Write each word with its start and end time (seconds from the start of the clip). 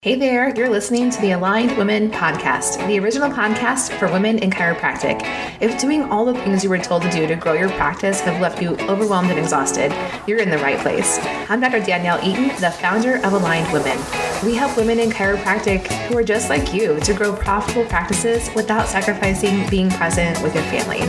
Hey 0.00 0.14
there, 0.14 0.54
you're 0.54 0.70
listening 0.70 1.10
to 1.10 1.20
the 1.20 1.32
Aligned 1.32 1.76
Women 1.76 2.08
Podcast, 2.08 2.86
the 2.86 3.00
original 3.00 3.28
podcast 3.28 3.90
for 3.98 4.06
women 4.06 4.38
in 4.38 4.48
chiropractic. 4.48 5.22
If 5.60 5.80
doing 5.80 6.04
all 6.04 6.24
the 6.24 6.34
things 6.34 6.62
you 6.62 6.70
were 6.70 6.78
told 6.78 7.02
to 7.02 7.10
do 7.10 7.26
to 7.26 7.34
grow 7.34 7.54
your 7.54 7.68
practice 7.70 8.20
have 8.20 8.40
left 8.40 8.62
you 8.62 8.76
overwhelmed 8.82 9.28
and 9.30 9.40
exhausted, 9.40 9.92
you're 10.28 10.38
in 10.38 10.50
the 10.50 10.58
right 10.58 10.78
place. 10.78 11.18
I'm 11.50 11.60
Dr. 11.60 11.80
Danielle 11.80 12.24
Eaton, 12.24 12.46
the 12.60 12.70
founder 12.70 13.16
of 13.26 13.32
Aligned 13.32 13.72
Women. 13.72 13.98
We 14.44 14.54
help 14.54 14.76
women 14.76 15.00
in 15.00 15.10
chiropractic 15.10 15.88
who 16.06 16.16
are 16.16 16.22
just 16.22 16.48
like 16.48 16.72
you 16.72 17.00
to 17.00 17.12
grow 17.12 17.34
profitable 17.34 17.84
practices 17.86 18.50
without 18.54 18.86
sacrificing 18.86 19.68
being 19.68 19.90
present 19.90 20.40
with 20.44 20.54
your 20.54 20.62
family. 20.66 21.00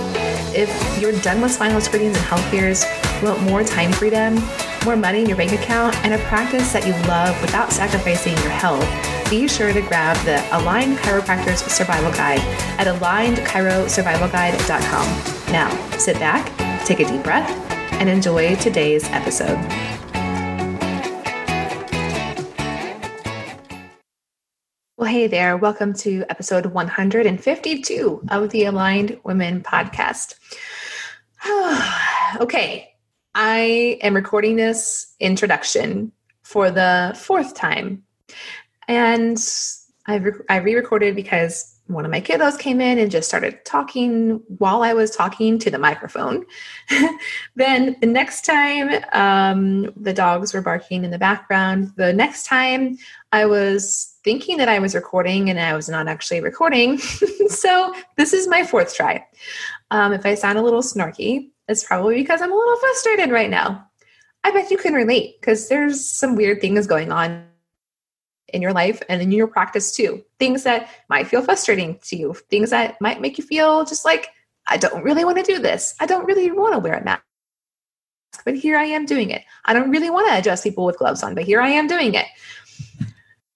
If 0.59 0.99
you're 0.99 1.13
done 1.21 1.41
with 1.41 1.51
spinal 1.51 1.79
screenings 1.79 2.17
and 2.17 2.25
health 2.25 2.43
fears, 2.49 2.83
want 3.21 3.39
more 3.43 3.63
time 3.63 3.91
freedom, 3.91 4.37
more 4.89 4.97
money 4.97 5.21
in 5.21 5.27
your 5.27 5.37
bank 5.37 5.51
account, 5.51 5.95
and 5.97 6.15
a 6.15 6.17
practice 6.25 6.73
that 6.73 6.83
you 6.83 6.93
love 7.07 7.39
without 7.43 7.71
sacrificing 7.71 8.35
your 8.37 8.49
health, 8.49 8.83
be 9.29 9.47
sure 9.47 9.71
to 9.71 9.81
grab 9.81 10.17
the 10.25 10.43
Aligned 10.51 10.97
Chiropractors 10.97 11.59
Survival 11.69 12.11
Guide 12.13 12.39
at 12.79 12.87
alignedchirosurvivalguide.com. 12.87 15.53
Now, 15.53 15.69
sit 15.99 16.15
back, 16.15 16.51
take 16.87 17.01
a 17.01 17.05
deep 17.05 17.21
breath, 17.21 17.47
and 18.01 18.09
enjoy 18.09 18.55
today's 18.55 19.03
episode. 19.09 19.59
Well, 24.97 25.07
hey 25.07 25.27
there. 25.27 25.55
Welcome 25.55 25.93
to 25.97 26.25
episode 26.31 26.65
152 26.65 28.23
of 28.29 28.49
the 28.49 28.65
Aligned 28.65 29.19
Women 29.23 29.61
podcast. 29.61 30.33
okay, 32.41 32.88
I 33.35 33.99
am 34.01 34.15
recording 34.15 34.55
this 34.55 35.15
introduction 35.19 36.11
for 36.43 36.71
the 36.71 37.15
fourth 37.19 37.53
time. 37.53 38.03
And 38.87 39.37
I've 40.07 40.25
re- 40.25 40.45
I 40.49 40.57
re-recorded 40.57 41.15
because 41.15 41.75
one 41.85 42.05
of 42.05 42.11
my 42.11 42.21
kiddos 42.21 42.57
came 42.57 42.81
in 42.81 42.99
and 42.99 43.09
just 43.09 43.27
started 43.27 43.63
talking 43.65 44.41
while 44.57 44.83
I 44.83 44.93
was 44.93 45.09
talking 45.11 45.57
to 45.59 45.71
the 45.71 45.79
microphone. 45.79 46.45
then 47.55 47.95
the 47.99 48.07
next 48.07 48.45
time, 48.45 49.03
um, 49.11 49.91
the 49.95 50.13
dogs 50.13 50.53
were 50.53 50.61
barking 50.61 51.03
in 51.03 51.11
the 51.11 51.17
background. 51.17 51.91
The 51.95 52.13
next 52.13 52.45
time, 52.45 52.97
I 53.31 53.45
was 53.45 54.17
thinking 54.23 54.57
that 54.57 54.69
I 54.69 54.79
was 54.79 54.93
recording 54.93 55.49
and 55.49 55.59
I 55.59 55.75
was 55.75 55.89
not 55.89 56.07
actually 56.07 56.41
recording. 56.41 56.97
so 57.47 57.93
this 58.17 58.33
is 58.33 58.47
my 58.47 58.63
fourth 58.63 58.95
try. 58.95 59.25
Um, 59.91 60.13
if 60.13 60.25
I 60.25 60.35
sound 60.35 60.59
a 60.59 60.63
little 60.63 60.81
snarky, 60.81 61.49
it's 61.69 61.83
probably 61.83 62.15
because 62.15 62.41
I'm 62.41 62.51
a 62.51 62.55
little 62.55 62.75
frustrated 62.77 63.29
right 63.29 63.49
now. 63.49 63.87
I 64.43 64.51
bet 64.51 64.71
you 64.71 64.77
can 64.77 64.93
relate 64.93 65.39
because 65.39 65.69
there's 65.69 66.03
some 66.03 66.35
weird 66.35 66.61
things 66.61 66.87
going 66.87 67.11
on 67.11 67.45
in 68.47 68.61
your 68.61 68.73
life 68.73 69.01
and 69.07 69.21
in 69.21 69.31
your 69.31 69.47
practice 69.47 69.95
too. 69.95 70.23
Things 70.39 70.63
that 70.63 70.89
might 71.09 71.27
feel 71.27 71.43
frustrating 71.43 71.99
to 72.05 72.15
you, 72.15 72.33
things 72.49 72.71
that 72.71 72.99
might 72.99 73.21
make 73.21 73.37
you 73.37 73.43
feel 73.43 73.85
just 73.85 74.03
like, 74.03 74.29
I 74.67 74.77
don't 74.77 75.03
really 75.03 75.23
want 75.23 75.37
to 75.37 75.43
do 75.43 75.59
this. 75.59 75.95
I 75.99 76.07
don't 76.07 76.25
really 76.25 76.51
want 76.51 76.73
to 76.73 76.79
wear 76.79 76.95
a 76.95 77.03
mask, 77.03 77.23
but 78.45 78.55
here 78.55 78.75
I 78.75 78.85
am 78.85 79.05
doing 79.05 79.29
it. 79.29 79.43
I 79.65 79.73
don't 79.73 79.91
really 79.91 80.09
want 80.09 80.27
to 80.29 80.37
adjust 80.37 80.63
people 80.63 80.85
with 80.85 80.97
gloves 80.97 81.21
on, 81.21 81.35
but 81.35 81.43
here 81.43 81.61
I 81.61 81.69
am 81.69 81.87
doing 81.87 82.15
it. 82.15 82.25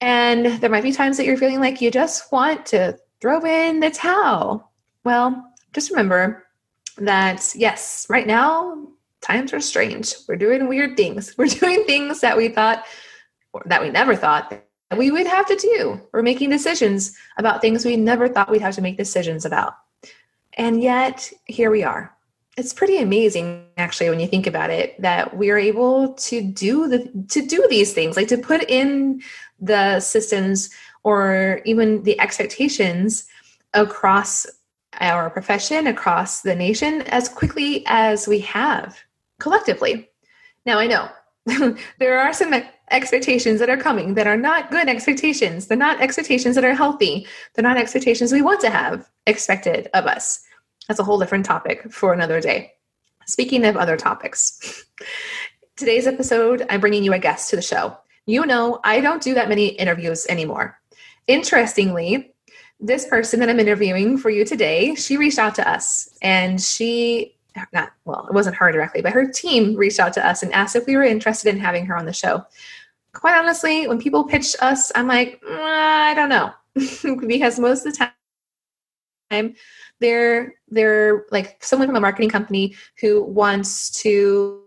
And 0.02 0.46
there 0.62 0.70
might 0.70 0.84
be 0.84 0.92
times 0.92 1.18
that 1.18 1.26
you're 1.26 1.38
feeling 1.38 1.62
like 1.62 1.82
you 1.82 1.90
just 1.90 2.32
want 2.32 2.66
to 2.68 2.98
throw 3.22 3.44
in 3.46 3.80
the 3.80 3.90
towel. 3.90 4.72
Well, 5.04 5.52
just 5.72 5.90
remember 5.90 6.46
that 6.98 7.54
yes, 7.56 8.06
right 8.10 8.28
now 8.28 8.88
times 9.22 9.54
are 9.54 9.60
strange. 9.60 10.14
We're 10.28 10.36
doing 10.36 10.68
weird 10.68 10.96
things. 10.96 11.36
We're 11.38 11.48
doing 11.48 11.86
things 11.86 12.22
that 12.22 12.38
we 12.38 12.50
thought 12.50 12.86
that 13.66 13.82
we 13.82 13.90
never 13.90 14.16
thought 14.16 14.50
that 14.50 14.98
we 14.98 15.12
would 15.12 15.28
have 15.28 15.48
to 15.48 15.56
do. 15.56 16.02
We're 16.12 16.24
making 16.24 16.50
decisions 16.50 17.16
about 17.38 17.62
things 17.62 17.86
we 17.86 17.98
never 17.98 18.28
thought 18.28 18.50
we'd 18.50 18.62
have 18.62 18.76
to 18.76 18.82
make 18.82 18.98
decisions 18.98 19.46
about. 19.46 19.76
And 20.54 20.82
yet 20.82 21.32
here 21.46 21.72
we 21.72 21.84
are. 21.84 22.16
It's 22.58 22.74
pretty 22.74 22.98
amazing 22.98 23.66
actually 23.78 24.10
when 24.10 24.20
you 24.20 24.28
think 24.28 24.46
about 24.46 24.70
it 24.70 25.00
that 25.02 25.36
we're 25.36 25.58
able 25.58 26.14
to 26.14 26.42
do 26.42 26.88
the 26.88 27.00
to 27.30 27.46
do 27.46 27.66
these 27.70 27.94
things, 27.94 28.16
like 28.16 28.28
to 28.28 28.38
put 28.38 28.70
in 28.70 29.22
the 29.60 30.00
systems 30.00 30.70
or 31.04 31.62
even 31.66 32.04
the 32.04 32.20
expectations 32.20 33.28
across 33.74 34.46
our 35.04 35.30
profession 35.30 35.86
across 35.86 36.42
the 36.42 36.56
nation 36.56 37.02
as 37.04 37.28
quickly 37.28 37.84
as 37.88 38.26
we 38.26 38.40
have 38.40 38.98
collectively. 39.38 40.10
Now, 40.66 40.80
I 40.80 40.88
know 40.88 41.10
there 42.00 42.18
are 42.18 42.34
some 42.34 42.54
expectations 42.90 43.60
that 43.60 43.70
are 43.70 43.78
coming 43.78 44.14
that 44.14 44.28
are 44.28 44.38
not 44.38 44.72
good 44.72 44.88
expectations. 44.88 45.68
They're 45.68 45.78
not 45.78 46.00
expectations 46.00 46.56
that 46.56 46.64
are 46.64 46.74
healthy. 46.74 47.28
They're 47.54 47.64
not 47.64 47.76
expectations 47.76 48.32
we 48.32 48.42
want 48.42 48.62
to 48.62 48.70
have 48.70 49.10
expected 49.28 49.90
of 49.94 50.06
us. 50.06 50.42
That's 50.88 51.02
a 51.02 51.04
whole 51.04 51.20
different 51.20 51.46
topic 51.46 51.92
for 51.92 52.14
another 52.14 52.40
day. 52.40 52.72
Speaking 53.26 53.66
of 53.66 53.76
other 53.76 53.98
topics, 53.98 54.86
today's 55.76 56.08
episode, 56.08 56.66
I'm 56.70 56.80
bringing 56.80 57.04
you 57.04 57.14
a 57.14 57.20
guest 57.20 57.50
to 57.50 57.58
the 57.58 57.62
show. 57.62 57.98
You 58.26 58.46
know, 58.46 58.80
I 58.86 59.02
don't 59.02 59.22
do 59.22 59.34
that 59.34 59.50
many 59.50 59.68
interviews 59.68 60.26
anymore. 60.30 60.80
Interestingly, 61.28 62.33
this 62.84 63.08
person 63.08 63.40
that 63.40 63.50
I'm 63.50 63.60
interviewing 63.60 64.18
for 64.18 64.30
you 64.30 64.44
today, 64.44 64.94
she 64.96 65.16
reached 65.16 65.40
out 65.40 65.56
to 65.56 65.68
us 65.68 66.10
and 66.22 66.62
she, 66.62 67.36
not, 67.72 67.94
well, 68.04 68.28
it 68.28 68.34
wasn't 68.34 68.58
her 68.58 68.72
directly, 68.72 69.02
but 69.02 69.14
her 69.14 69.26
team 69.26 69.76
reached 69.76 70.00
out 70.00 70.14
to 70.14 70.28
us 70.28 70.44
and 70.44 70.54
asked 70.54 70.76
if 70.76 70.86
we 70.86 70.98
were 70.98 71.04
interested 71.04 71.50
in 71.50 71.60
having 71.60 71.86
her 71.86 71.96
on 71.96 72.06
the 72.06 72.14
show. 72.14 72.46
Quite 73.14 73.38
honestly, 73.38 73.88
when 73.88 74.00
people 74.00 74.26
pitch 74.26 74.56
us, 74.60 74.92
I'm 74.96 75.08
like, 75.08 75.42
mm, 75.42 75.60
I 75.60 76.14
don't 76.14 76.30
know. 76.30 76.52
because 77.28 77.58
most 77.58 77.86
of 77.86 77.94
the 77.94 78.10
time, 79.32 79.56
they're 80.00 80.56
they're 80.70 81.26
like 81.32 81.64
someone 81.64 81.88
from 81.88 81.96
a 81.96 82.02
marketing 82.02 82.30
company 82.30 82.76
who 83.00 83.24
wants 83.24 83.92
to 84.02 84.63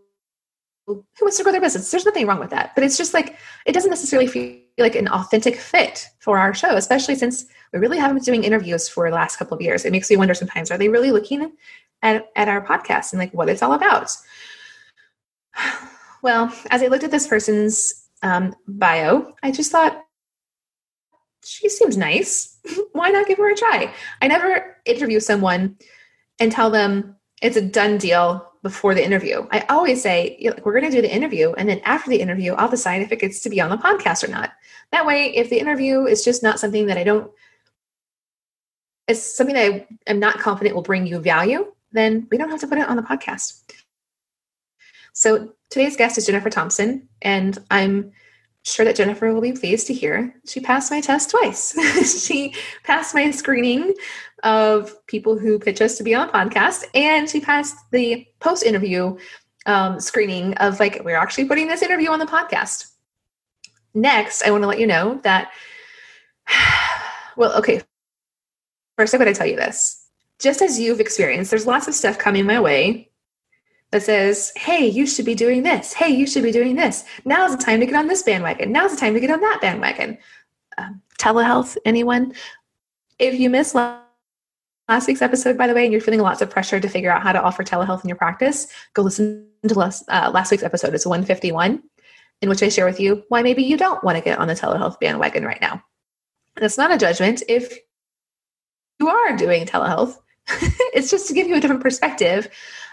who 0.86 1.04
wants 1.20 1.36
to 1.36 1.42
grow 1.42 1.52
their 1.52 1.60
business. 1.60 1.91
There's 1.91 2.04
nothing 2.04 2.26
wrong 2.26 2.38
with 2.38 2.50
that. 2.50 2.74
But 2.74 2.84
it's 2.84 2.97
just 2.97 3.12
like 3.12 3.36
it 3.64 3.72
doesn't 3.72 3.91
necessarily 3.91 4.28
feel 4.28 4.58
like 4.78 4.94
an 4.94 5.08
authentic 5.08 5.56
fit 5.56 6.06
for 6.20 6.38
our 6.38 6.54
show, 6.54 6.76
especially 6.76 7.16
since 7.16 7.47
we 7.72 7.78
really 7.78 7.98
haven't 7.98 8.16
been 8.16 8.24
doing 8.24 8.44
interviews 8.44 8.88
for 8.88 9.08
the 9.10 9.16
last 9.16 9.36
couple 9.36 9.56
of 9.56 9.62
years. 9.62 9.84
It 9.84 9.92
makes 9.92 10.08
me 10.10 10.16
wonder 10.16 10.34
sometimes, 10.34 10.70
are 10.70 10.78
they 10.78 10.88
really 10.88 11.10
looking 11.10 11.52
at, 12.02 12.28
at 12.36 12.48
our 12.48 12.64
podcast 12.64 13.12
and 13.12 13.19
like 13.19 13.34
what 13.34 13.48
it's 13.48 13.62
all 13.62 13.72
about? 13.72 14.10
Well, 16.22 16.52
as 16.70 16.82
I 16.82 16.88
looked 16.88 17.04
at 17.04 17.12
this 17.12 17.28
person's 17.28 18.08
um, 18.22 18.56
bio, 18.66 19.34
I 19.44 19.53
just 19.53 19.70
thought, 19.70 20.03
she 21.44 21.68
seems 21.68 21.97
nice. 21.97 22.58
Why 22.92 23.10
not 23.10 23.28
give 23.28 23.38
her 23.38 23.53
a 23.53 23.54
try? 23.54 23.94
I 24.20 24.26
never 24.26 24.76
interview 24.86 25.20
someone 25.20 25.76
and 26.41 26.50
tell 26.50 26.70
them 26.70 27.14
it's 27.42 27.56
a 27.56 27.62
done 27.62 27.98
deal 27.98 28.50
before 28.66 28.94
the 28.94 29.04
interview. 29.04 29.47
I 29.53 29.60
always 29.69 30.03
say, 30.03 30.38
we're 30.65 30.72
going 30.72 30.91
to 30.91 30.91
do 30.91 31.03
the 31.03 31.15
interview, 31.15 31.53
and 31.53 31.69
then 31.69 31.81
after 31.84 32.10
the 32.10 32.21
interview, 32.21 32.53
I'll 32.54 32.69
decide 32.69 33.03
if 33.03 33.12
it 33.12 33.21
gets 33.21 33.41
to 33.41 33.50
be 33.50 33.60
on 33.60 33.71
the 33.71 33.77
podcast 33.77 34.27
or 34.27 34.31
not. 34.31 34.50
That 34.91 35.06
way, 35.06 35.34
if 35.37 35.50
the 35.50 35.59
interview 35.59 36.06
is 36.06 36.25
just 36.25 36.43
not 36.43 36.59
something 36.59 36.87
that 36.87 36.99
I 36.99 37.04
don't 37.04 37.31
it's 39.09 39.37
something 39.37 39.54
that 39.54 39.72
I 39.72 39.87
am 40.09 40.19
not 40.19 40.41
confident 40.41 40.75
will 40.75 40.82
bring 40.82 41.06
you 41.06 41.21
value, 41.21 41.72
then 41.93 42.27
we 42.31 42.38
don't 42.38 42.50
have 42.50 42.60
to 42.60 42.66
put 42.66 42.78
it 42.78 42.88
on 42.88 42.97
the 42.97 43.03
podcast. 43.03 43.62
So 45.12 45.53
today's 45.71 45.97
guest 45.97 46.19
is 46.19 46.27
Jennifer 46.27 46.50
Thompson, 46.50 47.09
and 47.22 47.56
I'm 47.71 48.10
sure 48.65 48.84
that 48.84 48.97
Jennifer 48.97 49.33
will 49.33 49.41
be 49.41 49.53
pleased 49.53 49.87
to 49.87 49.94
hear 49.94 50.34
she 50.44 50.59
passed 50.60 50.91
my 50.91 51.00
test 51.00 51.31
twice. 51.31 51.72
she 52.27 52.53
passed 52.83 53.15
my 53.15 53.31
screening 53.31 53.94
of 54.42 55.06
people 55.06 55.38
who 55.38 55.58
pitch 55.58 55.80
us 55.80 55.97
to 55.98 56.04
be 56.04 56.14
on 56.14 56.28
a 56.28 56.32
podcast, 56.32 56.84
and 56.94 57.28
she 57.28 57.41
passed 57.41 57.76
the 57.91 58.26
post 58.41 58.62
interview 58.62 59.16
um, 59.66 59.98
screening 59.98 60.54
of 60.54 60.78
like, 60.78 61.02
we're 61.04 61.16
actually 61.16 61.47
putting 61.47 61.69
this 61.69 61.82
interview 61.82 62.10
on 62.10 62.19
the 62.19 62.26
podcast. 62.26 62.92
Next, 63.94 64.42
I 64.42 64.50
want 64.50 64.62
to 64.62 64.69
let 64.69 64.78
you 64.78 64.86
know 64.86 65.20
that, 65.24 65.50
well, 67.36 67.56
okay, 67.59 67.83
First, 68.97 69.12
I'm 69.12 69.21
going 69.21 69.33
to 69.33 69.38
tell 69.38 69.47
you 69.47 69.56
this. 69.56 70.06
Just 70.39 70.62
as 70.62 70.80
you've 70.80 71.00
experienced, 71.00 71.50
there's 71.50 71.66
lots 71.66 71.86
of 71.86 71.94
stuff 71.94 72.18
coming 72.18 72.47
my 72.47 72.60
way 72.60 73.10
that 73.91 74.03
says, 74.03 74.53
hey, 74.56 74.86
you 74.86 75.06
should 75.06 75.27
be 75.27 75.34
doing 75.34 75.62
this. 75.62 75.92
Hey, 75.92 76.09
you 76.09 76.27
should 76.27 76.42
be 76.42 76.50
doing 76.50 76.77
this. 76.77 77.04
Now's 77.24 77.56
the 77.56 77.62
time 77.62 77.80
to 77.80 77.86
get 77.86 77.94
on 77.94 78.09
this 78.09 78.22
bandwagon. 78.22 78.72
Now's 78.72 78.92
the 78.92 78.97
time 78.97 79.15
to 79.15 79.21
get 79.21 79.30
on 79.30 79.41
that 79.41 79.60
bandwagon. 79.60 80.18
Um, 80.78 81.03
telehealth, 81.18 81.77
anyone? 81.84 82.34
If 83.18 83.39
you 83.39 83.50
miss 83.50 83.74
week's 85.09 85.22
episode, 85.22 85.59
by 85.59 85.66
the 85.66 85.74
way, 85.74 85.84
and 85.84 85.92
you're 85.92 86.00
feeling 86.00 86.21
lots 86.21 86.41
of 86.41 86.50
pressure 86.50 86.78
to 86.78 86.88
figure 86.88 87.10
out 87.10 87.22
how 87.22 87.33
to 87.33 87.42
offer 87.42 87.65
telehealth 87.65 88.04
in 88.04 88.09
your 88.09 88.16
practice, 88.16 88.68
go 88.94 89.03
listen 89.03 89.48
to 89.66 89.74
last, 89.74 90.04
uh, 90.09 90.30
last 90.33 90.50
week's 90.50 90.62
episode. 90.62 90.94
It's 90.94 91.06
151, 91.06 91.83
in 92.42 92.48
which 92.48 92.62
I 92.62 92.68
share 92.68 92.86
with 92.86 93.00
you 93.00 93.24
why 93.28 93.42
maybe 93.42 93.65
you 93.65 93.77
don't 93.77 94.03
want 94.04 94.16
to 94.16 94.22
get 94.22 94.38
on 94.38 94.48
the 94.48 94.54
telehealth 94.54 95.00
bandwagon 95.00 95.44
right 95.44 95.60
now. 95.60 95.83
And 96.54 96.65
it's 96.65 96.78
not 96.78 96.92
a 96.92 96.98
judgment. 96.98 97.42
If 97.48 97.77
you 98.98 99.09
are 99.09 99.36
doing 99.36 99.66
telehealth. 99.66 100.16
it's 100.94 101.10
just 101.10 101.28
to 101.28 101.34
give 101.34 101.48
you 101.48 101.56
a 101.56 101.60
different 101.60 101.82
perspective 101.82 102.48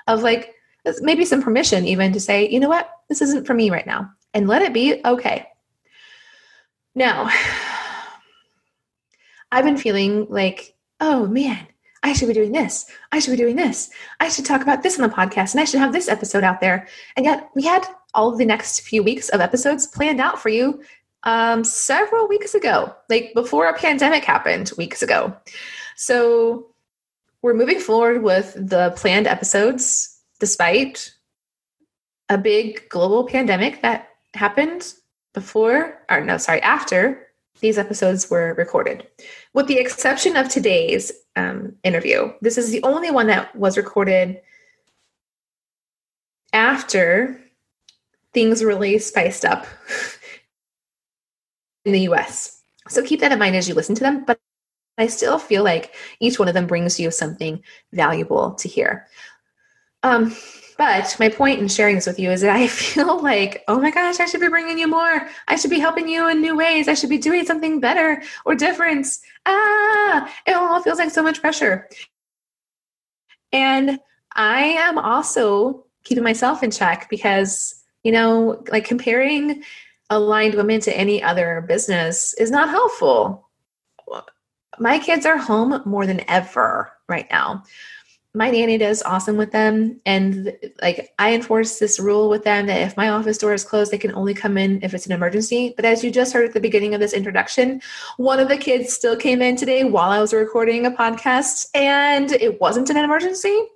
of 0.08 0.22
like 0.22 0.54
maybe 1.02 1.26
some 1.26 1.42
permission 1.42 1.86
even 1.86 2.12
to 2.14 2.20
say, 2.20 2.50
you 2.50 2.60
know 2.60 2.70
what, 2.70 2.90
this 3.10 3.22
isn't 3.22 3.48
for 3.48 3.54
me 3.54 3.70
right 3.70 3.88
now, 3.88 4.10
and 4.34 4.48
let 4.48 4.62
it 4.62 4.74
be 4.74 5.02
okay. 5.06 5.48
Now, 6.96 7.30
I've 9.52 9.66
been 9.66 9.78
feeling 9.78 10.28
like, 10.30 10.76
oh 11.00 11.28
man, 11.28 11.68
I 12.04 12.14
should 12.14 12.28
be 12.28 12.34
doing 12.34 12.52
this. 12.52 12.86
I 13.12 13.20
should 13.20 13.32
be 13.32 13.38
doing 13.38 13.56
this. 13.56 13.90
I 14.20 14.28
should 14.28 14.46
talk 14.46 14.62
about 14.62 14.84
this 14.84 15.00
on 15.00 15.08
the 15.08 15.16
podcast 15.16 15.54
and 15.54 15.62
I 15.62 15.66
should 15.66 15.80
have 15.80 15.94
this 15.94 16.10
episode 16.10 16.44
out 16.44 16.60
there. 16.60 16.88
And 17.16 17.26
yet 17.26 17.50
we 17.56 17.64
had 17.64 17.86
all 18.14 18.32
of 18.32 18.38
the 18.38 18.46
next 18.46 18.82
few 18.82 19.02
weeks 19.02 19.30
of 19.30 19.40
episodes 19.40 19.88
planned 19.88 20.20
out 20.20 20.40
for 20.40 20.50
you 20.50 20.84
um, 21.24 21.64
several 21.64 22.28
weeks 22.28 22.54
ago, 22.54 22.94
like 23.10 23.34
before 23.34 23.68
a 23.68 23.78
pandemic 23.78 24.26
happened 24.26 24.72
weeks 24.78 25.02
ago. 25.02 25.36
So 25.96 26.68
we're 27.42 27.54
moving 27.54 27.80
forward 27.80 28.22
with 28.22 28.54
the 28.54 28.94
planned 28.98 29.28
episodes 29.28 30.20
despite 30.40 31.14
a 32.30 32.38
big 32.38 32.90
global 32.90 33.26
pandemic 33.26 33.82
that 33.82 34.10
happened 34.34 34.94
before, 35.34 36.02
or 36.10 36.22
no, 36.22 36.38
sorry, 36.38 36.62
after 36.62 37.28
these 37.64 37.78
episodes 37.78 38.30
were 38.30 38.54
recorded. 38.56 39.08
With 39.54 39.68
the 39.68 39.80
exception 39.80 40.36
of 40.36 40.50
today's 40.50 41.14
um, 41.38 41.74
interview, 41.84 42.34
this 42.42 42.58
is 42.58 42.72
the 42.72 42.84
only 42.84 43.10
one 43.10 43.28
that 43.28 43.56
was 43.56 43.78
recorded 43.78 44.42
after 46.52 47.40
things 48.34 48.66
really 48.66 49.00
spiced 49.00 49.46
up 49.46 49.66
in 51.86 51.94
the 51.94 52.02
US. 52.02 52.62
So 52.90 53.02
keep 53.02 53.22
that 53.22 53.32
in 53.32 53.40
mind 53.40 53.56
as 53.56 53.70
you 53.70 53.76
listen 53.76 53.96
to 53.96 54.04
them. 54.04 54.26
But 54.26 54.42
I 54.98 55.08
still 55.08 55.40
feel 55.40 55.64
like 55.64 55.96
each 56.20 56.38
one 56.38 56.50
of 56.50 56.54
them 56.54 56.68
brings 56.68 57.00
you 57.00 57.12
something 57.12 57.64
valuable 57.94 58.56
to 58.56 58.68
hear. 58.68 59.08
Um, 60.04 60.36
but 60.84 61.16
my 61.18 61.30
point 61.30 61.62
in 61.62 61.70
sharing 61.70 61.96
this 61.96 62.06
with 62.06 62.20
you 62.20 62.30
is 62.30 62.42
that 62.42 62.54
I 62.54 62.68
feel 62.84 63.22
like, 63.22 63.64
oh 63.70 63.80
my 63.80 63.90
gosh, 63.90 64.20
I 64.20 64.26
should 64.26 64.42
be 64.42 64.50
bringing 64.50 64.78
you 64.78 64.88
more. 64.88 65.30
I 65.48 65.56
should 65.56 65.70
be 65.70 65.80
helping 65.80 66.10
you 66.10 66.28
in 66.28 66.42
new 66.42 66.58
ways. 66.58 66.90
I 66.90 66.94
should 66.94 67.10
be 67.10 67.18
doing 67.18 67.46
something 67.46 67.80
better 67.80 68.22
or 68.46 68.54
different. 68.54 69.08
Ah, 69.46 70.30
it 70.46 70.52
all 70.52 70.82
feels 70.82 71.00
like 71.00 71.12
so 71.12 71.24
much 71.24 71.40
pressure. 71.40 71.88
And 73.54 73.98
I 74.36 74.64
am 74.64 74.98
also 74.98 75.86
keeping 76.04 76.24
myself 76.24 76.64
in 76.64 76.72
check 76.72 77.08
because, 77.10 77.82
you 78.04 78.12
know, 78.12 78.62
like 78.70 78.84
comparing 78.84 79.64
aligned 80.10 80.56
women 80.56 80.82
to 80.82 80.98
any 80.98 81.24
other 81.24 81.64
business 81.66 82.34
is 82.34 82.52
not 82.52 82.70
helpful. 82.70 83.50
My 84.80 85.00
kids 85.00 85.26
are 85.26 85.38
home 85.38 85.82
more 85.86 86.06
than 86.06 86.30
ever 86.30 86.92
right 87.08 87.28
now 87.32 87.64
my 88.36 88.50
nanny 88.50 88.80
does 88.80 89.04
awesome 89.04 89.38
with 89.38 89.52
them. 89.52 90.00
And 90.06 90.58
like 90.82 91.14
i 91.20 91.34
enforce 91.34 91.80
this 91.80 92.00
rule 92.00 92.30
with 92.30 92.44
them 92.44 92.66
that 92.66 92.82
if 92.82 92.98
my 92.98 93.10
office 93.10 93.38
door 93.38 93.54
is 93.54 93.64
closed 93.64 93.92
they 93.92 93.98
can 93.98 94.14
only 94.16 94.34
come 94.34 94.58
in 94.58 94.82
if 94.82 94.94
it's 94.94 95.06
an 95.06 95.12
emergency. 95.12 95.74
But 95.76 95.86
as 95.86 96.04
you 96.04 96.12
just 96.12 96.34
heard 96.34 96.46
at 96.46 96.54
the 96.54 96.60
beginning 96.60 96.94
of 96.94 97.00
this 97.00 97.14
introduction 97.14 97.82
one 98.18 98.40
of 98.40 98.48
the 98.48 98.58
kids 98.58 98.92
still 98.92 99.16
came 99.16 99.42
in 99.42 99.56
today 99.56 99.84
while 99.84 100.10
i 100.10 100.20
was 100.20 100.34
recording 100.34 100.86
a 100.86 100.92
podcast 100.92 101.68
and 101.76 102.32
it 102.32 102.60
wasn't 102.60 102.90
an 102.90 102.98
emergency. 102.98 103.68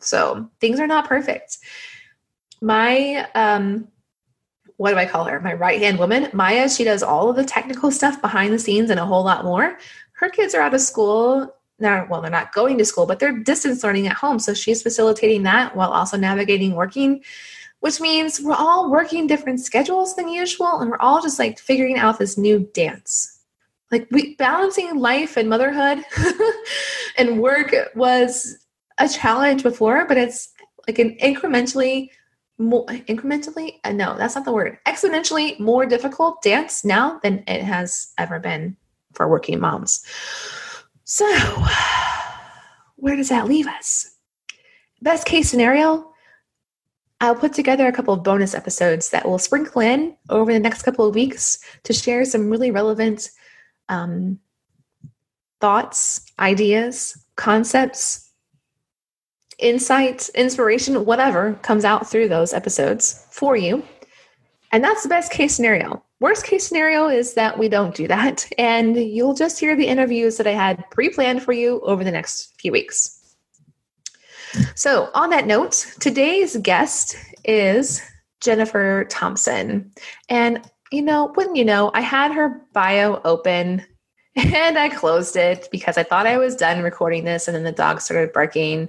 So 0.00 0.50
things 0.60 0.80
are 0.80 0.86
not 0.86 1.08
perfect. 1.08 1.58
My 2.60 3.28
um 3.34 3.88
what 4.76 4.90
do 4.90 4.96
i 4.96 5.06
call 5.06 5.24
her? 5.24 5.40
My 5.40 5.54
right 5.54 5.80
hand 5.80 5.98
woman 5.98 6.28
maya 6.34 6.68
she 6.68 6.84
does 6.84 7.02
all 7.02 7.30
of 7.30 7.36
the 7.36 7.44
technical 7.44 7.90
stuff 7.90 8.20
behind 8.20 8.52
the 8.52 8.58
scenes 8.58 8.90
and 8.90 9.00
a 9.00 9.06
whole 9.06 9.24
lot 9.24 9.44
more. 9.44 9.78
Her 10.12 10.28
kids 10.28 10.54
are 10.54 10.60
out 10.60 10.74
of 10.74 10.80
school 10.80 11.54
well 12.10 12.20
they're 12.20 12.30
not 12.30 12.52
going 12.52 12.78
to 12.78 12.84
school 12.84 13.06
but 13.06 13.18
they're 13.18 13.38
distance 13.38 13.82
learning 13.84 14.06
at 14.06 14.16
home. 14.16 14.38
So 14.38 14.54
she's 14.54 14.82
facilitating 14.82 15.42
that 15.44 15.76
while 15.76 15.90
also 15.90 16.16
navigating 16.16 16.74
working 16.74 17.22
which 17.80 18.00
means 18.00 18.40
we're 18.40 18.54
all 18.54 18.90
working 18.90 19.26
different 19.26 19.60
schedules 19.60 20.16
than 20.16 20.28
usual 20.28 20.80
and 20.80 20.90
we're 20.90 20.98
all 20.98 21.20
just 21.20 21.38
like 21.38 21.58
figuring 21.58 21.98
out 21.98 22.18
this 22.18 22.38
new 22.38 22.60
dance. 22.72 23.42
Like 23.90 24.08
we 24.10 24.36
balancing 24.36 24.96
life 24.96 25.36
and 25.36 25.50
motherhood 25.50 26.02
and 27.18 27.42
work 27.42 27.74
was 27.94 28.56
a 28.98 29.08
challenge 29.08 29.62
before 29.62 30.06
but 30.06 30.16
it's 30.16 30.48
like 30.86 30.98
an 30.98 31.16
incrementally 31.22 32.08
more 32.58 32.86
incrementally 32.86 33.80
uh, 33.84 33.92
no 33.92 34.16
that's 34.16 34.36
not 34.36 34.44
the 34.44 34.52
word 34.52 34.78
exponentially 34.86 35.58
more 35.58 35.86
difficult 35.86 36.40
dance 36.42 36.84
now 36.84 37.18
than 37.22 37.42
it 37.48 37.62
has 37.62 38.12
ever 38.18 38.38
been 38.38 38.76
for 39.12 39.28
working 39.28 39.58
moms 39.58 40.04
so, 41.04 41.26
where 42.96 43.16
does 43.16 43.28
that 43.28 43.46
leave 43.46 43.66
us? 43.66 44.16
Best 45.02 45.26
case 45.26 45.50
scenario, 45.50 46.12
I'll 47.20 47.34
put 47.34 47.52
together 47.52 47.86
a 47.86 47.92
couple 47.92 48.14
of 48.14 48.22
bonus 48.22 48.54
episodes 48.54 49.10
that 49.10 49.26
will 49.26 49.38
sprinkle 49.38 49.80
in 49.80 50.16
over 50.30 50.52
the 50.52 50.58
next 50.58 50.82
couple 50.82 51.06
of 51.06 51.14
weeks 51.14 51.58
to 51.84 51.92
share 51.92 52.24
some 52.24 52.50
really 52.50 52.70
relevant 52.70 53.30
um, 53.88 54.38
thoughts, 55.60 56.24
ideas, 56.38 57.24
concepts, 57.36 58.30
insights, 59.58 60.28
inspiration, 60.30 61.04
whatever 61.04 61.54
comes 61.62 61.84
out 61.84 62.08
through 62.08 62.28
those 62.28 62.52
episodes 62.52 63.26
for 63.30 63.56
you. 63.56 63.82
And 64.72 64.82
that's 64.82 65.02
the 65.02 65.08
best 65.08 65.32
case 65.32 65.54
scenario. 65.54 66.02
Worst 66.24 66.46
case 66.46 66.66
scenario 66.66 67.08
is 67.08 67.34
that 67.34 67.58
we 67.58 67.68
don't 67.68 67.94
do 67.94 68.08
that, 68.08 68.50
and 68.58 68.96
you'll 68.96 69.34
just 69.34 69.60
hear 69.60 69.76
the 69.76 69.86
interviews 69.86 70.38
that 70.38 70.46
I 70.46 70.52
had 70.52 70.82
pre 70.90 71.10
planned 71.10 71.42
for 71.42 71.52
you 71.52 71.80
over 71.80 72.02
the 72.02 72.10
next 72.10 72.58
few 72.58 72.72
weeks. 72.72 73.36
So, 74.74 75.10
on 75.12 75.28
that 75.28 75.46
note, 75.46 75.86
today's 76.00 76.56
guest 76.56 77.14
is 77.44 78.00
Jennifer 78.40 79.04
Thompson. 79.10 79.92
And, 80.30 80.62
you 80.90 81.02
know, 81.02 81.30
wouldn't 81.36 81.56
you 81.56 81.64
know, 81.66 81.90
I 81.92 82.00
had 82.00 82.32
her 82.32 82.62
bio 82.72 83.20
open 83.26 83.84
and 84.34 84.78
I 84.78 84.88
closed 84.88 85.36
it 85.36 85.68
because 85.70 85.98
I 85.98 86.04
thought 86.04 86.26
I 86.26 86.38
was 86.38 86.56
done 86.56 86.82
recording 86.82 87.24
this, 87.24 87.48
and 87.48 87.54
then 87.54 87.64
the 87.64 87.70
dog 87.72 88.00
started 88.00 88.32
barking. 88.32 88.88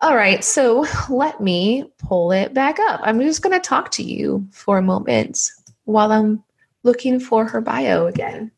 All 0.00 0.16
right, 0.16 0.42
so 0.42 0.86
let 1.08 1.40
me 1.40 1.84
pull 1.98 2.32
it 2.32 2.52
back 2.52 2.80
up. 2.80 2.98
I'm 3.04 3.20
just 3.20 3.42
going 3.42 3.54
to 3.54 3.64
talk 3.64 3.92
to 3.92 4.02
you 4.02 4.44
for 4.50 4.76
a 4.76 4.82
moment 4.82 5.52
while 5.84 6.12
I'm 6.12 6.44
looking 6.82 7.20
for 7.20 7.46
her 7.46 7.60
bio 7.60 8.06
again. 8.06 8.50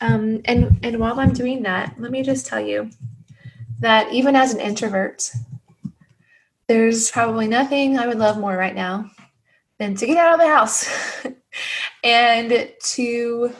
Um, 0.00 0.40
and 0.46 0.78
and 0.82 0.98
while 0.98 1.20
I'm 1.20 1.32
doing 1.32 1.62
that, 1.62 1.94
let 1.98 2.10
me 2.10 2.22
just 2.22 2.46
tell 2.46 2.60
you 2.60 2.90
that 3.80 4.12
even 4.12 4.34
as 4.36 4.54
an 4.54 4.60
introvert, 4.60 5.30
there's 6.68 7.10
probably 7.10 7.48
nothing 7.48 7.98
I 7.98 8.06
would 8.06 8.18
love 8.18 8.38
more 8.38 8.56
right 8.56 8.74
now 8.74 9.10
than 9.78 9.94
to 9.96 10.06
get 10.06 10.16
out 10.16 10.34
of 10.34 10.40
the 10.40 10.46
house 10.46 10.88
and 12.04 12.70
to 12.80 13.52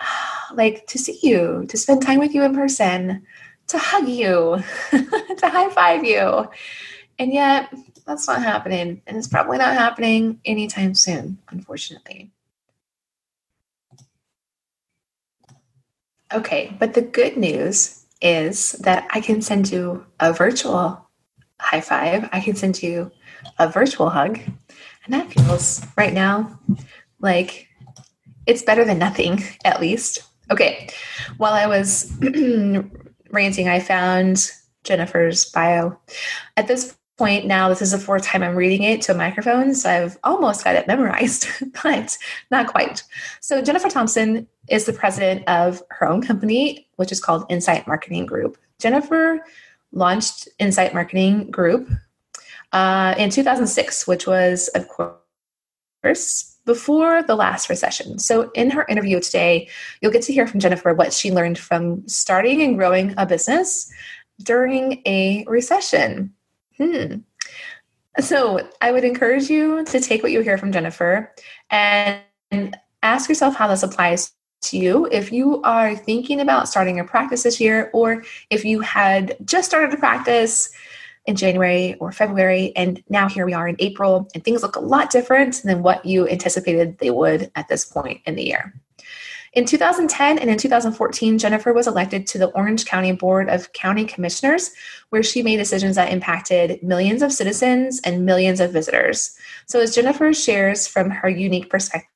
like 0.54 0.86
to 0.88 0.98
see 0.98 1.18
you, 1.22 1.64
to 1.68 1.76
spend 1.76 2.02
time 2.02 2.18
with 2.18 2.34
you 2.34 2.42
in 2.42 2.54
person, 2.54 3.24
to 3.68 3.78
hug 3.78 4.08
you, 4.08 4.62
to 4.90 5.48
high 5.48 5.70
five 5.70 6.04
you. 6.04 6.48
And 7.18 7.32
yet, 7.32 7.72
that's 8.06 8.26
not 8.26 8.42
happening. 8.42 9.02
And 9.06 9.16
it's 9.16 9.28
probably 9.28 9.58
not 9.58 9.74
happening 9.74 10.40
anytime 10.44 10.94
soon, 10.94 11.38
unfortunately. 11.50 12.30
Okay, 16.32 16.76
but 16.78 16.94
the 16.94 17.02
good 17.02 17.36
news 17.36 18.04
is 18.20 18.72
that 18.72 19.06
I 19.10 19.20
can 19.20 19.40
send 19.40 19.70
you 19.70 20.04
a 20.20 20.32
virtual 20.32 21.08
high 21.58 21.80
five. 21.80 22.28
I 22.32 22.40
can 22.40 22.54
send 22.54 22.82
you 22.82 23.10
a 23.58 23.68
virtual 23.68 24.10
hug. 24.10 24.38
And 25.04 25.14
that 25.14 25.32
feels 25.32 25.84
right 25.96 26.12
now 26.12 26.58
like 27.20 27.68
it's 28.46 28.62
better 28.62 28.84
than 28.84 28.98
nothing, 28.98 29.42
at 29.64 29.80
least. 29.80 30.22
Okay, 30.50 30.88
while 31.36 31.52
I 31.52 31.66
was 31.66 32.12
ranting, 33.30 33.68
I 33.68 33.80
found 33.80 34.50
Jennifer's 34.84 35.50
bio. 35.50 35.98
At 36.56 36.68
this 36.68 36.98
point 37.18 37.46
now 37.46 37.68
this 37.68 37.82
is 37.82 37.90
the 37.90 37.98
fourth 37.98 38.22
time 38.22 38.44
i'm 38.44 38.54
reading 38.54 38.84
it 38.84 39.02
to 39.02 39.12
a 39.12 39.16
microphone 39.16 39.74
so 39.74 39.90
i've 39.90 40.16
almost 40.22 40.62
got 40.62 40.76
it 40.76 40.86
memorized 40.86 41.48
but 41.82 42.16
not 42.52 42.68
quite 42.68 43.02
so 43.40 43.60
jennifer 43.60 43.88
thompson 43.88 44.46
is 44.68 44.84
the 44.84 44.92
president 44.92 45.46
of 45.48 45.82
her 45.90 46.08
own 46.08 46.22
company 46.22 46.88
which 46.96 47.12
is 47.12 47.20
called 47.20 47.44
insight 47.48 47.86
marketing 47.86 48.26
group. 48.26 48.58
Jennifer 48.78 49.44
launched 49.92 50.48
insight 50.58 50.94
marketing 50.94 51.50
group 51.50 51.88
uh, 52.72 53.14
in 53.18 53.30
2006 53.30 54.06
which 54.06 54.26
was 54.26 54.68
of 54.74 54.86
course 54.88 56.56
before 56.64 57.22
the 57.22 57.34
last 57.34 57.70
recession. 57.70 58.18
So 58.18 58.50
in 58.54 58.70
her 58.70 58.84
interview 58.88 59.20
today 59.20 59.68
you'll 60.00 60.12
get 60.12 60.22
to 60.22 60.32
hear 60.32 60.46
from 60.46 60.60
jennifer 60.60 60.92
what 60.92 61.12
she 61.12 61.32
learned 61.32 61.58
from 61.58 62.06
starting 62.06 62.62
and 62.62 62.76
growing 62.76 63.14
a 63.16 63.26
business 63.26 63.90
during 64.42 65.02
a 65.06 65.44
recession. 65.48 66.32
Hmm. 66.76 67.16
So 68.20 68.68
I 68.80 68.90
would 68.90 69.04
encourage 69.04 69.48
you 69.48 69.84
to 69.84 70.00
take 70.00 70.22
what 70.22 70.32
you 70.32 70.40
hear 70.40 70.58
from 70.58 70.72
Jennifer 70.72 71.32
and 71.70 72.76
ask 73.02 73.28
yourself 73.28 73.54
how 73.54 73.68
this 73.68 73.82
applies 73.82 74.32
to 74.62 74.78
you. 74.78 75.08
If 75.10 75.32
you 75.32 75.62
are 75.62 75.94
thinking 75.94 76.40
about 76.40 76.68
starting 76.68 77.00
a 77.00 77.04
practice 77.04 77.42
this 77.42 77.60
year, 77.60 77.90
or 77.92 78.24
if 78.50 78.64
you 78.64 78.80
had 78.80 79.36
just 79.44 79.68
started 79.68 79.94
a 79.94 79.98
practice 79.98 80.70
in 81.26 81.36
January 81.36 81.94
or 82.00 82.10
February, 82.10 82.72
and 82.74 83.02
now 83.08 83.28
here 83.28 83.46
we 83.46 83.52
are 83.52 83.68
in 83.68 83.76
April, 83.78 84.28
and 84.34 84.42
things 84.42 84.62
look 84.62 84.76
a 84.76 84.80
lot 84.80 85.10
different 85.10 85.62
than 85.62 85.82
what 85.82 86.04
you 86.04 86.28
anticipated 86.28 86.98
they 86.98 87.10
would 87.10 87.50
at 87.54 87.68
this 87.68 87.84
point 87.84 88.20
in 88.26 88.34
the 88.34 88.44
year. 88.44 88.74
In 89.54 89.64
2010 89.64 90.38
and 90.38 90.50
in 90.50 90.58
2014, 90.58 91.38
Jennifer 91.38 91.72
was 91.72 91.86
elected 91.86 92.26
to 92.28 92.38
the 92.38 92.48
Orange 92.48 92.84
County 92.84 93.12
Board 93.12 93.48
of 93.48 93.72
County 93.72 94.04
Commissioners, 94.04 94.70
where 95.08 95.22
she 95.22 95.42
made 95.42 95.56
decisions 95.56 95.96
that 95.96 96.12
impacted 96.12 96.82
millions 96.82 97.22
of 97.22 97.32
citizens 97.32 98.00
and 98.04 98.26
millions 98.26 98.60
of 98.60 98.72
visitors. 98.72 99.36
So, 99.66 99.80
as 99.80 99.94
Jennifer 99.94 100.32
shares 100.34 100.86
from 100.86 101.10
her 101.10 101.28
unique 101.28 101.70
perspective, 101.70 102.10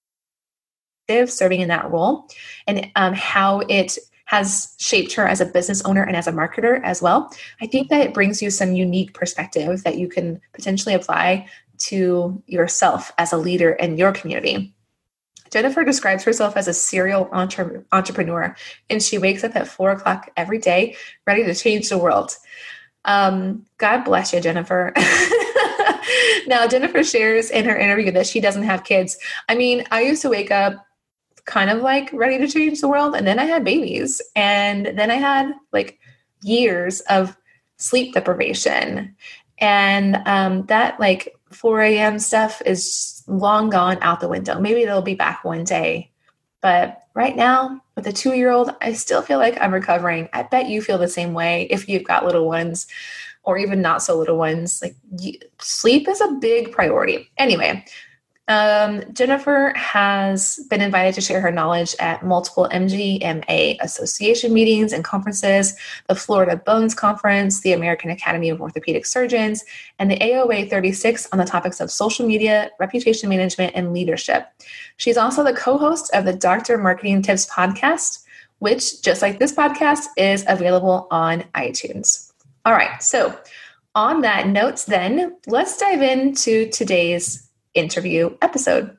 serving 1.09 1.61
in 1.61 1.69
that 1.69 1.91
role 1.91 2.29
and 2.67 2.91
um, 2.97 3.15
how 3.15 3.61
it 3.69 3.99
has 4.27 4.75
shaped 4.79 5.13
her 5.13 5.27
as 5.27 5.41
a 5.41 5.47
business 5.47 5.83
owner 5.83 6.03
and 6.03 6.17
as 6.17 6.27
a 6.27 6.33
marketer 6.33 6.81
as 6.85 7.03
well. 7.03 7.31
I 7.61 7.67
think 7.67 7.91
that 7.91 8.01
it 8.01 8.15
brings 8.15 8.41
you 8.41 8.51
some 8.51 8.75
unique 8.75 9.13
perspective 9.13 9.83
that 9.85 9.99
you 9.99 10.09
can 10.09 10.41
potentially 10.55 10.95
apply 10.95 11.47
to 11.79 12.43
yourself 12.47 13.13
as 13.19 13.33
a 13.33 13.37
leader 13.37 13.73
in 13.73 13.99
your 13.99 14.13
community. 14.13 14.73
Jennifer 15.51 15.85
describes 15.85 16.25
herself 16.25 16.57
as 16.57 16.67
a 16.67 16.73
serial 16.73 17.29
entre- 17.31 17.85
entrepreneur, 17.93 18.57
and 18.89 19.03
she 19.03 19.19
wakes 19.19 19.45
up 19.45 19.55
at 19.55 19.69
four 19.69 19.91
o'clock 19.91 20.31
every 20.35 20.59
day, 20.59 20.97
ready 21.27 21.45
to 21.45 21.55
change 21.55 21.91
the 21.91 21.99
world. 21.99 22.35
Um, 23.05 23.67
God 23.77 24.05
bless 24.05 24.33
you, 24.33 24.41
Jennifer. 24.41 24.95
now, 26.47 26.67
Jennifer 26.67 27.05
shares 27.05 27.51
in 27.51 27.67
her 27.67 27.77
interview 27.77 28.13
that 28.13 28.27
she 28.27 28.41
doesn't 28.41 28.63
have 28.63 28.85
kids. 28.85 29.19
I 29.49 29.55
mean, 29.55 29.85
I 29.91 30.01
used 30.01 30.23
to 30.23 30.31
wake 30.31 30.51
up 30.51 30.87
kind 31.45 31.71
of 31.71 31.83
like 31.83 32.13
ready 32.13 32.39
to 32.39 32.49
change 32.49 32.81
the 32.81 32.89
world. 32.89 33.15
And 33.15 33.27
then 33.27 33.39
I 33.39 33.45
had 33.45 33.65
babies. 33.65 34.21
And 34.37 34.87
then 34.99 35.11
I 35.11 35.17
had 35.17 35.53
like 35.73 35.99
years 36.43 37.01
of 37.03 37.37
sleep 37.77 38.15
deprivation. 38.15 39.17
And 39.59 40.17
um, 40.27 40.67
that 40.67 40.99
like 40.99 41.35
4 41.51 41.83
a.m. 41.83 42.19
stuff 42.19 42.63
is 42.65 43.23
long 43.27 43.71
gone 43.71 43.99
out 44.01 44.21
the 44.21 44.29
window. 44.29 44.61
Maybe 44.61 44.83
it'll 44.83 45.03
be 45.03 45.15
back 45.15 45.45
one 45.45 45.65
day. 45.65 46.11
But 46.61 47.03
right 47.15 47.37
now, 47.37 47.81
with 47.97 48.07
a 48.07 48.13
two 48.13 48.35
year 48.35 48.51
old, 48.51 48.75
I 48.81 48.93
still 48.93 49.23
feel 49.23 49.39
like 49.39 49.61
I'm 49.61 49.75
recovering. 49.75 50.29
I 50.33 50.45
bet 50.45 50.69
you 50.69 50.81
feel 50.81 50.99
the 50.99 51.09
same 51.09 51.35
way 51.35 51.67
if 51.71 51.89
you've 51.89 52.05
got 52.05 52.25
little 52.25 52.47
ones 52.47 52.87
or 53.45 53.59
even 53.59 53.83
not 53.83 54.03
so 54.03 54.17
little 54.17 54.39
ones. 54.39 54.81
Like 54.81 54.97
you, 55.19 55.35
sleep 55.59 56.09
is 56.09 56.21
a 56.21 56.39
big 56.41 56.73
priority. 56.73 57.31
Anyway, 57.37 57.85
um, 58.49 59.03
Jennifer 59.13 59.73
has 59.77 60.59
been 60.69 60.81
invited 60.81 61.15
to 61.15 61.21
share 61.21 61.41
her 61.41 61.53
knowledge 61.53 61.95
at 62.01 62.25
multiple 62.25 62.69
MGMA 62.73 63.77
association 63.81 64.53
meetings 64.53 64.93
and 64.93 65.05
conferences, 65.05 65.77
the 66.09 66.17
Florida 66.17 66.57
Bones 66.57 66.93
Conference, 66.93 67.61
the 67.61 67.73
American 67.73 68.11
Academy 68.11 68.49
of 68.49 68.61
Orthopedic 68.61 69.07
Surgeons, 69.07 69.65
and 70.01 70.11
the 70.11 70.19
AOA 70.19 70.69
36 70.69 71.29
on 71.31 71.39
the 71.39 71.45
topics 71.45 71.81
of 71.81 71.91
social 71.91 72.27
media, 72.27 72.71
reputation 72.81 73.29
management, 73.29 73.73
and 73.77 73.93
leadership. 73.93 74.49
She's 74.97 75.17
also 75.17 75.45
the 75.45 75.55
co 75.55 75.79
host 75.79 76.11
of 76.13 76.25
the 76.25 76.33
Doctor 76.33 76.77
Marketing 76.77 77.23
Tips 77.23 77.47
podcast, 77.47 78.25
which, 78.59 79.03
just 79.03 79.23
like 79.23 79.39
this 79.39 79.55
podcast, 79.55 80.07
is 80.17 80.45
available 80.49 81.07
on 81.13 81.43
iTunes. 81.55 82.33
All 82.65 82.73
right, 82.73 83.01
so 83.01 83.39
on 83.95 84.23
that 84.23 84.49
note, 84.49 84.85
then, 84.89 85.37
let's 85.47 85.77
dive 85.77 86.03
into 86.03 86.69
today's 86.71 87.49
interview 87.75 88.37
episode. 88.43 88.97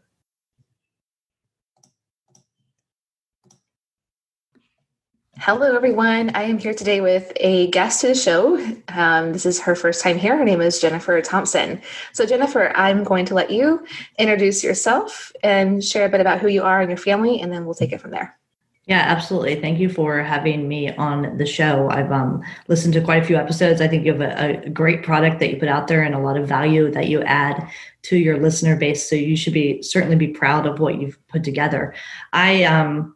Hello, 5.38 5.76
everyone. 5.76 6.32
I 6.36 6.44
am 6.44 6.58
here 6.58 6.74
today 6.74 7.02
with 7.02 7.34
a 7.36 7.70
guest 7.72 8.02
to 8.02 8.08
the 8.08 8.16
show. 8.16 8.56
Um, 8.88 9.34
this 9.34 9.46
is 9.46 9.60
her 9.60 9.76
first 9.76 10.02
time 10.02 10.18
here. 10.18 10.38
Her 10.38 10.46
name 10.46 10.62
is 10.62 10.80
Jennifer 10.80 11.22
Thompson. 11.22 11.82
So, 12.14 12.26
Jennifer, 12.26 12.72
I'm 12.78 13.04
going 13.04 13.26
to 13.26 13.34
let 13.34 13.52
you 13.52 13.86
introduce 14.18 14.64
yourself 14.64 15.34
and 15.44 15.84
share 15.84 16.06
a 16.06 16.10
bit 16.10 16.22
about 16.22 16.40
who 16.40 16.48
you 16.48 16.64
are 16.64 16.80
and 16.80 16.90
your 16.90 16.98
family, 16.98 17.42
and 17.42 17.52
then 17.52 17.66
we'll 17.66 17.74
take 17.74 17.92
it 17.92 18.00
from 18.00 18.12
there. 18.12 18.38
Yeah, 18.86 19.00
absolutely. 19.00 19.56
Thank 19.62 19.80
you 19.80 19.88
for 19.88 20.22
having 20.22 20.68
me 20.68 20.94
on 20.96 21.38
the 21.38 21.46
show. 21.46 21.90
I've 21.90 22.12
um, 22.12 22.44
listened 22.68 22.94
to 22.96 23.02
quite 23.02 23.24
a 23.24 23.26
few 23.26 23.38
episodes. 23.38 23.80
I 23.80 23.88
think 23.88 24.06
you 24.06 24.12
have 24.12 24.22
a, 24.22 24.66
a, 24.66 24.70
great 24.70 25.04
product 25.04 25.40
that 25.40 25.52
you 25.52 25.58
put 25.58 25.70
out 25.70 25.88
there 25.88 26.02
and 26.02 26.14
a 26.14 26.20
lot 26.20 26.36
of 26.36 26.50
value 26.50 26.92
that 26.92 27.08
you 27.08 27.22
add 27.22 27.66
to 28.04 28.18
your 28.18 28.38
listener 28.42 28.76
base. 28.76 29.10
So 29.10 29.16
you 29.16 29.38
should 29.38 29.54
be 29.54 29.82
certainly 29.82 30.18
be 30.18 30.28
proud 30.28 30.66
of 30.66 30.80
what 30.80 31.00
you've 31.00 31.18
put 31.30 31.46
together. 31.46 31.96
I 32.34 32.66
um, 32.66 33.16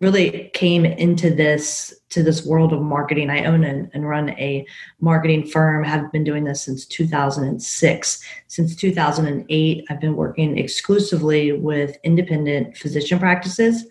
really 0.00 0.50
came 0.54 0.86
into 0.86 1.28
this 1.28 1.92
to 2.08 2.22
this 2.22 2.46
world 2.46 2.72
of 2.72 2.80
marketing. 2.80 3.28
I 3.28 3.44
own 3.44 3.64
and, 3.64 3.90
and 3.92 4.08
run 4.08 4.30
a 4.30 4.64
marketing 5.00 5.46
firm. 5.46 5.84
Have 5.84 6.10
been 6.10 6.24
doing 6.24 6.44
this 6.44 6.62
since 6.62 6.86
2006. 6.86 8.24
Since 8.46 8.76
2008, 8.76 9.84
I've 9.90 10.00
been 10.00 10.16
working 10.16 10.56
exclusively 10.56 11.52
with 11.52 11.98
independent 12.02 12.78
physician 12.78 13.18
practices 13.18 13.84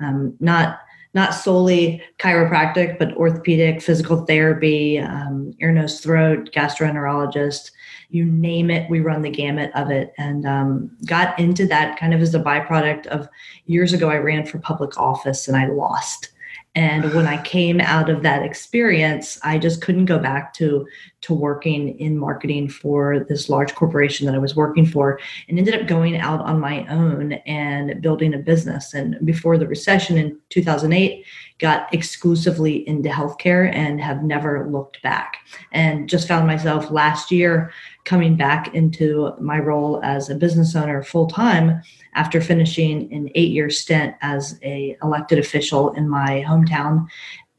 um, 0.00 0.34
not 0.40 0.80
not 1.12 1.34
solely 1.34 2.00
chiropractic, 2.18 2.98
but 2.98 3.16
orthopedic, 3.16 3.82
physical 3.82 4.24
therapy, 4.26 4.98
um, 4.98 5.52
ear, 5.60 5.72
nose, 5.72 6.00
throat, 6.00 6.50
gastroenterologist, 6.54 7.72
you 8.10 8.24
name 8.24 8.70
it, 8.70 8.88
we 8.88 9.00
run 9.00 9.22
the 9.22 9.30
gamut 9.30 9.72
of 9.74 9.90
it. 9.90 10.12
And 10.18 10.46
um, 10.46 10.96
got 11.06 11.36
into 11.38 11.66
that 11.66 11.98
kind 11.98 12.14
of 12.14 12.20
as 12.20 12.34
a 12.34 12.40
byproduct 12.40 13.06
of 13.06 13.28
years 13.66 13.92
ago, 13.92 14.08
I 14.08 14.18
ran 14.18 14.46
for 14.46 14.58
public 14.58 14.98
office 14.98 15.48
and 15.48 15.56
I 15.56 15.66
lost. 15.66 16.30
And 16.76 17.12
when 17.14 17.26
I 17.26 17.42
came 17.42 17.80
out 17.80 18.08
of 18.08 18.22
that 18.22 18.44
experience, 18.44 19.40
I 19.42 19.58
just 19.58 19.82
couldn't 19.82 20.04
go 20.04 20.20
back 20.20 20.54
to 20.54 20.86
to 21.22 21.34
working 21.34 21.98
in 21.98 22.16
marketing 22.16 22.68
for 22.68 23.26
this 23.28 23.48
large 23.48 23.74
corporation 23.74 24.26
that 24.26 24.34
I 24.34 24.38
was 24.38 24.56
working 24.56 24.86
for 24.86 25.20
and 25.48 25.58
ended 25.58 25.80
up 25.80 25.86
going 25.86 26.16
out 26.16 26.40
on 26.40 26.58
my 26.58 26.86
own 26.86 27.32
and 27.32 28.00
building 28.00 28.32
a 28.32 28.38
business. 28.38 28.94
And 28.94 29.18
before 29.24 29.58
the 29.58 29.66
recession 29.66 30.16
in 30.16 30.38
2008, 30.48 31.24
got 31.58 31.92
exclusively 31.92 32.88
into 32.88 33.10
healthcare 33.10 33.70
and 33.74 34.00
have 34.00 34.22
never 34.22 34.66
looked 34.70 35.02
back. 35.02 35.36
And 35.72 36.08
just 36.08 36.26
found 36.26 36.46
myself 36.46 36.90
last 36.90 37.30
year 37.30 37.70
coming 38.04 38.34
back 38.34 38.74
into 38.74 39.34
my 39.38 39.58
role 39.58 40.00
as 40.02 40.30
a 40.30 40.34
business 40.34 40.74
owner 40.74 41.02
full 41.02 41.26
time 41.26 41.82
after 42.14 42.40
finishing 42.40 43.12
an 43.12 43.28
eight 43.34 43.50
year 43.50 43.68
stint 43.68 44.14
as 44.22 44.58
a 44.62 44.96
elected 45.02 45.38
official 45.38 45.92
in 45.92 46.08
my 46.08 46.42
hometown 46.48 47.06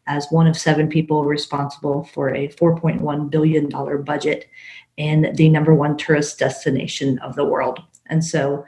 as 0.08 0.27
one 0.29 0.48
of 0.48 0.58
seven 0.58 0.88
people 0.88 1.25
responsible 1.25 2.03
for 2.05 2.34
a 2.34 2.48
$4.1 2.50 3.29
billion 3.29 3.70
budget 4.03 4.50
and 4.98 5.36
the 5.36 5.50
number 5.50 5.74
one 5.74 5.98
tourist 5.98 6.39
destination 6.39 7.20
of 7.20 7.36
the 7.36 7.46
world. 7.46 7.81
And 8.08 8.24
so 8.24 8.65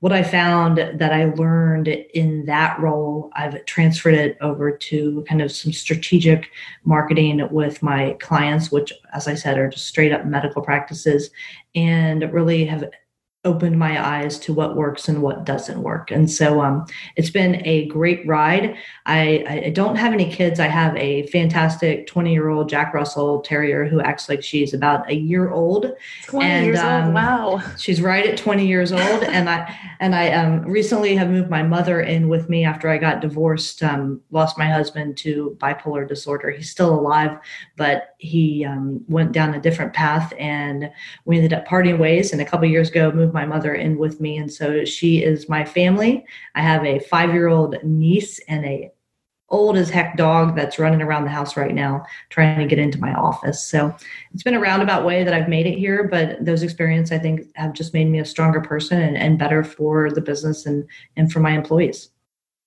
what 0.00 0.12
I 0.12 0.22
found 0.22 0.76
that 0.76 1.12
I 1.12 1.24
learned 1.24 1.88
in 1.88 2.44
that 2.44 2.78
role, 2.78 3.30
I've 3.34 3.64
transferred 3.64 4.14
it 4.14 4.36
over 4.40 4.70
to 4.70 5.24
kind 5.26 5.40
of 5.40 5.50
some 5.50 5.72
strategic 5.72 6.50
marketing 6.84 7.48
with 7.50 7.82
my 7.82 8.16
clients, 8.20 8.70
which, 8.70 8.92
as 9.14 9.26
I 9.26 9.34
said, 9.34 9.58
are 9.58 9.68
just 9.68 9.86
straight 9.86 10.12
up 10.12 10.26
medical 10.26 10.62
practices, 10.62 11.30
and 11.74 12.30
really 12.32 12.66
have 12.66 12.84
opened 13.46 13.78
my 13.78 14.04
eyes 14.04 14.38
to 14.40 14.52
what 14.52 14.76
works 14.76 15.08
and 15.08 15.22
what 15.22 15.44
doesn't 15.44 15.82
work. 15.82 16.10
And 16.10 16.30
so 16.30 16.60
um, 16.60 16.84
it's 17.14 17.30
been 17.30 17.64
a 17.64 17.86
great 17.86 18.26
ride. 18.26 18.76
I, 19.06 19.44
I, 19.48 19.70
don't 19.70 19.94
have 19.94 20.12
any 20.12 20.30
kids. 20.30 20.58
I 20.58 20.66
have 20.66 20.96
a 20.96 21.28
fantastic 21.28 22.08
20 22.08 22.32
year 22.32 22.48
old 22.48 22.68
Jack 22.68 22.92
Russell 22.92 23.40
Terrier 23.40 23.86
who 23.86 24.00
acts 24.00 24.28
like 24.28 24.42
she's 24.42 24.74
about 24.74 25.08
a 25.08 25.14
year 25.14 25.50
old. 25.50 25.92
20 26.24 26.44
and, 26.44 26.66
years 26.66 26.80
um, 26.80 27.04
old. 27.04 27.14
Wow. 27.14 27.62
She's 27.78 28.02
right 28.02 28.26
at 28.26 28.36
20 28.36 28.66
years 28.66 28.90
old. 28.90 29.00
and 29.22 29.48
I, 29.48 29.74
and 30.00 30.14
I 30.14 30.32
um, 30.32 30.62
recently 30.62 31.14
have 31.14 31.30
moved 31.30 31.48
my 31.48 31.62
mother 31.62 32.00
in 32.00 32.28
with 32.28 32.48
me 32.48 32.64
after 32.64 32.88
I 32.88 32.98
got 32.98 33.20
divorced, 33.20 33.82
um, 33.82 34.20
lost 34.32 34.58
my 34.58 34.66
husband 34.66 35.16
to 35.18 35.56
bipolar 35.60 36.06
disorder. 36.06 36.50
He's 36.50 36.70
still 36.70 36.92
alive, 36.92 37.38
but 37.76 38.16
he 38.18 38.64
um, 38.64 39.04
went 39.08 39.30
down 39.30 39.54
a 39.54 39.60
different 39.60 39.92
path 39.92 40.32
and 40.36 40.90
we 41.24 41.36
ended 41.36 41.52
up 41.52 41.64
parting 41.64 41.98
ways. 41.98 42.32
And 42.32 42.42
a 42.42 42.44
couple 42.44 42.68
years 42.68 42.90
ago, 42.90 43.12
moved 43.12 43.35
my 43.36 43.46
mother 43.46 43.74
in 43.74 43.98
with 43.98 44.20
me. 44.20 44.36
And 44.36 44.52
so 44.52 44.84
she 44.84 45.22
is 45.22 45.48
my 45.48 45.64
family. 45.64 46.24
I 46.56 46.62
have 46.62 46.84
a 46.84 46.98
five 46.98 47.32
year 47.32 47.46
old 47.46 47.76
niece 47.84 48.40
and 48.48 48.64
a 48.64 48.90
old 49.48 49.76
as 49.76 49.90
heck 49.90 50.16
dog 50.16 50.56
that's 50.56 50.78
running 50.78 51.00
around 51.00 51.22
the 51.22 51.30
house 51.30 51.56
right 51.56 51.74
now 51.74 52.04
trying 52.30 52.58
to 52.58 52.66
get 52.66 52.80
into 52.80 53.00
my 53.00 53.14
office. 53.14 53.62
So 53.62 53.94
it's 54.32 54.42
been 54.42 54.54
a 54.54 54.60
roundabout 54.60 55.04
way 55.04 55.22
that 55.22 55.32
I've 55.32 55.48
made 55.48 55.66
it 55.66 55.78
here, 55.78 56.08
but 56.08 56.44
those 56.44 56.64
experiences 56.64 57.12
I 57.12 57.18
think 57.18 57.42
have 57.54 57.72
just 57.72 57.94
made 57.94 58.08
me 58.08 58.18
a 58.18 58.24
stronger 58.24 58.60
person 58.60 59.00
and, 59.00 59.16
and 59.16 59.38
better 59.38 59.62
for 59.62 60.10
the 60.10 60.20
business 60.20 60.66
and, 60.66 60.84
and 61.16 61.30
for 61.30 61.38
my 61.38 61.52
employees. 61.52 62.10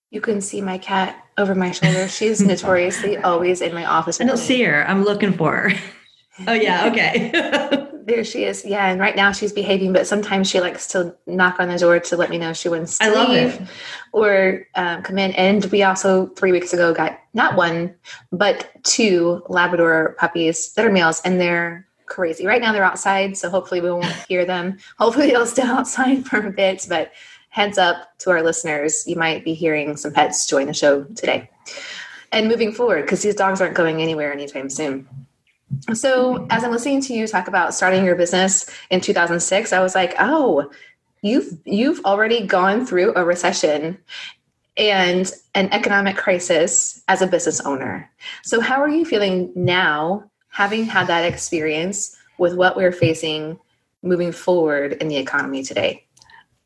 You 0.09 0.21
can 0.21 0.41
see 0.41 0.61
my 0.61 0.77
cat 0.77 1.21
over 1.37 1.53
my 1.53 1.71
shoulder. 1.71 2.07
She's 2.07 2.41
notoriously 2.41 3.17
always 3.17 3.61
in 3.61 3.73
my 3.73 3.85
office. 3.85 4.21
I 4.21 4.23
don't 4.23 4.37
see 4.37 4.63
her. 4.63 4.87
I'm 4.87 5.03
looking 5.03 5.33
for 5.33 5.55
her. 5.55 5.71
Oh 6.47 6.53
yeah, 6.53 6.87
okay. 6.87 7.85
there 8.09 8.23
she 8.23 8.43
is. 8.43 8.65
Yeah, 8.65 8.89
and 8.89 8.99
right 8.99 9.15
now 9.15 9.31
she's 9.31 9.53
behaving, 9.53 9.93
but 9.93 10.07
sometimes 10.07 10.49
she 10.49 10.59
likes 10.59 10.87
to 10.87 11.15
knock 11.27 11.59
on 11.59 11.69
the 11.69 11.77
door 11.77 11.99
to 11.99 12.17
let 12.17 12.29
me 12.29 12.37
know 12.37 12.53
she 12.53 12.67
wants 12.69 12.97
to 12.97 13.05
I 13.05 13.09
love 13.09 13.29
leave 13.29 13.61
it. 13.61 13.61
or 14.11 14.67
um, 14.75 15.03
come 15.03 15.17
in. 15.17 15.31
And 15.33 15.63
we 15.65 15.83
also 15.83 16.27
three 16.29 16.51
weeks 16.51 16.73
ago 16.73 16.93
got 16.93 17.19
not 17.33 17.55
one 17.55 17.95
but 18.31 18.69
two 18.83 19.43
Labrador 19.47 20.15
puppies 20.17 20.73
that 20.73 20.85
are 20.85 20.91
males, 20.91 21.21
and 21.23 21.39
they're 21.39 21.87
crazy. 22.07 22.45
Right 22.45 22.61
now 22.61 22.73
they're 22.73 22.83
outside, 22.83 23.37
so 23.37 23.49
hopefully 23.49 23.81
we 23.81 23.91
won't 23.91 24.05
hear 24.27 24.43
them. 24.45 24.77
Hopefully 24.97 25.27
they'll 25.27 25.45
stay 25.45 25.61
outside 25.61 26.25
for 26.25 26.39
a 26.45 26.51
bit, 26.51 26.85
but 26.89 27.11
heads 27.49 27.77
up 27.77 28.17
to 28.19 28.31
our 28.31 28.41
listeners, 28.41 29.07
you 29.07 29.15
might 29.15 29.43
be 29.43 29.53
hearing 29.53 29.95
some 29.97 30.11
pets 30.11 30.45
join 30.47 30.67
the 30.67 30.73
show 30.73 31.03
today. 31.03 31.49
And 32.31 32.47
moving 32.47 32.71
forward, 32.71 33.03
because 33.03 33.21
these 33.21 33.35
dogs 33.35 33.59
aren't 33.61 33.75
going 33.75 34.01
anywhere 34.01 34.31
anytime 34.31 34.69
soon. 34.69 35.07
So, 35.93 36.47
as 36.49 36.63
I'm 36.63 36.71
listening 36.71 37.01
to 37.01 37.13
you 37.13 37.27
talk 37.27 37.47
about 37.47 37.73
starting 37.73 38.03
your 38.03 38.15
business 38.15 38.69
in 38.89 39.01
2006, 39.01 39.71
I 39.71 39.79
was 39.81 39.95
like, 39.95 40.15
oh, 40.19 40.71
you've 41.21 41.57
you've 41.65 42.03
already 42.05 42.45
gone 42.45 42.85
through 42.85 43.13
a 43.15 43.23
recession 43.23 43.97
and 44.77 45.31
an 45.55 45.69
economic 45.71 46.15
crisis 46.15 47.03
as 47.07 47.21
a 47.21 47.27
business 47.27 47.59
owner. 47.61 48.09
So, 48.43 48.61
how 48.61 48.81
are 48.81 48.89
you 48.89 49.05
feeling 49.05 49.51
now, 49.55 50.29
having 50.49 50.85
had 50.85 51.07
that 51.07 51.25
experience 51.25 52.15
with 52.37 52.55
what 52.55 52.75
we're 52.75 52.91
facing 52.91 53.59
moving 54.01 54.31
forward 54.31 54.93
in 54.93 55.07
the 55.07 55.17
economy 55.17 55.63
today? 55.63 56.05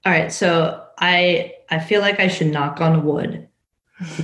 All 0.06 0.12
right, 0.12 0.32
so 0.32 0.86
I 1.00 1.54
I 1.70 1.80
feel 1.80 2.02
like 2.02 2.20
I 2.20 2.28
should 2.28 2.48
knock 2.48 2.80
on 2.80 3.06
wood 3.06 3.48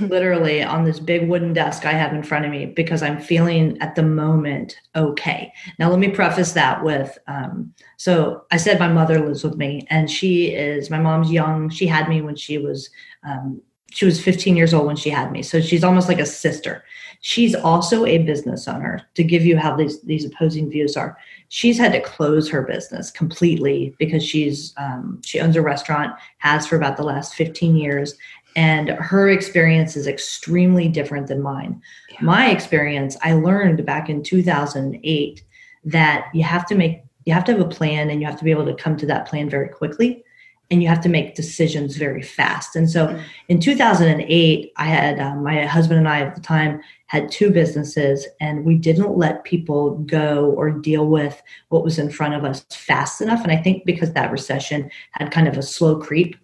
literally 0.00 0.62
on 0.62 0.84
this 0.84 1.00
big 1.00 1.28
wooden 1.28 1.52
desk 1.52 1.84
I 1.84 1.92
have 1.92 2.12
in 2.12 2.22
front 2.22 2.44
of 2.44 2.50
me 2.50 2.66
because 2.66 3.02
I'm 3.02 3.20
feeling 3.20 3.80
at 3.80 3.94
the 3.94 4.02
moment 4.02 4.78
okay. 4.96 5.52
Now, 5.78 5.90
let 5.90 5.98
me 5.98 6.08
preface 6.08 6.52
that 6.52 6.82
with 6.82 7.18
um, 7.26 7.72
so 7.96 8.44
I 8.50 8.56
said 8.56 8.78
my 8.78 8.88
mother 8.88 9.24
lives 9.24 9.44
with 9.44 9.56
me, 9.56 9.86
and 9.90 10.10
she 10.10 10.54
is 10.54 10.90
my 10.90 10.98
mom's 10.98 11.30
young. 11.30 11.68
She 11.68 11.86
had 11.86 12.08
me 12.08 12.22
when 12.22 12.36
she 12.36 12.58
was 12.58 12.90
um, 13.24 13.60
she 13.92 14.04
was 14.04 14.22
15 14.22 14.56
years 14.56 14.72
old 14.72 14.86
when 14.86 14.96
she 14.96 15.10
had 15.10 15.32
me, 15.32 15.42
so 15.42 15.60
she's 15.60 15.84
almost 15.84 16.08
like 16.08 16.20
a 16.20 16.26
sister. 16.26 16.84
She's 17.22 17.54
also 17.54 18.06
a 18.06 18.18
business 18.18 18.66
owner. 18.66 19.02
To 19.14 19.24
give 19.24 19.44
you 19.44 19.58
how 19.58 19.76
these 19.76 20.00
these 20.02 20.24
opposing 20.24 20.70
views 20.70 20.96
are, 20.96 21.18
she's 21.48 21.76
had 21.76 21.92
to 21.92 22.00
close 22.00 22.48
her 22.48 22.62
business 22.62 23.10
completely 23.10 23.94
because 23.98 24.24
she's 24.24 24.72
um, 24.78 25.20
she 25.24 25.40
owns 25.40 25.56
a 25.56 25.62
restaurant, 25.62 26.14
has 26.38 26.66
for 26.66 26.76
about 26.76 26.96
the 26.96 27.02
last 27.02 27.34
15 27.34 27.76
years, 27.76 28.16
and 28.56 28.90
her 28.90 29.28
experience 29.28 29.96
is 29.96 30.06
extremely 30.06 30.88
different 30.88 31.26
than 31.26 31.42
mine. 31.42 31.80
Yeah. 32.10 32.18
My 32.22 32.50
experience, 32.50 33.16
I 33.22 33.34
learned 33.34 33.84
back 33.86 34.08
in 34.08 34.22
2008 34.22 35.42
that 35.84 36.26
you 36.34 36.42
have 36.42 36.66
to 36.66 36.74
make 36.74 37.02
you 37.26 37.34
have 37.34 37.44
to 37.44 37.52
have 37.52 37.60
a 37.60 37.68
plan 37.68 38.10
and 38.10 38.20
you 38.20 38.26
have 38.26 38.38
to 38.38 38.44
be 38.44 38.50
able 38.50 38.64
to 38.64 38.74
come 38.74 38.96
to 38.96 39.06
that 39.06 39.26
plan 39.26 39.48
very 39.48 39.68
quickly 39.68 40.24
and 40.70 40.82
you 40.82 40.88
have 40.88 41.00
to 41.00 41.08
make 41.08 41.34
decisions 41.34 41.96
very 41.96 42.22
fast. 42.22 42.76
And 42.76 42.88
so 42.88 43.08
mm-hmm. 43.08 43.22
in 43.48 43.60
2008, 43.60 44.72
I 44.76 44.84
had 44.84 45.18
um, 45.18 45.42
my 45.42 45.66
husband 45.66 45.98
and 45.98 46.08
I 46.08 46.20
at 46.20 46.34
the 46.34 46.40
time 46.40 46.80
had 47.06 47.30
two 47.30 47.50
businesses, 47.50 48.26
and 48.40 48.64
we 48.64 48.76
didn't 48.76 49.16
let 49.16 49.42
people 49.42 49.98
go 49.98 50.50
or 50.56 50.70
deal 50.70 51.06
with 51.06 51.42
what 51.70 51.82
was 51.82 51.98
in 51.98 52.08
front 52.08 52.34
of 52.34 52.44
us 52.44 52.64
fast 52.70 53.20
enough. 53.20 53.42
And 53.42 53.50
I 53.50 53.56
think 53.56 53.84
because 53.84 54.12
that 54.12 54.30
recession 54.30 54.90
had 55.12 55.32
kind 55.32 55.48
of 55.48 55.58
a 55.58 55.62
slow 55.62 55.98
creep, 55.98 56.36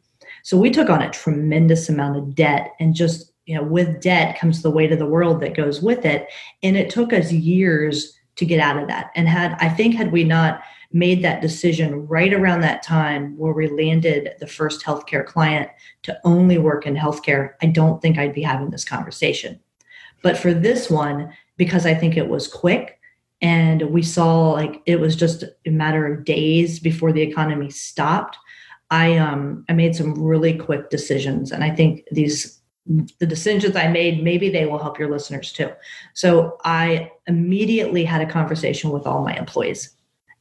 so 0.47 0.57
we 0.57 0.71
took 0.71 0.89
on 0.89 1.03
a 1.03 1.11
tremendous 1.11 1.89
amount 1.89 2.17
of 2.17 2.33
debt 2.37 2.71
and 2.79 2.95
just, 2.95 3.33
you 3.47 3.57
know, 3.57 3.65
with 3.65 4.01
debt 4.01 4.39
comes 4.39 4.63
the 4.63 4.71
weight 4.71 4.93
of 4.93 5.01
the 5.01 5.05
world 5.05 5.41
that 5.41 5.57
goes 5.57 5.83
with 5.83 6.05
it. 6.05 6.29
And 6.63 6.77
it 6.77 6.89
took 6.89 7.13
us 7.13 7.33
years 7.33 8.17
to 8.37 8.47
get 8.47 8.61
out 8.61 8.79
of 8.79 8.87
that. 8.87 9.11
And 9.17 9.29
had, 9.29 9.57
I 9.59 9.69
think, 9.69 9.97
had 9.97 10.13
we 10.13 10.23
not 10.23 10.63
made 10.93 11.21
that 11.25 11.43
decision 11.43 12.07
right 12.07 12.33
around 12.33 12.61
that 12.61 12.85
time 12.85 13.37
where 13.37 13.55
we 13.55 13.67
landed 13.67 14.35
the 14.39 14.47
first 14.47 14.87
healthcare 14.87 15.27
client 15.27 15.69
to 16.05 16.17
only 16.23 16.59
work 16.59 16.87
in 16.87 16.95
healthcare, 16.95 17.55
I 17.61 17.67
don't 17.67 18.01
think 18.01 18.17
I'd 18.17 18.33
be 18.33 18.43
having 18.43 18.71
this 18.71 18.85
conversation. 18.85 19.59
But 20.23 20.39
for 20.39 20.55
this 20.55 20.89
one, 20.89 21.33
because 21.57 21.87
I 21.87 21.95
think 21.95 22.17
it 22.17 22.29
was 22.29 22.47
quick 22.47 23.01
and 23.43 23.83
we 23.91 24.05
saw 24.05 24.53
like 24.53 24.81
it 24.87 25.01
was 25.01 25.17
just 25.17 25.43
a 25.67 25.71
matter 25.71 26.07
of 26.07 26.25
days 26.25 26.79
before 26.79 27.11
the 27.11 27.23
economy 27.23 27.69
stopped 27.69 28.39
I 28.91 29.17
um 29.17 29.65
I 29.69 29.73
made 29.73 29.97
some 29.97 30.15
really 30.15 30.55
quick 30.57 30.91
decisions, 30.91 31.53
and 31.53 31.65
I 31.65 31.71
think 31.71 32.05
these 32.11 32.61
the 33.19 33.27
decisions 33.27 33.75
I 33.75 33.89
made 33.89 34.23
maybe 34.23 34.49
they 34.49 34.67
will 34.67 34.79
help 34.79 34.99
your 34.99 35.11
listeners 35.11 35.53
too. 35.53 35.71
So 36.15 36.57
I 36.65 37.11
immediately 37.27 38.05
had 38.05 38.21
a 38.21 38.31
conversation 38.31 38.91
with 38.91 39.07
all 39.07 39.25
my 39.25 39.35
employees, 39.37 39.97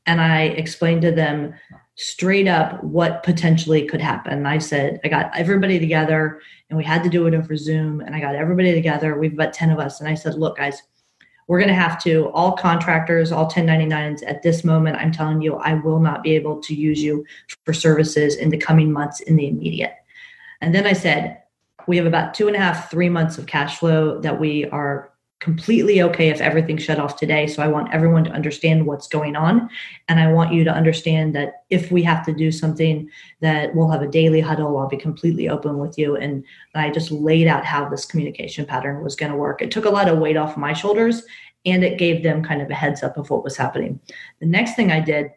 and 0.06 0.22
I 0.22 0.44
explained 0.44 1.02
to 1.04 1.12
them 1.12 1.56
straight 1.96 2.48
up 2.48 2.84
what 2.84 3.24
potentially 3.24 3.88
could 3.88 4.02
happen. 4.02 4.46
I 4.46 4.60
said 4.60 5.00
I 5.04 5.08
got 5.08 5.36
everybody 5.36 5.80
together, 5.80 6.40
and 6.70 6.78
we 6.78 6.84
had 6.84 7.04
to 7.04 7.10
do 7.10 7.26
it 7.26 7.34
over 7.34 7.58
Zoom, 7.58 8.02
and 8.02 8.16
I 8.16 8.20
got 8.20 8.36
everybody 8.36 8.74
together. 8.74 9.18
We've 9.18 9.34
about 9.34 9.54
ten 9.54 9.72
of 9.72 9.80
us, 9.80 10.00
and 10.00 10.10
I 10.10 10.14
said, 10.14 10.36
look, 10.36 10.58
guys 10.58 10.82
we're 11.48 11.60
going 11.60 11.70
to 11.70 11.76
have 11.76 12.02
to 12.04 12.30
all 12.30 12.54
contractors 12.54 13.32
all 13.32 13.50
1099s 13.50 14.22
at 14.28 14.42
this 14.42 14.64
moment 14.64 14.98
i'm 14.98 15.12
telling 15.12 15.42
you 15.42 15.56
i 15.58 15.74
will 15.74 16.00
not 16.00 16.24
be 16.24 16.36
able 16.36 16.60
to 16.62 16.74
use 16.74 17.02
you 17.02 17.26
for 17.64 17.74
services 17.74 18.36
in 18.36 18.50
the 18.50 18.58
coming 18.58 18.92
months 18.92 19.20
in 19.22 19.36
the 19.36 19.48
immediate. 19.48 19.94
And 20.62 20.74
then 20.74 20.86
i 20.86 20.94
said 20.94 21.42
we 21.88 21.98
have 21.98 22.06
about 22.06 22.34
two 22.34 22.48
and 22.48 22.56
a 22.56 22.60
half 22.60 22.90
three 22.90 23.10
months 23.10 23.38
of 23.38 23.46
cash 23.46 23.78
flow 23.80 24.20
that 24.22 24.40
we 24.40 24.66
are 24.66 25.12
completely 25.46 26.02
okay 26.02 26.30
if 26.30 26.42
everything 26.42 26.76
shut 26.76 26.98
off 26.98 27.18
today. 27.18 27.46
So 27.46 27.62
I 27.62 27.68
want 27.68 27.94
everyone 27.94 28.24
to 28.24 28.32
understand 28.32 28.88
what's 28.88 29.08
going 29.08 29.36
on. 29.36 29.70
And 30.08 30.20
I 30.20 30.34
want 30.34 30.52
you 30.52 30.64
to 30.64 30.72
understand 30.72 31.36
that 31.36 31.66
if 31.70 31.92
we 31.92 32.02
have 32.02 32.26
to 32.26 32.34
do 32.34 32.52
something, 32.52 33.08
that 33.42 33.76
we'll 33.76 33.92
have 33.92 34.02
a 34.02 34.08
daily 34.08 34.42
huddle. 34.42 34.76
I'll 34.76 34.88
be 34.88 34.98
completely 34.98 35.48
open 35.48 35.78
with 35.78 36.00
you. 36.00 36.16
And 36.16 36.44
I 36.74 36.90
just 36.90 37.12
laid 37.12 37.46
out 37.48 37.64
how 37.64 37.88
this 37.88 38.08
communication 38.08 38.66
pattern 38.66 39.04
was 39.04 39.16
going 39.16 39.32
to 39.32 39.38
work. 39.38 39.62
It 39.62 39.70
took 39.70 39.86
a 39.86 39.90
lot 39.92 40.08
of 40.08 40.18
weight 40.18 40.36
off 40.36 40.58
my 40.58 40.74
shoulders 40.74 41.22
and 41.64 41.84
it 41.84 42.00
gave 42.00 42.24
them 42.24 42.44
kind 42.44 42.64
of 42.64 42.72
a 42.72 42.74
heads 42.74 43.04
up 43.04 43.16
of 43.16 43.30
what 43.30 43.44
was 43.44 43.56
happening. 43.56 44.00
The 44.40 44.48
next 44.48 44.76
thing 44.76 44.92
I 44.92 45.00
did 45.00 45.30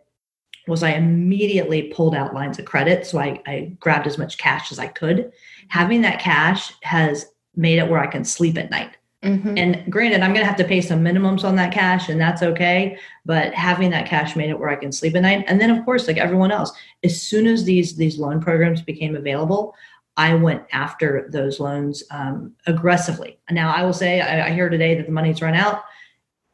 was 0.66 0.83
I 0.83 0.92
immediately 0.92 1.92
pulled 1.94 2.14
out 2.14 2.33
lines 2.33 2.59
of 2.59 2.64
credit. 2.64 3.07
So 3.07 3.18
I, 3.18 3.42
I 3.47 3.77
grabbed 3.79 4.07
as 4.07 4.16
much 4.16 4.38
cash 4.38 4.73
as 4.73 4.79
I 4.79 4.87
could. 4.87 5.33
Having 5.68 6.01
that 6.01 6.18
cash 6.18 6.73
has 6.83 7.27
made 7.55 7.79
it 7.79 7.90
where 7.90 8.01
I 8.01 8.07
can 8.07 8.25
sleep 8.25 8.57
at 8.57 8.71
night 8.71 8.97
Mm-hmm. 9.24 9.59
And 9.59 9.92
granted, 9.92 10.20
I'm 10.20 10.33
going 10.33 10.42
to 10.42 10.46
have 10.46 10.59
to 10.59 10.64
pay 10.64 10.81
some 10.81 11.02
minimums 11.02 11.42
on 11.42 11.57
that 11.57 11.72
cash, 11.72 12.09
and 12.09 12.20
that's 12.20 12.42
okay. 12.42 12.96
But 13.26 13.52
having 13.52 13.90
that 13.90 14.07
cash 14.07 14.37
made 14.37 14.48
it 14.48 14.59
where 14.59 14.68
I 14.68 14.76
can 14.76 14.92
sleep 14.92 15.16
at 15.16 15.22
night. 15.22 15.44
And 15.48 15.61
then, 15.61 15.70
of 15.70 15.85
course, 15.85 16.07
like 16.07 16.18
everyone 16.18 16.52
else, 16.52 16.72
as 17.02 17.20
soon 17.20 17.46
as 17.48 17.64
these 17.64 17.96
these 17.96 18.18
loan 18.18 18.40
programs 18.40 18.81
became 18.81 19.16
available, 19.16 19.74
I 20.16 20.35
went 20.35 20.62
after 20.72 21.28
those 21.33 21.59
loans 21.59 22.04
um, 22.11 22.52
aggressively. 22.66 23.38
Now, 23.50 23.72
I 23.72 23.85
will 23.85 23.92
say, 23.92 24.20
I, 24.20 24.48
I, 24.48 24.50
hear 24.50 24.68
today 24.68 24.96
that 24.96 25.07
the 25.07 25.12
money's 25.12 25.40
run 25.40 25.54
out. 25.54 25.85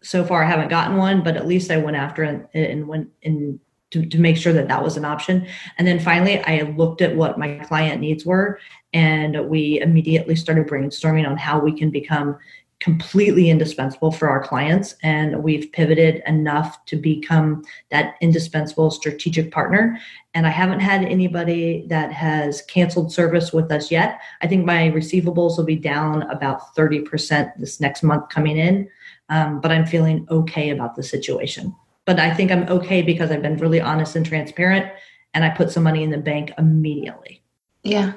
So 0.03 0.23
far, 0.23 0.45
I 0.45 0.47
haven't 0.47 0.69
gotten 0.69 0.99
one, 0.99 1.25
but 1.25 1.37
at 1.39 1.47
least 1.47 1.71
I 1.71 1.79
went 1.79 1.97
after 1.97 2.23
and, 2.23 2.47
and 2.53 2.87
went 2.87 3.09
in 3.23 3.59
to, 3.93 4.05
to 4.05 4.19
make 4.19 4.37
sure 4.37 4.53
that 4.53 4.69
that 4.69 4.83
was 4.83 4.99
an 4.99 5.05
option. 5.05 5.47
And 5.79 5.87
then 5.87 5.99
finally, 5.99 6.43
I 6.45 6.63
looked 6.77 7.01
at 7.01 7.17
what 7.17 7.39
my 7.39 7.55
client 7.61 8.01
needs 8.01 8.27
were, 8.27 8.59
and 8.95 9.49
we 9.49 9.81
immediately 9.81 10.37
started 10.37 10.67
brainstorming 10.67 11.29
on 11.29 11.37
how 11.37 11.59
we 11.59 11.77
can 11.77 11.91
become 11.91 12.39
completely 12.81 13.51
indispensable 13.51 14.13
for 14.13 14.29
our 14.29 14.43
clients. 14.43 14.95
And 15.03 15.43
we've 15.43 15.73
pivoted 15.73 16.23
enough 16.27 16.85
to 16.87 16.97
become 16.97 17.65
that 17.91 18.15
indispensable 18.21 18.91
strategic 18.91 19.51
partner. 19.51 19.99
And 20.35 20.47
I 20.47 20.51
haven't 20.51 20.81
had 20.81 21.03
anybody 21.05 21.87
that 21.89 22.13
has 22.13 22.63
canceled 22.63 23.13
service 23.13 23.53
with 23.53 23.73
us 23.73 23.91
yet. 23.91 24.21
I 24.43 24.47
think 24.47 24.65
my 24.65 24.91
receivables 24.91 25.57
will 25.57 25.65
be 25.65 25.77
down 25.77 26.23
about 26.31 26.75
30% 26.77 27.53
this 27.59 27.81
next 27.81 28.03
month 28.03 28.29
coming 28.29 28.59
in. 28.59 28.89
Um, 29.31 29.61
but 29.61 29.73
I'm 29.73 29.87
feeling 29.87 30.27
okay 30.31 30.71
about 30.71 30.95
the 30.95 31.03
situation. 31.03 31.75
But 32.05 32.21
I 32.21 32.35
think 32.35 32.53
I'm 32.53 32.69
okay 32.69 33.01
because 33.01 33.31
I've 33.31 33.41
been 33.41 33.57
really 33.57 33.81
honest 33.81 34.15
and 34.15 34.27
transparent 34.27 34.93
and 35.33 35.43
I 35.43 35.49
put 35.49 35.71
some 35.71 35.83
money 35.83 36.03
in 36.03 36.11
the 36.11 36.19
bank 36.19 36.53
immediately. 36.59 37.43
Yeah. 37.83 38.13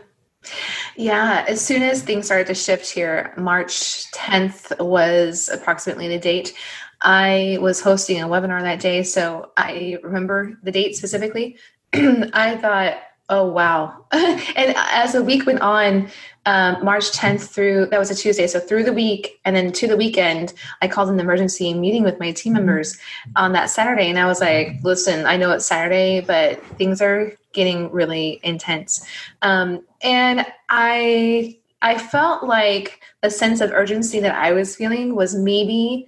Yeah, 0.95 1.45
as 1.47 1.63
soon 1.63 1.83
as 1.83 2.01
things 2.01 2.25
started 2.25 2.47
to 2.47 2.55
shift 2.55 2.89
here, 2.89 3.33
March 3.38 4.10
10th 4.12 4.83
was 4.83 5.49
approximately 5.49 6.07
the 6.07 6.19
date. 6.19 6.53
I 7.01 7.57
was 7.62 7.79
hosting 7.81 8.21
a 8.21 8.27
webinar 8.27 8.62
that 8.62 8.79
day, 8.79 9.03
so 9.03 9.51
I 9.57 9.99
remember 10.03 10.57
the 10.63 10.71
date 10.71 10.95
specifically. 10.95 11.57
I 11.93 12.57
thought, 12.57 12.97
oh, 13.29 13.45
wow. 13.45 14.05
and 14.12 14.73
as 14.75 15.13
the 15.13 15.23
week 15.23 15.45
went 15.45 15.62
on, 15.62 16.10
um, 16.45 16.83
March 16.83 17.12
10th 17.12 17.49
through, 17.49 17.88
that 17.88 17.99
was 17.99 18.10
a 18.10 18.15
Tuesday, 18.15 18.47
so 18.47 18.60
through 18.60 18.83
the 18.83 18.93
week 18.93 19.39
and 19.43 19.55
then 19.55 19.71
to 19.73 19.88
the 19.88 19.97
weekend, 19.97 20.53
I 20.81 20.88
called 20.88 21.10
an 21.10 21.19
emergency 21.19 21.73
meeting 21.73 22.03
with 22.03 22.19
my 22.19 22.31
team 22.31 22.53
members 22.53 22.97
on 23.36 23.51
that 23.51 23.69
Saturday. 23.69 24.10
And 24.10 24.17
I 24.17 24.25
was 24.27 24.39
like, 24.39 24.77
listen, 24.83 25.25
I 25.25 25.36
know 25.36 25.51
it's 25.51 25.65
Saturday, 25.65 26.21
but 26.21 26.63
things 26.77 27.01
are 27.01 27.33
getting 27.58 27.91
really 27.91 28.39
intense. 28.43 29.06
Um, 29.41 29.84
and 30.02 30.46
I, 30.70 31.58
I 31.82 31.98
felt 31.98 32.43
like 32.43 33.02
the 33.22 33.32
sense 33.32 33.60
of 33.60 33.72
urgency 33.72 34.20
that 34.22 34.36
I 34.36 34.54
was 34.54 34.76
feeling 34.76 35.15
was 35.15 35.36
maybe 35.36 36.08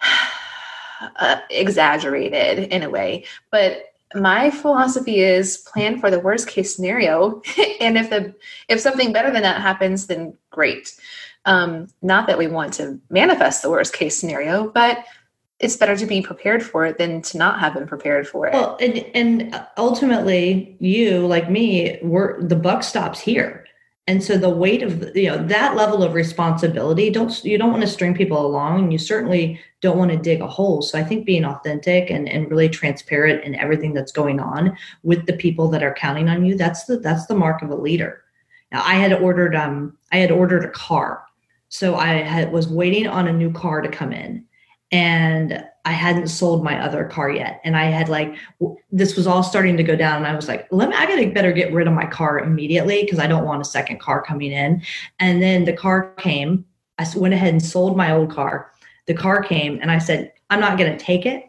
uh, 1.16 1.40
exaggerated 1.50 2.72
in 2.72 2.82
a 2.82 2.90
way, 2.90 3.24
but 3.50 3.86
my 4.14 4.50
philosophy 4.50 5.20
is 5.20 5.58
plan 5.58 5.98
for 5.98 6.10
the 6.10 6.20
worst 6.20 6.48
case 6.48 6.74
scenario. 6.74 7.42
And 7.80 7.96
if 7.96 8.10
the 8.10 8.34
if 8.68 8.78
something 8.78 9.10
better 9.10 9.30
than 9.30 9.42
that 9.42 9.62
happens 9.62 10.06
then 10.06 10.36
great. 10.50 10.94
Um, 11.46 11.88
not 12.02 12.26
that 12.26 12.36
we 12.36 12.46
want 12.46 12.74
to 12.74 13.00
manifest 13.08 13.62
the 13.62 13.70
worst 13.70 13.94
case 13.94 14.18
scenario 14.18 14.68
but 14.68 14.98
it's 15.60 15.76
better 15.76 15.96
to 15.96 16.06
be 16.06 16.22
prepared 16.22 16.62
for 16.62 16.86
it 16.86 16.96
than 16.96 17.20
to 17.20 17.38
not 17.38 17.60
have 17.60 17.74
been 17.74 17.86
prepared 17.86 18.26
for 18.26 18.46
it. 18.46 18.54
Well, 18.54 18.78
and, 18.80 19.04
and 19.14 19.66
ultimately, 19.76 20.76
you 20.80 21.26
like 21.26 21.50
me, 21.50 21.98
we're 22.02 22.42
the 22.42 22.56
buck 22.56 22.82
stops 22.82 23.20
here, 23.20 23.66
and 24.06 24.24
so 24.24 24.38
the 24.38 24.48
weight 24.50 24.82
of 24.82 25.14
you 25.14 25.28
know 25.28 25.46
that 25.46 25.76
level 25.76 26.02
of 26.02 26.14
responsibility 26.14 27.10
don't 27.10 27.44
you 27.44 27.58
don't 27.58 27.70
want 27.70 27.82
to 27.82 27.88
string 27.88 28.14
people 28.14 28.44
along, 28.44 28.78
and 28.80 28.92
you 28.92 28.98
certainly 28.98 29.60
don't 29.82 29.98
want 29.98 30.10
to 30.10 30.16
dig 30.16 30.40
a 30.40 30.46
hole. 30.46 30.80
So 30.80 30.98
I 30.98 31.04
think 31.04 31.26
being 31.26 31.44
authentic 31.44 32.10
and 32.10 32.26
and 32.26 32.50
really 32.50 32.70
transparent 32.70 33.44
in 33.44 33.54
everything 33.54 33.92
that's 33.92 34.12
going 34.12 34.40
on 34.40 34.76
with 35.02 35.26
the 35.26 35.34
people 35.34 35.68
that 35.68 35.82
are 35.82 35.94
counting 35.94 36.30
on 36.30 36.44
you 36.44 36.56
that's 36.56 36.84
the 36.86 36.98
that's 36.98 37.26
the 37.26 37.36
mark 37.36 37.60
of 37.62 37.70
a 37.70 37.76
leader. 37.76 38.24
Now 38.72 38.82
I 38.84 38.94
had 38.94 39.12
ordered 39.12 39.54
um 39.54 39.96
I 40.10 40.16
had 40.16 40.30
ordered 40.30 40.64
a 40.64 40.70
car, 40.70 41.22
so 41.68 41.96
I 41.96 42.14
had 42.14 42.50
was 42.50 42.66
waiting 42.66 43.06
on 43.06 43.28
a 43.28 43.32
new 43.32 43.52
car 43.52 43.82
to 43.82 43.90
come 43.90 44.14
in 44.14 44.46
and 44.92 45.64
I 45.84 45.92
hadn't 45.92 46.28
sold 46.28 46.62
my 46.62 46.78
other 46.80 47.04
car 47.04 47.30
yet. 47.30 47.60
And 47.64 47.76
I 47.76 47.84
had 47.84 48.08
like, 48.08 48.34
this 48.90 49.16
was 49.16 49.26
all 49.26 49.42
starting 49.42 49.76
to 49.76 49.82
go 49.82 49.96
down. 49.96 50.18
And 50.18 50.26
I 50.26 50.34
was 50.34 50.48
like, 50.48 50.66
let 50.70 50.88
me, 50.88 50.96
I 50.96 51.06
gotta 51.06 51.30
better 51.30 51.52
get 51.52 51.72
rid 51.72 51.86
of 51.86 51.94
my 51.94 52.06
car 52.06 52.40
immediately 52.40 53.02
because 53.02 53.18
I 53.18 53.26
don't 53.26 53.44
want 53.46 53.62
a 53.62 53.64
second 53.64 54.00
car 54.00 54.22
coming 54.22 54.52
in. 54.52 54.82
And 55.18 55.42
then 55.42 55.64
the 55.64 55.72
car 55.72 56.12
came. 56.18 56.64
I 56.98 57.06
went 57.16 57.34
ahead 57.34 57.52
and 57.52 57.64
sold 57.64 57.96
my 57.96 58.12
old 58.12 58.30
car. 58.30 58.70
The 59.06 59.14
car 59.14 59.42
came 59.42 59.78
and 59.80 59.90
I 59.90 59.98
said, 59.98 60.32
I'm 60.50 60.60
not 60.60 60.76
gonna 60.76 60.98
take 60.98 61.24
it. 61.24 61.44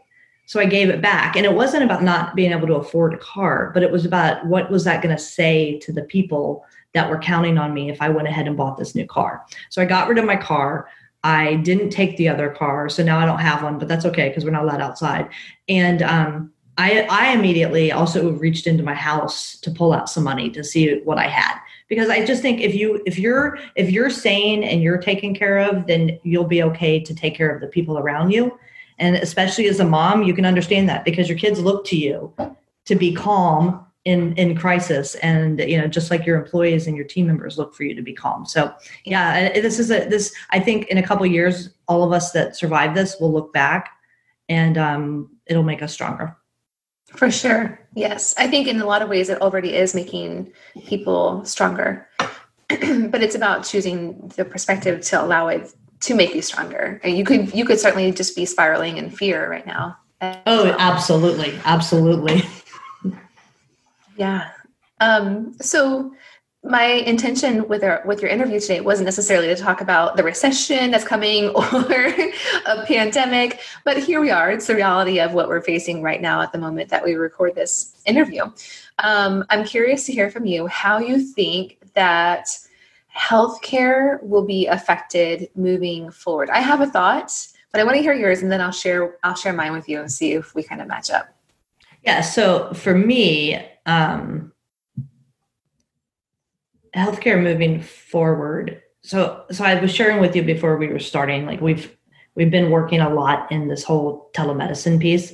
So 0.46 0.60
I 0.60 0.66
gave 0.66 0.90
it 0.90 1.02
back. 1.02 1.36
And 1.36 1.46
it 1.46 1.54
wasn't 1.54 1.84
about 1.84 2.04
not 2.04 2.36
being 2.36 2.52
able 2.52 2.68
to 2.68 2.76
afford 2.76 3.14
a 3.14 3.18
car, 3.18 3.72
but 3.74 3.84
it 3.84 3.92
was 3.92 4.06
about 4.06 4.46
what 4.46 4.70
was 4.70 4.84
that 4.86 5.02
gonna 5.02 5.18
say 5.18 5.80
to 5.80 5.92
the 5.92 6.04
people 6.04 6.64
that 6.94 7.10
were 7.10 7.20
counting 7.20 7.58
on 7.58 7.74
me 7.74 7.90
if 7.90 8.02
I 8.02 8.10
went 8.10 8.28
ahead 8.28 8.48
and 8.48 8.58
bought 8.58 8.78
this 8.78 8.96
new 8.96 9.06
car. 9.06 9.46
So 9.70 9.82
I 9.82 9.86
got 9.86 10.08
rid 10.08 10.18
of 10.18 10.26
my 10.26 10.36
car. 10.36 10.88
I 11.24 11.56
didn't 11.56 11.92
take 11.92 12.18
the 12.18 12.30
other 12.30 12.50
car, 12.50 12.90
so 12.90 13.04
now 13.04 13.20
I 13.20 13.26
don't 13.26 13.40
have 13.40 13.64
one, 13.64 13.78
but 13.78 13.88
that's 13.88 14.06
okay 14.06 14.30
because 14.30 14.44
we're 14.44 14.52
not 14.52 14.64
allowed 14.64 14.82
outside. 14.82 15.30
And 15.70 16.02
um, 16.02 16.52
I, 16.78 17.02
I 17.10 17.34
immediately 17.34 17.92
also 17.92 18.32
reached 18.32 18.66
into 18.66 18.84
my 18.84 18.96
house 18.96 19.56
to 19.58 19.72
pull 19.72 19.94
out 19.94 20.10
some 20.10 20.24
money 20.24 20.50
to 20.50 20.64
see 20.64 21.00
what 21.02 21.20
I 21.20 21.28
had 21.28 21.60
because 21.92 22.10
I 22.10 22.26
just 22.26 22.42
think 22.42 22.62
if 22.62 22.74
you 22.74 23.04
if 23.06 23.20
you're 23.20 23.60
if 23.76 23.92
you're 23.92 24.10
sane 24.10 24.64
and 24.64 24.82
you're 24.82 24.98
taken 24.98 25.36
care 25.36 25.60
of, 25.60 25.88
then 25.88 26.18
you'll 26.24 26.46
be 26.46 26.64
okay 26.64 27.02
to 27.02 27.14
take 27.14 27.36
care 27.36 27.54
of 27.54 27.60
the 27.60 27.68
people 27.68 28.00
around 28.00 28.32
you. 28.32 28.58
And 28.98 29.18
especially 29.18 29.68
as 29.68 29.80
a 29.80 29.86
mom, 29.86 30.24
you 30.24 30.34
can 30.34 30.46
understand 30.46 30.88
that 30.88 31.04
because 31.04 31.28
your 31.28 31.38
kids 31.38 31.60
look 31.60 31.86
to 31.88 31.98
you 31.98 32.34
to 32.86 32.96
be 32.96 33.14
calm 33.14 33.86
in 34.06 34.34
in 34.36 34.58
crisis. 34.58 35.16
And 35.16 35.60
you 35.60 35.80
know 35.80 35.88
just 35.88 36.12
like 36.12 36.26
your 36.26 36.38
employees 36.38 36.88
and 36.88 36.96
your 36.96 37.06
team 37.06 37.28
members 37.28 37.58
look 37.58 37.76
for 37.76 37.84
you 37.84 37.96
to 37.96 38.02
be 38.02 38.14
calm. 38.14 38.46
So 38.46 38.74
yeah 39.06 39.52
this 39.62 39.80
is 39.80 39.92
a 39.92 40.06
this 40.10 40.34
i 40.50 40.60
think 40.60 40.88
in 40.88 40.98
a 40.98 41.04
couple 41.04 41.26
years 41.26 41.70
all 41.88 42.04
of 42.04 42.12
us 42.12 42.32
that 42.32 42.56
survive 42.56 42.96
this 42.96 43.20
will 43.20 43.32
look 43.32 43.54
back 43.54 43.90
and 44.52 44.78
um, 44.78 45.30
it'll 45.46 45.64
make 45.64 45.82
us 45.82 45.94
stronger. 45.94 46.36
For 47.16 47.32
sure. 47.32 47.80
Yes. 47.96 48.36
I 48.38 48.48
think 48.48 48.68
in 48.68 48.82
a 48.82 48.86
lot 48.86 49.02
of 49.02 49.10
ways 49.10 49.30
it 49.30 49.42
already 49.42 49.74
is 49.74 49.96
making 49.96 50.52
people 50.86 51.44
stronger. 51.46 52.08
But 53.10 53.22
it's 53.22 53.36
about 53.36 53.66
choosing 53.66 54.32
the 54.38 54.46
perspective 54.46 55.02
to 55.02 55.22
allow 55.22 55.50
it 55.50 55.74
to 56.02 56.16
make 56.16 56.34
you 56.34 56.42
stronger. 56.42 57.02
And 57.04 57.18
you 57.18 57.26
could 57.26 57.54
you 57.54 57.66
could 57.66 57.80
certainly 57.80 58.10
just 58.14 58.34
be 58.34 58.46
spiraling 58.46 58.96
in 58.98 59.10
fear 59.10 59.50
right 59.50 59.66
now. 59.66 59.98
Oh 60.22 60.74
absolutely. 60.80 61.60
Absolutely 61.66 62.44
Yeah. 64.18 64.50
Um, 65.00 65.54
so 65.62 66.14
my 66.64 66.84
intention 66.84 67.68
with 67.68 67.84
our 67.84 68.04
with 68.06 68.22
your 68.22 68.30
interview 68.30 68.60
today 68.60 68.82
wasn't 68.82 69.06
necessarily 69.06 69.48
to 69.48 69.56
talk 69.56 69.82
about 69.82 70.16
the 70.16 70.24
recession 70.24 70.92
that's 70.92 71.04
coming 71.04 71.50
or 71.56 72.14
a 72.68 72.86
pandemic, 72.86 73.62
but 73.84 73.98
here 73.98 74.22
we 74.22 74.30
are. 74.30 74.52
It's 74.52 74.68
the 74.68 74.76
reality 74.76 75.20
of 75.20 75.34
what 75.34 75.48
we're 75.48 75.62
facing 75.62 76.04
right 76.04 76.22
now 76.22 76.42
at 76.42 76.52
the 76.52 76.60
moment 76.60 76.90
that 76.90 77.04
we 77.04 77.16
record 77.16 77.56
this 77.56 77.96
interview. 78.06 78.44
Um, 79.00 79.44
I'm 79.50 79.66
curious 79.66 80.06
to 80.06 80.14
hear 80.14 80.30
from 80.30 80.46
you 80.46 80.68
how 80.68 81.00
you 81.00 81.20
think 81.20 81.80
that 81.96 82.48
healthcare 83.16 84.22
will 84.22 84.46
be 84.46 84.68
affected 84.68 85.50
moving 85.56 86.12
forward. 86.12 86.50
I 86.52 86.60
have 86.60 86.82
a 86.82 86.88
thought, 86.88 87.36
but 87.72 87.82
I 87.82 87.84
want 87.84 87.96
to 87.96 88.04
hear 88.04 88.14
yours, 88.14 88.44
and 88.44 88.52
then 88.52 88.62
I'll 88.62 88.72
share 88.72 89.16
I'll 89.24 89.36
share 89.36 89.54
mine 89.54 89.74
with 89.74 89.90
you 89.90 90.00
and 90.00 90.12
see 90.12 90.34
if 90.34 90.54
we 90.54 90.62
kind 90.62 90.80
of 90.80 90.88
match 90.88 91.10
up. 91.10 91.36
Yeah. 92.04 92.22
So 92.22 92.74
for 92.74 92.96
me, 92.96 93.64
um, 93.86 94.52
healthcare 96.96 97.42
moving 97.42 97.82
forward. 97.82 98.82
So, 99.02 99.46
so 99.52 99.64
I 99.64 99.80
was 99.80 99.94
sharing 99.94 100.20
with 100.20 100.36
you 100.36 100.44
before 100.44 100.78
we 100.78 100.88
were 100.88 101.00
starting, 101.00 101.46
like 101.46 101.62
we've 101.62 101.96
we've 102.36 102.52
been 102.52 102.72
working 102.72 103.02
a 103.02 103.14
lot 103.14 103.52
in 103.52 103.68
this 103.68 103.84
whole 103.84 104.30
telemedicine 104.34 105.00
piece, 105.00 105.34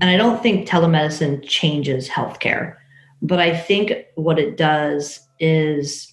and 0.00 0.10
I 0.10 0.16
don't 0.16 0.42
think 0.42 0.68
telemedicine 0.68 1.46
changes 1.46 2.08
healthcare, 2.08 2.76
but 3.22 3.38
I 3.38 3.56
think 3.56 3.92
what 4.16 4.38
it 4.38 4.56
does 4.56 5.20
is 5.38 6.12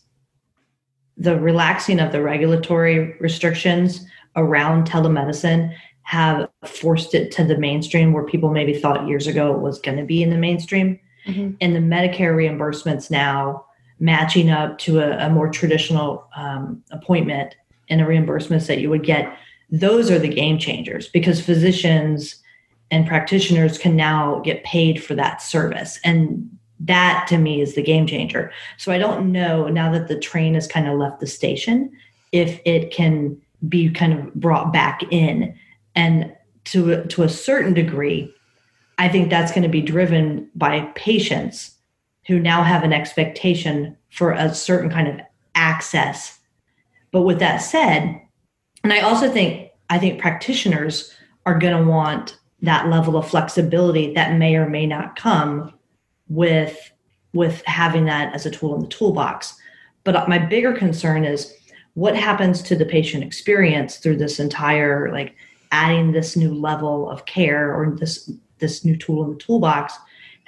the 1.18 1.40
relaxing 1.40 2.00
of 2.00 2.12
the 2.12 2.22
regulatory 2.22 3.16
restrictions 3.20 4.06
around 4.36 4.88
telemedicine 4.88 5.76
have 6.04 6.50
forced 6.66 7.14
it 7.14 7.32
to 7.32 7.44
the 7.44 7.58
mainstream 7.58 8.12
where 8.12 8.24
people 8.24 8.50
maybe 8.50 8.74
thought 8.74 9.08
years 9.08 9.28
ago 9.28 9.54
it 9.54 9.60
was 9.60 9.80
going 9.80 9.98
to 9.98 10.04
be 10.04 10.22
in 10.22 10.30
the 10.30 10.38
mainstream 10.38 11.00
mm-hmm. 11.26 11.52
and 11.62 11.76
the 11.76 11.80
Medicare 11.80 12.36
reimbursements 12.36 13.10
now 13.10 13.66
matching 14.00 14.50
up 14.50 14.78
to 14.80 15.00
a, 15.00 15.28
a 15.28 15.30
more 15.30 15.50
traditional 15.50 16.28
um, 16.36 16.84
appointment 16.92 17.56
and 17.88 18.00
the 18.00 18.06
reimbursements 18.06 18.68
that 18.68 18.80
you 18.80 18.90
would 18.90 19.04
get, 19.04 19.38
those 19.70 20.10
are 20.10 20.20
the 20.20 20.28
game 20.28 20.58
changers 20.58 21.08
because 21.08 21.40
physicians 21.40 22.42
and 22.90 23.08
practitioners 23.08 23.78
can 23.78 23.96
now 23.96 24.40
get 24.40 24.64
paid 24.64 25.02
for 25.02 25.14
that 25.16 25.42
service. 25.42 26.00
And 26.04 26.50
that 26.80 27.28
to 27.30 27.38
me 27.38 27.62
is 27.62 27.76
the 27.76 27.84
game 27.84 28.08
changer. 28.08 28.52
So 28.78 28.92
I 28.92 28.98
don't 28.98 29.32
know 29.32 29.68
now 29.68 29.92
that 29.92 30.08
the 30.08 30.20
train 30.20 30.56
has 30.56 30.68
kind 30.68 30.88
of 30.88 30.98
left 30.98 31.20
the 31.20 31.28
station 31.28 31.92
if 32.32 32.60
it 32.66 32.92
can 32.92 33.40
be 33.70 33.90
kind 33.92 34.14
of 34.14 34.34
brought 34.34 34.74
back 34.74 35.04
in 35.12 35.56
and 35.96 36.36
to 36.66 37.04
to 37.06 37.24
a 37.24 37.30
certain 37.30 37.74
degree 37.74 38.34
I 39.02 39.10
think 39.10 39.32
that's 39.32 39.52
going 39.52 39.64
to 39.64 39.68
be 39.68 39.82
driven 39.82 40.48
by 40.54 40.82
patients 40.94 41.76
who 42.28 42.40
now 42.40 42.62
have 42.62 42.84
an 42.84 42.94
expectation 42.94 43.98
for 44.12 44.32
a 44.32 44.54
certain 44.54 44.92
kind 44.92 45.08
of 45.08 45.20
access. 45.56 46.38
But 47.12 47.24
with 47.24 47.40
that 47.40 47.58
said, 47.58 48.22
and 48.84 48.94
I 48.94 49.00
also 49.00 49.28
think 49.28 49.72
I 49.90 49.98
think 49.98 50.22
practitioners 50.22 51.12
are 51.48 51.58
going 51.58 51.76
to 51.76 51.90
want 51.90 52.38
that 52.62 52.90
level 52.90 53.18
of 53.18 53.28
flexibility 53.28 54.14
that 54.14 54.38
may 54.38 54.56
or 54.56 54.70
may 54.70 54.86
not 54.86 55.16
come 55.16 55.74
with 56.30 56.92
with 57.34 57.64
having 57.66 58.06
that 58.06 58.36
as 58.36 58.46
a 58.46 58.52
tool 58.52 58.76
in 58.76 58.82
the 58.82 58.88
toolbox. 58.88 59.56
But 60.04 60.30
my 60.30 60.38
bigger 60.38 60.74
concern 60.74 61.26
is 61.26 61.56
what 61.96 62.16
happens 62.16 62.62
to 62.62 62.76
the 62.76 62.86
patient 62.86 63.24
experience 63.24 63.98
through 63.98 64.18
this 64.18 64.40
entire 64.40 65.12
like 65.12 65.36
adding 65.72 66.12
this 66.12 66.36
new 66.36 66.54
level 66.54 67.10
of 67.10 67.26
care 67.26 67.74
or 67.74 67.92
this 67.92 68.32
this 68.60 68.86
new 68.86 68.96
tool 68.96 69.24
in 69.24 69.32
the 69.32 69.38
toolbox 69.38 69.98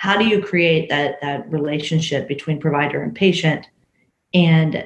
how 0.03 0.17
do 0.17 0.25
you 0.25 0.41
create 0.41 0.89
that 0.89 1.21
that 1.21 1.49
relationship 1.49 2.27
between 2.27 2.59
provider 2.59 3.01
and 3.01 3.15
patient? 3.15 3.69
And 4.33 4.85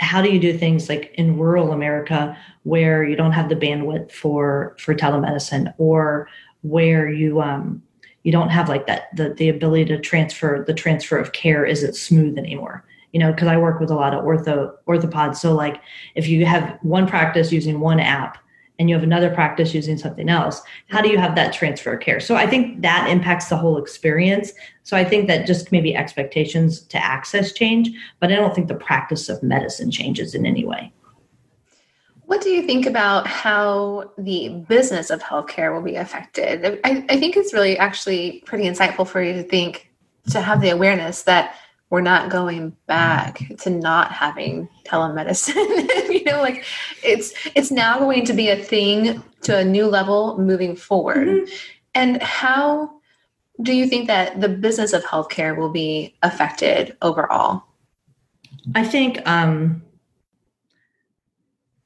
how 0.00 0.20
do 0.20 0.30
you 0.32 0.40
do 0.40 0.56
things 0.56 0.88
like 0.88 1.12
in 1.14 1.36
rural 1.36 1.72
america 1.72 2.36
where 2.62 3.04
you 3.04 3.14
don't 3.16 3.32
have 3.32 3.48
the 3.48 3.56
bandwidth 3.56 4.10
for 4.10 4.76
for 4.80 4.94
telemedicine 4.94 5.72
or 5.78 6.28
where 6.62 7.08
you 7.08 7.40
um 7.40 7.82
you 8.22 8.32
don't 8.32 8.48
have 8.48 8.68
like 8.68 8.86
that 8.88 9.14
the, 9.16 9.30
the 9.34 9.48
ability 9.48 9.84
to 9.84 9.98
transfer 10.00 10.64
the 10.66 10.74
transfer 10.74 11.18
of 11.18 11.32
care 11.32 11.64
isn't 11.64 11.94
smooth 11.94 12.36
anymore? 12.36 12.84
You 13.12 13.20
know 13.20 13.32
because 13.32 13.46
i 13.46 13.56
work 13.56 13.78
with 13.78 13.90
a 13.90 13.94
lot 13.94 14.12
of 14.12 14.24
ortho 14.24 14.72
orthopods. 14.88 15.36
So 15.36 15.54
like 15.54 15.80
if 16.16 16.26
you 16.26 16.46
have 16.46 16.78
one 16.82 17.06
practice 17.06 17.52
using 17.52 17.78
one 17.78 18.00
app 18.00 18.38
and 18.78 18.88
you 18.88 18.94
have 18.94 19.02
another 19.02 19.30
practice 19.30 19.74
using 19.74 19.98
something 19.98 20.28
else 20.28 20.62
how 20.88 21.00
do 21.00 21.08
you 21.08 21.18
have 21.18 21.34
that 21.34 21.52
transfer 21.52 21.94
of 21.94 22.00
care? 22.00 22.20
So 22.20 22.36
i 22.36 22.46
think 22.46 22.82
that 22.82 23.08
impacts 23.10 23.48
the 23.48 23.56
whole 23.56 23.78
experience. 23.78 24.52
So 24.82 24.96
i 24.96 25.04
think 25.04 25.28
that 25.28 25.46
just 25.46 25.72
maybe 25.72 25.94
expectations 25.94 26.80
to 26.82 27.04
access 27.04 27.52
change 27.52 27.90
but 28.20 28.32
i 28.32 28.36
don't 28.36 28.54
think 28.54 28.68
the 28.68 28.74
practice 28.74 29.28
of 29.28 29.42
medicine 29.42 29.90
changes 29.90 30.34
in 30.34 30.46
any 30.46 30.64
way. 30.64 30.92
What 32.28 32.42
do 32.42 32.50
you 32.50 32.62
think 32.62 32.84
about 32.84 33.26
how 33.26 34.10
the 34.18 34.50
business 34.68 35.08
of 35.08 35.22
healthcare 35.22 35.74
will 35.74 35.82
be 35.82 35.96
affected? 35.96 36.78
I, 36.84 37.02
I 37.08 37.18
think 37.18 37.38
it's 37.38 37.54
really 37.54 37.78
actually 37.78 38.42
pretty 38.44 38.64
insightful 38.64 39.08
for 39.08 39.22
you 39.22 39.32
to 39.32 39.42
think 39.42 39.90
to 40.32 40.42
have 40.42 40.60
the 40.60 40.68
awareness 40.68 41.22
that 41.22 41.54
we're 41.90 42.00
not 42.00 42.30
going 42.30 42.76
back 42.86 43.42
to 43.60 43.70
not 43.70 44.12
having 44.12 44.68
telemedicine. 44.84 45.88
You 46.08 46.24
know 46.24 46.40
like 46.40 46.64
it's 47.04 47.32
it's 47.54 47.70
now 47.70 47.98
going 47.98 48.24
to 48.26 48.32
be 48.32 48.48
a 48.48 48.56
thing 48.56 49.22
to 49.42 49.58
a 49.58 49.64
new 49.64 49.86
level 49.86 50.38
moving 50.38 50.74
forward. 50.74 51.28
Mm-hmm. 51.28 51.54
and 51.94 52.22
how 52.22 52.90
do 53.62 53.72
you 53.74 53.86
think 53.86 54.06
that 54.06 54.40
the 54.40 54.48
business 54.48 54.92
of 54.92 55.04
healthcare 55.04 55.56
will 55.56 55.70
be 55.70 56.16
affected 56.22 56.96
overall? 57.02 57.64
I 58.74 58.84
think 58.84 59.26
um 59.28 59.82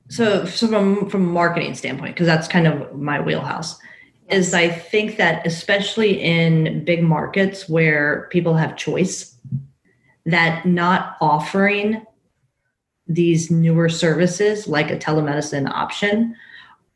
so, 0.08 0.44
so 0.44 0.68
from 0.68 1.08
from 1.08 1.26
marketing 1.32 1.74
standpoint 1.74 2.14
because 2.14 2.26
that's 2.26 2.48
kind 2.48 2.66
of 2.66 2.94
my 2.94 3.20
wheelhouse 3.20 3.78
is 4.28 4.54
I 4.54 4.68
think 4.68 5.16
that 5.16 5.46
especially 5.46 6.20
in 6.20 6.84
big 6.84 7.02
markets 7.02 7.68
where 7.68 8.28
people 8.30 8.54
have 8.54 8.76
choice, 8.76 9.31
that 10.26 10.64
not 10.66 11.16
offering 11.20 12.04
these 13.08 13.50
newer 13.50 13.88
services 13.88 14.68
like 14.68 14.90
a 14.90 14.98
telemedicine 14.98 15.68
option 15.70 16.36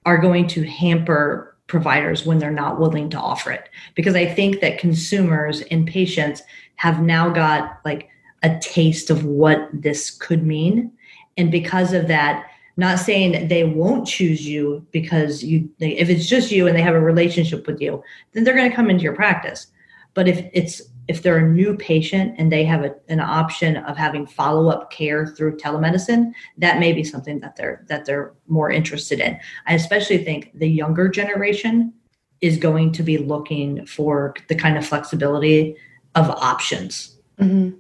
are 0.05 0.19
going 0.19 0.47
to 0.47 0.63
hamper 0.65 1.57
providers 1.67 2.25
when 2.25 2.39
they're 2.39 2.51
not 2.51 2.79
willing 2.79 3.11
to 3.11 3.19
offer 3.19 3.51
it. 3.51 3.69
Because 3.95 4.15
i 4.15 4.25
think 4.25 4.61
that 4.61 4.79
consumers 4.79 5.63
and 5.63 5.87
patients 5.87 6.43
have 6.77 7.03
now 7.03 7.29
got 7.29 7.81
like 7.85 8.09
a 8.43 8.59
taste 8.61 9.11
of 9.11 9.25
what 9.25 9.69
this 9.73 10.11
could 10.11 10.47
mean. 10.47 10.93
And 11.37 11.51
because 11.51 11.93
of 11.93 12.07
that 12.09 12.47
not 12.77 12.99
saying 12.99 13.49
they 13.49 13.65
won't 13.65 14.07
choose 14.07 14.47
you 14.47 14.87
because 14.93 15.43
you 15.43 15.69
if 15.81 16.11
it's 16.11 16.27
just 16.27 16.53
you 16.53 16.67
and 16.67 16.77
they 16.77 16.83
have 16.83 16.95
a 16.95 17.01
relationship 17.01 17.67
with 17.67 17.81
you 17.81 18.03
then 18.33 18.45
they're 18.45 18.55
going 18.55 18.69
to 18.69 18.77
come 18.77 18.91
into 18.91 19.03
your 19.03 19.15
practice. 19.15 19.67
But 20.15 20.29
if 20.29 20.49
it's 20.53 20.83
if 21.09 21.23
they're 21.23 21.39
a 21.39 21.49
new 21.49 21.77
patient 21.77 22.35
and 22.39 22.51
they 22.51 22.65
have 22.65 22.85
a, 22.85 22.95
an 23.09 23.21
option 23.21 23.77
of 23.79 23.97
having 23.97 24.27
follow-up 24.27 24.91
care 24.91 25.27
through 25.27 25.57
telemedicine 25.57 26.33
that 26.59 26.81
may 26.81 26.93
be 26.93 27.05
something 27.05 27.41
that 27.41 27.57
they're 27.57 27.85
that 27.89 28.05
they're 28.05 28.33
more 28.49 28.71
interested 28.71 29.21
in. 29.21 29.39
I 29.67 29.75
especially 29.75 30.25
think 30.25 30.51
the 30.55 30.69
younger 30.69 31.09
generation 31.09 31.93
is 32.41 32.59
going 32.59 32.93
to 32.93 33.03
be 33.03 33.19
looking 33.19 33.87
for 33.87 34.35
the 34.49 34.55
kind 34.55 34.77
of 34.77 34.87
flexibility 34.87 35.77
of 36.15 36.31
options. 36.31 37.17
Mm-hmm. 37.39 37.77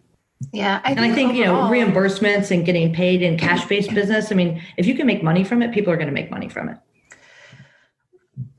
yeah 0.52 0.82
I 0.84 0.90
and 0.90 1.00
i 1.00 1.10
think 1.14 1.30
overall, 1.30 1.72
you 1.72 1.80
know 1.80 1.92
reimbursements 1.92 2.50
and 2.50 2.62
getting 2.66 2.92
paid 2.92 3.22
in 3.22 3.38
cash-based 3.38 3.94
business 3.94 4.30
i 4.30 4.34
mean 4.34 4.62
if 4.76 4.84
you 4.84 4.94
can 4.94 5.06
make 5.06 5.22
money 5.22 5.44
from 5.44 5.62
it 5.62 5.72
people 5.72 5.90
are 5.90 5.96
going 5.96 6.08
to 6.08 6.12
make 6.12 6.30
money 6.30 6.50
from 6.50 6.68
it. 6.68 6.76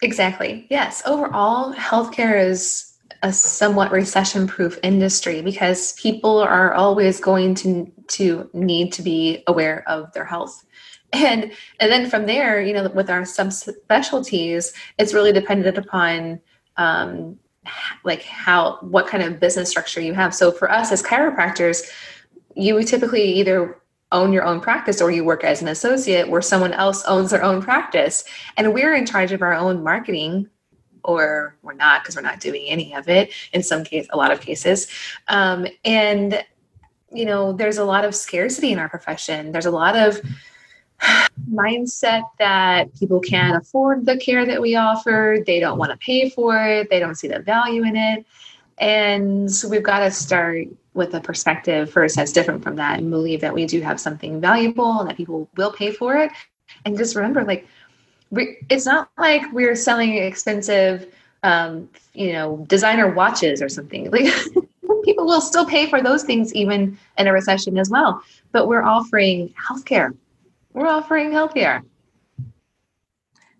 Exactly 0.01 0.65
yes. 0.71 1.03
Overall 1.05 1.75
healthcare 1.75 2.43
is 2.43 2.86
a 3.23 3.33
somewhat 3.33 3.91
recession 3.91 4.47
proof 4.47 4.77
industry 4.83 5.41
because 5.41 5.93
people 5.93 6.39
are 6.39 6.73
always 6.73 7.19
going 7.19 7.55
to 7.55 7.91
to 8.07 8.49
need 8.53 8.93
to 8.93 9.01
be 9.01 9.43
aware 9.47 9.83
of 9.87 10.11
their 10.13 10.25
health. 10.25 10.65
And 11.13 11.51
and 11.79 11.91
then 11.91 12.09
from 12.09 12.25
there 12.25 12.61
you 12.61 12.73
know 12.73 12.89
with 12.89 13.09
our 13.09 13.21
subspecialties 13.21 14.73
it's 14.97 15.13
really 15.13 15.31
dependent 15.31 15.77
upon 15.77 16.39
um 16.77 17.37
like 18.03 18.23
how 18.23 18.77
what 18.81 19.07
kind 19.07 19.23
of 19.23 19.39
business 19.39 19.69
structure 19.69 20.01
you 20.01 20.13
have. 20.13 20.33
So 20.33 20.51
for 20.51 20.69
us 20.69 20.91
as 20.91 21.01
chiropractors 21.01 21.89
you 22.55 22.81
typically 22.83 23.23
either 23.23 23.79
own 24.11 24.31
your 24.31 24.45
own 24.45 24.61
practice 24.61 25.01
or 25.01 25.11
you 25.11 25.23
work 25.23 25.43
as 25.43 25.61
an 25.61 25.67
associate 25.67 26.29
where 26.29 26.41
someone 26.41 26.73
else 26.73 27.03
owns 27.05 27.31
their 27.31 27.43
own 27.43 27.61
practice. 27.61 28.23
And 28.55 28.73
we're 28.73 28.95
in 28.95 29.05
charge 29.05 29.31
of 29.31 29.41
our 29.41 29.53
own 29.53 29.83
marketing 29.83 30.49
or 31.07 31.55
we're 31.63 31.73
not 31.73 32.03
because 32.03 32.15
we're 32.15 32.21
not 32.21 32.39
doing 32.39 32.65
any 32.67 32.93
of 32.93 33.09
it 33.09 33.31
in 33.53 33.63
some 33.63 33.83
case 33.83 34.05
a 34.11 34.17
lot 34.17 34.31
of 34.31 34.41
cases. 34.41 34.87
Um, 35.27 35.65
and 35.83 36.45
you 37.11 37.25
know 37.25 37.53
there's 37.53 37.77
a 37.77 37.85
lot 37.85 38.05
of 38.05 38.13
scarcity 38.13 38.71
in 38.71 38.77
our 38.77 38.89
profession. 38.89 39.51
There's 39.51 39.65
a 39.65 39.71
lot 39.71 39.95
of 39.95 40.21
mindset 41.51 42.23
that 42.37 42.93
people 42.95 43.19
can't 43.19 43.55
afford 43.55 44.05
the 44.05 44.17
care 44.17 44.45
that 44.45 44.61
we 44.61 44.75
offer. 44.75 45.37
They 45.45 45.59
don't 45.59 45.79
want 45.79 45.91
to 45.91 45.97
pay 45.97 46.29
for 46.29 46.61
it. 46.63 46.89
They 46.89 46.99
don't 46.99 47.15
see 47.15 47.29
the 47.29 47.39
value 47.39 47.83
in 47.83 47.95
it. 47.95 48.25
And 48.77 49.51
so 49.51 49.67
we've 49.67 49.81
got 49.81 49.99
to 49.99 50.11
start 50.11 50.67
with 50.93 51.13
a 51.13 51.21
perspective 51.21 51.91
first 51.91 52.15
that's 52.15 52.31
different 52.31 52.63
from 52.63 52.75
that 52.75 52.99
and 52.99 53.09
believe 53.09 53.41
that 53.41 53.53
we 53.53 53.65
do 53.65 53.81
have 53.81 53.99
something 53.99 54.41
valuable 54.41 54.99
and 54.99 55.09
that 55.09 55.17
people 55.17 55.49
will 55.55 55.71
pay 55.71 55.91
for 55.91 56.15
it. 56.17 56.31
And 56.85 56.97
just 56.97 57.15
remember 57.15 57.43
like 57.43 57.67
we, 58.29 58.57
it's 58.69 58.85
not 58.85 59.09
like 59.17 59.41
we're 59.53 59.75
selling 59.75 60.17
expensive 60.17 61.13
um, 61.43 61.89
you 62.13 62.33
know 62.33 62.65
designer 62.67 63.11
watches 63.13 63.61
or 63.61 63.69
something. 63.69 64.11
Like 64.17 64.33
people 65.03 65.25
will 65.25 65.41
still 65.41 65.65
pay 65.65 65.89
for 65.89 66.01
those 66.01 66.23
things 66.23 66.53
even 66.53 66.97
in 67.17 67.27
a 67.27 67.33
recession 67.33 67.77
as 67.77 67.89
well. 67.89 68.21
But 68.51 68.67
we're 68.67 68.83
offering 68.83 69.53
healthcare. 69.69 70.15
We're 70.73 70.87
offering 70.87 71.31
healthcare. 71.31 71.83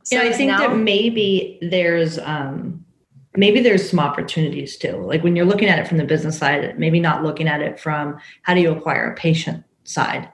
So 0.03 0.15
yeah 0.15 0.30
i 0.30 0.34
think 0.34 0.49
now- 0.51 0.60
that 0.60 0.77
maybe 0.77 1.58
there's 1.62 2.17
um 2.19 2.84
maybe 3.36 3.60
there's 3.62 3.89
some 3.89 3.99
opportunities 3.99 4.77
too. 4.77 4.97
Like 4.97 5.23
when 5.23 5.36
you're 5.36 5.45
looking 5.45 5.69
at 5.69 5.80
it 5.80 5.88
from 5.88 5.97
the 5.97 6.06
business 6.06 6.38
side 6.38 6.77
maybe 6.80 6.99
not 6.99 7.23
looking 7.23 7.47
at 7.47 7.62
it 7.62 7.80
from 7.80 8.17
how 8.41 8.53
do 8.53 8.62
you 8.62 8.71
acquire 8.71 9.12
a 9.12 9.15
patient 9.15 9.63
side. 9.84 10.30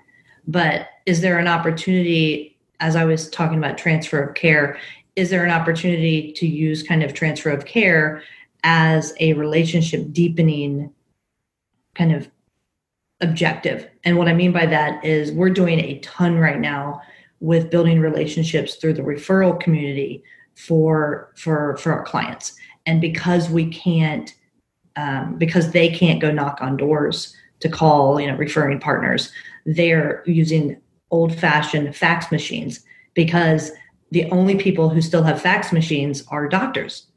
But 0.47 0.87
is 1.05 1.21
there 1.21 1.37
an 1.37 1.47
opportunity 1.47 2.52
as 2.83 2.97
I 2.97 3.05
was 3.05 3.29
talking 3.29 3.57
about 3.57 3.77
transfer 3.77 4.21
of 4.21 4.35
care, 4.35 4.77
is 5.15 5.29
there 5.29 5.45
an 5.45 5.51
opportunity 5.51 6.33
to 6.33 6.45
use 6.45 6.83
kind 6.83 7.01
of 7.01 7.13
transfer 7.13 7.49
of 7.49 7.63
care 7.65 8.23
as 8.65 9.13
a 9.21 9.31
relationship 9.33 10.11
deepening 10.11 10.91
kind 11.95 12.13
of 12.13 12.29
objective? 13.21 13.89
And 14.03 14.17
what 14.17 14.27
I 14.27 14.33
mean 14.33 14.51
by 14.51 14.65
that 14.65 15.03
is 15.05 15.31
we're 15.31 15.49
doing 15.49 15.79
a 15.79 15.99
ton 15.99 16.37
right 16.37 16.59
now 16.59 17.01
with 17.39 17.71
building 17.71 18.01
relationships 18.01 18.75
through 18.75 18.95
the 18.95 19.01
referral 19.01 19.57
community 19.57 20.21
for 20.55 21.31
for 21.37 21.77
for 21.77 21.93
our 21.93 22.03
clients. 22.03 22.53
And 22.85 22.99
because 22.99 23.49
we 23.49 23.67
can't 23.71 24.35
um, 24.97 25.37
because 25.37 25.71
they 25.71 25.87
can't 25.87 26.19
go 26.19 26.31
knock 26.31 26.57
on 26.59 26.75
doors 26.75 27.33
to 27.61 27.69
call 27.69 28.19
you 28.19 28.27
know 28.27 28.35
referring 28.35 28.77
partners 28.81 29.31
they're 29.65 30.21
using 30.25 30.81
old 31.13 31.33
fashioned 31.33 31.95
fax 31.95 32.31
machines 32.31 32.83
because 33.13 33.71
the 34.11 34.25
only 34.31 34.55
people 34.55 34.89
who 34.89 35.01
still 35.01 35.23
have 35.23 35.41
fax 35.41 35.71
machines 35.71 36.23
are 36.27 36.49
doctors. 36.49 37.07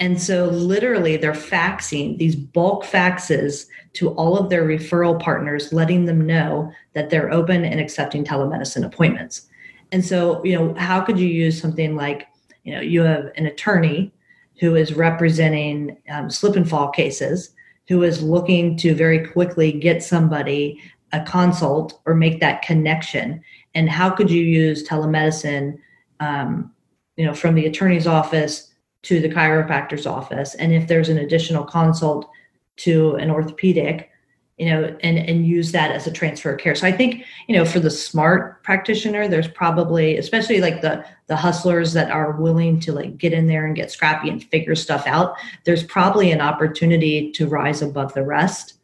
And 0.00 0.20
so, 0.20 0.46
literally, 0.46 1.16
they're 1.16 1.32
faxing 1.32 2.18
these 2.18 2.36
bulk 2.36 2.84
faxes 2.84 3.66
to 3.94 4.10
all 4.10 4.36
of 4.36 4.50
their 4.50 4.64
referral 4.64 5.18
partners, 5.18 5.72
letting 5.72 6.04
them 6.04 6.26
know 6.26 6.70
that 6.94 7.08
they're 7.08 7.32
open 7.32 7.64
and 7.64 7.80
accepting 7.80 8.24
telemedicine 8.24 8.84
appointments. 8.84 9.48
And 9.92 10.04
so, 10.04 10.44
you 10.44 10.54
know, 10.54 10.74
how 10.74 11.00
could 11.00 11.18
you 11.18 11.28
use 11.28 11.60
something 11.60 11.96
like, 11.96 12.26
you 12.64 12.74
know, 12.74 12.80
you 12.80 13.02
have 13.02 13.30
an 13.36 13.46
attorney 13.46 14.12
who 14.60 14.74
is 14.74 14.94
representing 14.94 15.96
um, 16.10 16.28
slip 16.28 16.56
and 16.56 16.68
fall 16.68 16.90
cases, 16.90 17.54
who 17.88 18.02
is 18.02 18.22
looking 18.22 18.76
to 18.78 18.94
very 18.94 19.26
quickly 19.26 19.72
get 19.72 20.02
somebody 20.02 20.80
a 21.16 21.24
consult 21.24 22.00
or 22.06 22.14
make 22.14 22.40
that 22.40 22.62
connection? 22.62 23.42
And 23.74 23.88
how 23.88 24.10
could 24.10 24.30
you 24.30 24.42
use 24.42 24.86
telemedicine 24.86 25.78
um, 26.20 26.72
you 27.16 27.24
know 27.24 27.34
from 27.34 27.54
the 27.54 27.66
attorney's 27.66 28.06
office 28.06 28.72
to 29.02 29.20
the 29.20 29.28
chiropractor's 29.28 30.06
office? 30.06 30.54
And 30.54 30.72
if 30.72 30.86
there's 30.86 31.08
an 31.08 31.18
additional 31.18 31.64
consult 31.64 32.28
to 32.76 33.16
an 33.16 33.30
orthopedic 33.30 34.10
you 34.58 34.70
know 34.70 34.96
and 35.00 35.18
and 35.18 35.46
use 35.46 35.72
that 35.72 35.90
as 35.90 36.06
a 36.06 36.10
transfer 36.10 36.52
of 36.52 36.58
care. 36.58 36.74
So 36.74 36.86
i 36.86 36.92
think 36.92 37.24
you 37.46 37.54
know 37.54 37.64
for 37.64 37.80
the 37.80 37.90
smart 37.90 38.62
practitioner 38.62 39.28
there's 39.28 39.48
probably 39.48 40.16
especially 40.16 40.60
like 40.60 40.80
the 40.80 41.04
the 41.26 41.36
hustlers 41.36 41.92
that 41.92 42.10
are 42.10 42.32
willing 42.32 42.80
to 42.80 42.92
like 42.92 43.18
get 43.18 43.32
in 43.32 43.46
there 43.46 43.66
and 43.66 43.76
get 43.76 43.90
scrappy 43.90 44.30
and 44.30 44.42
figure 44.44 44.74
stuff 44.74 45.06
out 45.06 45.36
there's 45.64 45.84
probably 45.84 46.30
an 46.30 46.40
opportunity 46.40 47.30
to 47.32 47.46
rise 47.46 47.82
above 47.82 48.14
the 48.14 48.24
rest 48.24 48.74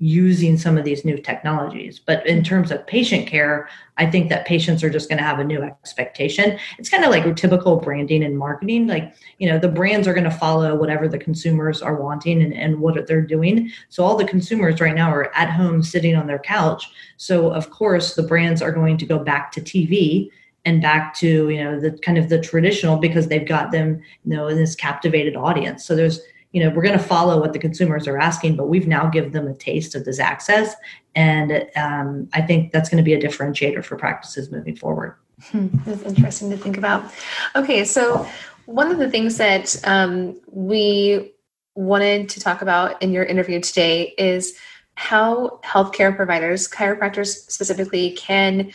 using 0.00 0.56
some 0.56 0.78
of 0.78 0.84
these 0.84 1.04
new 1.04 1.18
technologies. 1.18 1.98
But 1.98 2.26
in 2.26 2.44
terms 2.44 2.70
of 2.70 2.86
patient 2.86 3.26
care, 3.26 3.68
I 3.96 4.06
think 4.06 4.28
that 4.28 4.46
patients 4.46 4.84
are 4.84 4.90
just 4.90 5.08
going 5.08 5.18
to 5.18 5.24
have 5.24 5.40
a 5.40 5.44
new 5.44 5.60
expectation. 5.62 6.58
It's 6.78 6.88
kind 6.88 7.04
of 7.04 7.10
like 7.10 7.34
typical 7.36 7.76
branding 7.76 8.22
and 8.22 8.38
marketing. 8.38 8.86
Like, 8.86 9.12
you 9.38 9.48
know, 9.48 9.58
the 9.58 9.68
brands 9.68 10.06
are 10.06 10.14
going 10.14 10.24
to 10.24 10.30
follow 10.30 10.76
whatever 10.76 11.08
the 11.08 11.18
consumers 11.18 11.82
are 11.82 12.00
wanting 12.00 12.42
and, 12.42 12.54
and 12.54 12.80
what 12.80 13.06
they're 13.06 13.22
doing. 13.22 13.72
So 13.88 14.04
all 14.04 14.16
the 14.16 14.24
consumers 14.24 14.80
right 14.80 14.94
now 14.94 15.10
are 15.10 15.34
at 15.34 15.50
home 15.50 15.82
sitting 15.82 16.14
on 16.14 16.28
their 16.28 16.38
couch. 16.38 16.88
So 17.16 17.50
of 17.50 17.70
course 17.70 18.14
the 18.14 18.22
brands 18.22 18.62
are 18.62 18.72
going 18.72 18.98
to 18.98 19.06
go 19.06 19.18
back 19.18 19.50
to 19.52 19.60
TV 19.60 20.30
and 20.64 20.82
back 20.82 21.14
to, 21.14 21.48
you 21.48 21.64
know, 21.64 21.80
the 21.80 21.92
kind 21.98 22.18
of 22.18 22.28
the 22.28 22.40
traditional 22.40 22.98
because 22.98 23.26
they've 23.26 23.48
got 23.48 23.72
them, 23.72 24.00
you 24.24 24.36
know, 24.36 24.48
in 24.48 24.56
this 24.56 24.74
captivated 24.74 25.34
audience. 25.34 25.84
So 25.84 25.96
there's 25.96 26.20
you 26.52 26.62
know 26.62 26.70
we're 26.70 26.82
going 26.82 26.96
to 26.96 27.04
follow 27.04 27.40
what 27.40 27.52
the 27.52 27.58
consumers 27.58 28.06
are 28.08 28.18
asking 28.18 28.56
but 28.56 28.68
we've 28.68 28.88
now 28.88 29.08
given 29.08 29.32
them 29.32 29.46
a 29.46 29.54
taste 29.54 29.94
of 29.94 30.04
this 30.04 30.18
access. 30.18 30.74
And 31.14 31.66
um, 31.76 32.28
i 32.32 32.40
think 32.40 32.72
that's 32.72 32.88
going 32.88 33.02
to 33.02 33.04
be 33.04 33.14
a 33.14 33.20
differentiator 33.20 33.84
for 33.84 33.96
practices 33.96 34.50
moving 34.50 34.76
forward. 34.76 35.14
Hmm, 35.50 35.68
that's 35.84 36.02
interesting 36.02 36.50
to 36.50 36.56
think 36.56 36.76
about. 36.76 37.12
Okay 37.54 37.84
so 37.84 38.28
one 38.66 38.90
of 38.90 38.98
the 38.98 39.10
things 39.10 39.38
that 39.38 39.80
um, 39.84 40.38
we 40.50 41.32
wanted 41.74 42.28
to 42.28 42.40
talk 42.40 42.60
about 42.60 43.00
in 43.02 43.12
your 43.12 43.24
interview 43.24 43.60
today 43.60 44.14
is 44.18 44.56
how 44.94 45.60
healthcare 45.64 46.14
providers 46.14 46.68
chiropractors 46.68 47.48
specifically 47.48 48.10
can 48.12 48.72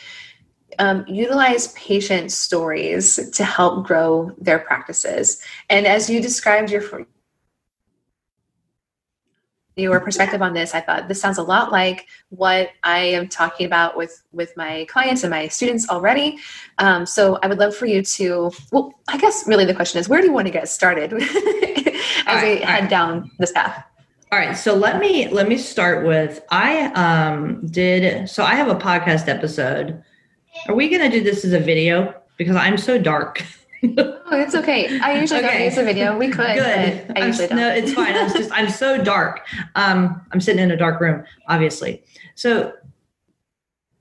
um, 0.80 1.06
utilize 1.08 1.74
patient 1.74 2.32
stories 2.32 3.30
to 3.32 3.44
help 3.44 3.86
grow 3.86 4.32
their 4.38 4.60
practices. 4.60 5.42
And 5.70 5.86
as 5.86 6.10
you 6.10 6.22
described 6.22 6.72
your 6.72 6.82
your 9.76 10.00
perspective 10.00 10.42
on 10.42 10.54
this. 10.54 10.74
I 10.76 10.82
thought 10.82 11.08
this 11.08 11.20
sounds 11.20 11.38
a 11.38 11.44
lot 11.44 11.72
like 11.72 12.08
what 12.30 12.70
I 12.84 13.00
am 13.00 13.28
talking 13.28 13.66
about 13.66 13.98
with 13.98 14.24
with 14.32 14.56
my 14.56 14.86
clients 14.90 15.24
and 15.24 15.32
my 15.32 15.48
students 15.48 15.90
already. 15.90 16.38
Um, 16.78 17.06
so 17.06 17.40
I 17.42 17.48
would 17.48 17.60
love 17.60 17.76
for 17.76 17.86
you 17.86 18.04
to. 18.04 18.52
Well, 18.72 18.94
I 19.08 19.18
guess 19.18 19.48
really 19.48 19.66
the 19.66 19.74
question 19.74 20.00
is, 20.00 20.08
where 20.08 20.22
do 20.22 20.28
you 20.28 20.34
want 20.34 20.48
to 20.48 20.54
get 20.54 20.70
started 20.70 21.14
as 21.22 21.22
right, 22.26 22.60
we 22.60 22.66
head 22.66 22.82
right. 22.82 22.90
down 22.90 23.32
this 23.40 23.52
path? 23.52 23.84
All 24.32 24.40
right, 24.40 24.58
so 24.58 24.76
let 24.76 25.00
me 25.00 25.28
let 25.30 25.48
me 25.48 25.58
start 25.58 26.06
with 26.06 26.44
I 26.50 26.86
um 26.94 27.66
did 27.68 28.30
so 28.30 28.44
I 28.44 28.56
have 28.56 28.68
a 28.68 28.76
podcast 28.76 29.28
episode. 29.28 30.04
Are 30.68 30.76
we 30.76 30.90
going 30.90 31.02
to 31.02 31.10
do 31.10 31.24
this 31.24 31.44
as 31.46 31.54
a 31.54 31.60
video 31.60 32.14
because 32.38 32.56
I'm 32.56 32.78
so 32.78 32.98
dark? 32.98 33.44
oh, 33.84 34.20
it's 34.32 34.56
okay. 34.56 35.00
I 35.00 35.20
usually 35.20 35.40
okay. 35.40 35.58
don't 35.58 35.64
use 35.66 35.78
a 35.78 35.84
video. 35.84 36.18
We 36.18 36.30
could. 36.30 36.56
Good. 36.56 37.14
I 37.16 37.26
usually 37.26 37.48
don't. 37.48 37.58
No, 37.58 37.70
it's 37.70 37.94
fine. 37.94 38.16
I'm 38.16 38.32
just 38.32 38.52
I'm 38.52 38.70
so 38.70 39.04
dark. 39.04 39.42
Um, 39.76 40.22
I'm 40.32 40.40
sitting 40.40 40.62
in 40.62 40.72
a 40.72 40.78
dark 40.78 41.02
room, 41.02 41.24
obviously. 41.48 42.04
So 42.36 42.74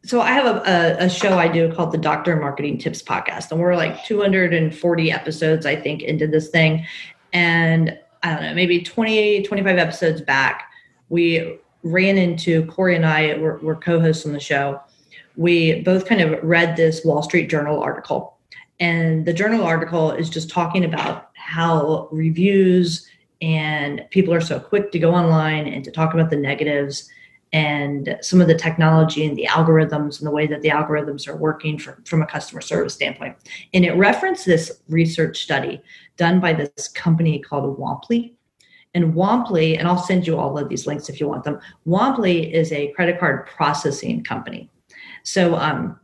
so 0.04 0.20
I 0.20 0.32
have 0.32 0.46
a, 0.46 0.98
a, 1.00 1.06
a, 1.06 1.08
show 1.08 1.38
I 1.38 1.46
do 1.46 1.72
called 1.72 1.92
the 1.92 1.98
Doctor 1.98 2.34
Marketing 2.34 2.76
Tips 2.76 3.02
Podcast, 3.02 3.52
and 3.52 3.60
we're 3.60 3.76
like 3.76 4.04
240 4.04 5.12
episodes, 5.12 5.64
I 5.64 5.76
think, 5.76 6.02
into 6.02 6.26
this 6.26 6.48
thing. 6.48 6.84
And 7.32 7.96
I 8.22 8.34
don't 8.34 8.42
know, 8.42 8.54
maybe 8.54 8.82
20, 8.82 9.42
25 9.42 9.78
episodes 9.78 10.20
back, 10.20 10.70
we 11.08 11.58
ran 11.84 12.18
into 12.18 12.66
Corey 12.66 12.96
and 12.96 13.06
I 13.06 13.36
were, 13.38 13.58
were 13.58 13.76
co-hosts 13.76 14.26
on 14.26 14.32
the 14.32 14.40
show. 14.40 14.80
We 15.36 15.82
both 15.82 16.06
kind 16.06 16.20
of 16.20 16.42
read 16.42 16.76
this 16.76 17.04
Wall 17.04 17.22
Street 17.22 17.48
Journal 17.48 17.80
article 17.80 18.31
and 18.82 19.24
the 19.24 19.32
journal 19.32 19.62
article 19.62 20.10
is 20.10 20.28
just 20.28 20.50
talking 20.50 20.84
about 20.84 21.30
how 21.34 22.08
reviews 22.10 23.08
and 23.40 24.04
people 24.10 24.34
are 24.34 24.40
so 24.40 24.58
quick 24.58 24.90
to 24.90 24.98
go 24.98 25.14
online 25.14 25.68
and 25.68 25.84
to 25.84 25.92
talk 25.92 26.14
about 26.14 26.30
the 26.30 26.36
negatives 26.36 27.08
and 27.52 28.18
some 28.22 28.40
of 28.40 28.48
the 28.48 28.56
technology 28.56 29.24
and 29.24 29.38
the 29.38 29.46
algorithms 29.48 30.18
and 30.18 30.26
the 30.26 30.32
way 30.32 30.48
that 30.48 30.62
the 30.62 30.70
algorithms 30.70 31.28
are 31.28 31.36
working 31.36 31.78
from, 31.78 32.22
a 32.22 32.26
customer 32.26 32.60
service 32.60 32.94
standpoint. 32.94 33.36
And 33.72 33.84
it 33.84 33.92
referenced 33.92 34.46
this 34.46 34.72
research 34.88 35.40
study 35.40 35.80
done 36.16 36.40
by 36.40 36.52
this 36.52 36.88
company 36.88 37.38
called 37.38 37.78
Womply. 37.78 38.32
And 38.94 39.14
Womply, 39.14 39.78
and 39.78 39.86
I'll 39.86 39.96
send 39.96 40.26
you 40.26 40.36
all 40.36 40.58
of 40.58 40.68
these 40.68 40.88
links 40.88 41.08
if 41.08 41.20
you 41.20 41.28
want 41.28 41.44
them. 41.44 41.60
Womply 41.86 42.52
is 42.52 42.72
a 42.72 42.90
credit 42.94 43.20
card 43.20 43.46
processing 43.46 44.24
company. 44.24 44.68
So 45.22 45.54
um, 45.54 46.00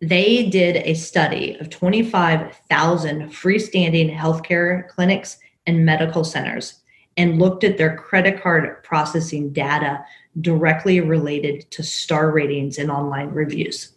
they 0.00 0.44
did 0.44 0.76
a 0.76 0.94
study 0.94 1.56
of 1.58 1.70
25,000 1.70 3.30
freestanding 3.30 4.14
healthcare 4.14 4.88
clinics 4.88 5.38
and 5.66 5.84
medical 5.84 6.24
centers 6.24 6.82
and 7.16 7.38
looked 7.38 7.64
at 7.64 7.78
their 7.78 7.96
credit 7.96 8.42
card 8.42 8.82
processing 8.82 9.52
data 9.52 10.04
directly 10.40 11.00
related 11.00 11.70
to 11.70 11.82
star 11.82 12.30
ratings 12.30 12.78
and 12.78 12.90
online 12.90 13.30
reviews. 13.30 13.92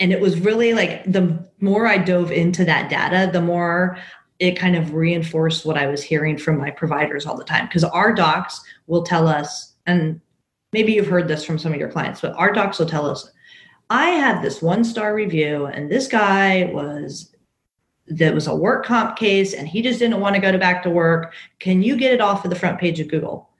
And 0.00 0.12
it 0.12 0.20
was 0.20 0.40
really 0.40 0.74
like 0.74 1.04
the 1.04 1.46
more 1.60 1.86
I 1.86 1.98
dove 1.98 2.32
into 2.32 2.64
that 2.64 2.90
data, 2.90 3.30
the 3.32 3.40
more 3.40 3.98
it 4.38 4.58
kind 4.58 4.74
of 4.74 4.94
reinforced 4.94 5.64
what 5.66 5.76
I 5.76 5.86
was 5.86 6.02
hearing 6.02 6.38
from 6.38 6.58
my 6.58 6.70
providers 6.70 7.26
all 7.26 7.36
the 7.36 7.44
time. 7.44 7.66
Because 7.66 7.84
our 7.84 8.12
docs 8.12 8.60
will 8.86 9.02
tell 9.02 9.28
us, 9.28 9.74
and 9.86 10.20
maybe 10.72 10.92
you've 10.92 11.06
heard 11.06 11.28
this 11.28 11.44
from 11.44 11.58
some 11.58 11.72
of 11.72 11.78
your 11.78 11.90
clients, 11.90 12.22
but 12.22 12.32
our 12.32 12.50
docs 12.50 12.78
will 12.78 12.86
tell 12.86 13.08
us 13.08 13.30
I 13.90 14.10
had 14.10 14.40
this 14.40 14.62
one 14.62 14.84
star 14.84 15.14
review, 15.14 15.66
and 15.66 15.90
this 15.90 16.06
guy 16.06 16.70
was 16.72 17.34
that 18.06 18.34
was 18.34 18.46
a 18.46 18.54
work 18.54 18.86
comp 18.86 19.16
case, 19.16 19.52
and 19.52 19.68
he 19.68 19.82
just 19.82 19.98
didn't 19.98 20.20
want 20.20 20.34
to 20.36 20.40
go 20.40 20.50
to 20.50 20.58
back 20.58 20.82
to 20.84 20.90
work. 20.90 21.32
Can 21.58 21.82
you 21.82 21.96
get 21.96 22.12
it 22.12 22.20
off 22.20 22.44
of 22.44 22.50
the 22.50 22.56
front 22.56 22.80
page 22.80 23.00
of 23.00 23.08
Google? 23.08 23.50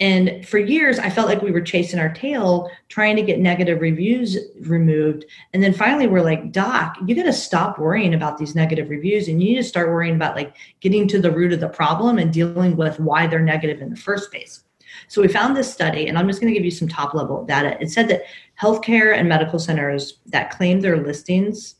And 0.00 0.46
for 0.48 0.58
years, 0.58 0.98
I 0.98 1.10
felt 1.10 1.28
like 1.28 1.42
we 1.42 1.50
were 1.50 1.60
chasing 1.60 2.00
our 2.00 2.08
tail 2.08 2.70
trying 2.88 3.16
to 3.16 3.22
get 3.22 3.38
negative 3.38 3.82
reviews 3.82 4.38
removed. 4.62 5.26
And 5.52 5.62
then 5.62 5.74
finally, 5.74 6.06
we're 6.06 6.22
like, 6.22 6.52
Doc, 6.52 6.96
you 7.06 7.14
got 7.14 7.24
to 7.24 7.34
stop 7.34 7.78
worrying 7.78 8.14
about 8.14 8.38
these 8.38 8.54
negative 8.54 8.88
reviews 8.88 9.28
and 9.28 9.42
you 9.42 9.50
need 9.50 9.56
to 9.56 9.62
start 9.62 9.88
worrying 9.88 10.14
about 10.14 10.36
like 10.36 10.56
getting 10.80 11.06
to 11.08 11.20
the 11.20 11.30
root 11.30 11.52
of 11.52 11.60
the 11.60 11.68
problem 11.68 12.16
and 12.16 12.32
dealing 12.32 12.76
with 12.76 12.98
why 12.98 13.26
they're 13.26 13.40
negative 13.40 13.82
in 13.82 13.90
the 13.90 13.96
first 13.96 14.30
place. 14.30 14.64
So 15.10 15.20
we 15.20 15.26
found 15.26 15.56
this 15.56 15.70
study, 15.70 16.06
and 16.06 16.16
I'm 16.16 16.28
just 16.28 16.40
going 16.40 16.54
to 16.54 16.56
give 16.56 16.64
you 16.64 16.70
some 16.70 16.86
top 16.86 17.14
level 17.14 17.44
data. 17.44 17.76
It 17.80 17.90
said 17.90 18.06
that 18.08 18.22
healthcare 18.60 19.18
and 19.18 19.28
medical 19.28 19.58
centers 19.58 20.20
that 20.26 20.52
claim 20.52 20.80
their 20.80 20.98
listings 20.98 21.74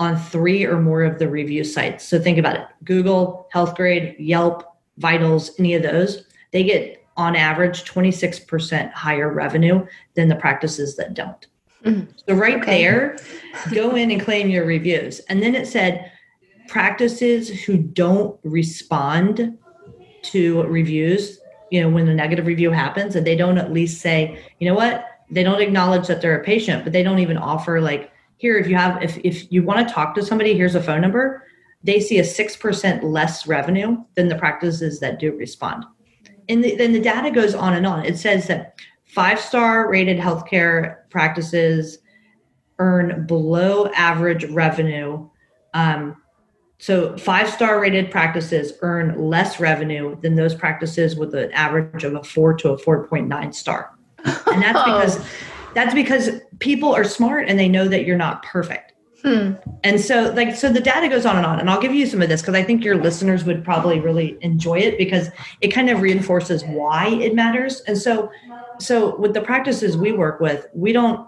on 0.00 0.16
three 0.16 0.64
or 0.64 0.80
more 0.80 1.04
of 1.04 1.20
the 1.20 1.28
review 1.28 1.62
sites. 1.62 2.04
So 2.04 2.18
think 2.18 2.38
about 2.38 2.56
it 2.56 2.66
Google, 2.82 3.48
Healthgrade, 3.54 4.16
Yelp, 4.18 4.64
Vitals, 4.98 5.52
any 5.60 5.74
of 5.74 5.84
those, 5.84 6.26
they 6.50 6.64
get 6.64 7.06
on 7.16 7.36
average 7.36 7.84
26% 7.84 8.92
higher 8.92 9.32
revenue 9.32 9.86
than 10.14 10.28
the 10.28 10.34
practices 10.34 10.96
that 10.96 11.14
don't. 11.14 11.46
Mm-hmm. 11.84 12.10
So, 12.26 12.34
right 12.34 12.60
okay. 12.60 12.82
there, 12.82 13.16
go 13.70 13.94
in 13.94 14.10
and 14.10 14.20
claim 14.20 14.50
your 14.50 14.66
reviews. 14.66 15.20
And 15.28 15.40
then 15.40 15.54
it 15.54 15.68
said 15.68 16.10
practices 16.66 17.48
who 17.48 17.76
don't 17.76 18.40
respond 18.42 19.56
to 20.22 20.62
reviews 20.64 21.38
you 21.70 21.80
know 21.80 21.88
when 21.88 22.06
the 22.06 22.14
negative 22.14 22.46
review 22.46 22.70
happens 22.70 23.16
and 23.16 23.26
they 23.26 23.36
don't 23.36 23.58
at 23.58 23.72
least 23.72 24.00
say 24.00 24.42
you 24.58 24.68
know 24.68 24.74
what? 24.74 25.04
They 25.30 25.42
don't 25.42 25.60
acknowledge 25.60 26.06
that 26.06 26.20
they're 26.20 26.40
a 26.40 26.44
patient 26.44 26.84
but 26.84 26.92
they 26.92 27.02
don't 27.02 27.18
even 27.18 27.36
offer 27.36 27.80
like 27.80 28.12
here 28.36 28.58
if 28.58 28.68
you 28.68 28.76
have 28.76 29.02
if, 29.02 29.18
if 29.18 29.50
you 29.50 29.62
want 29.62 29.86
to 29.86 29.92
talk 29.92 30.14
to 30.14 30.24
somebody 30.24 30.54
here's 30.54 30.74
a 30.74 30.82
phone 30.82 31.00
number. 31.00 31.42
They 31.84 32.00
see 32.00 32.18
a 32.18 32.22
6% 32.22 33.02
less 33.04 33.46
revenue 33.46 33.98
than 34.14 34.26
the 34.26 34.34
practices 34.34 34.98
that 35.00 35.20
do 35.20 35.36
respond. 35.36 35.84
And 36.48 36.64
the, 36.64 36.74
then 36.74 36.92
the 36.92 37.00
data 37.00 37.30
goes 37.30 37.54
on 37.54 37.74
and 37.74 37.86
on. 37.86 38.04
It 38.04 38.18
says 38.18 38.48
that 38.48 38.80
five 39.04 39.40
star 39.40 39.88
rated 39.88 40.18
healthcare 40.18 41.08
practices 41.10 41.98
earn 42.78 43.26
below 43.26 43.86
average 43.94 44.44
revenue 44.46 45.28
um, 45.74 46.16
so, 46.78 47.16
five 47.16 47.48
star 47.48 47.80
rated 47.80 48.10
practices 48.10 48.74
earn 48.82 49.18
less 49.18 49.58
revenue 49.58 50.16
than 50.20 50.34
those 50.34 50.54
practices 50.54 51.16
with 51.16 51.34
an 51.34 51.50
average 51.52 52.04
of 52.04 52.14
a 52.14 52.22
four 52.22 52.52
to 52.54 52.70
a 52.70 52.78
4.9 52.78 53.54
star. 53.54 53.96
And 54.24 54.62
that's 54.62 54.84
because 54.84 55.26
that's 55.74 55.94
because 55.94 56.40
people 56.58 56.94
are 56.94 57.04
smart 57.04 57.48
and 57.48 57.58
they 57.58 57.68
know 57.68 57.88
that 57.88 58.04
you're 58.04 58.18
not 58.18 58.42
perfect. 58.42 58.92
Hmm. 59.22 59.52
And 59.82 59.98
so, 60.00 60.32
like, 60.32 60.54
so 60.54 60.70
the 60.70 60.80
data 60.80 61.08
goes 61.08 61.24
on 61.24 61.36
and 61.36 61.46
on. 61.46 61.58
And 61.58 61.70
I'll 61.70 61.80
give 61.80 61.94
you 61.94 62.06
some 62.06 62.20
of 62.20 62.28
this 62.28 62.42
because 62.42 62.54
I 62.54 62.62
think 62.62 62.84
your 62.84 62.96
listeners 62.96 63.44
would 63.44 63.64
probably 63.64 63.98
really 63.98 64.36
enjoy 64.42 64.78
it 64.78 64.98
because 64.98 65.30
it 65.62 65.68
kind 65.68 65.88
of 65.88 66.02
reinforces 66.02 66.62
why 66.64 67.08
it 67.08 67.34
matters. 67.34 67.80
And 67.86 67.96
so, 67.96 68.30
so 68.78 69.16
with 69.16 69.32
the 69.32 69.40
practices 69.40 69.96
we 69.96 70.12
work 70.12 70.40
with, 70.40 70.66
we 70.74 70.92
don't 70.92 71.26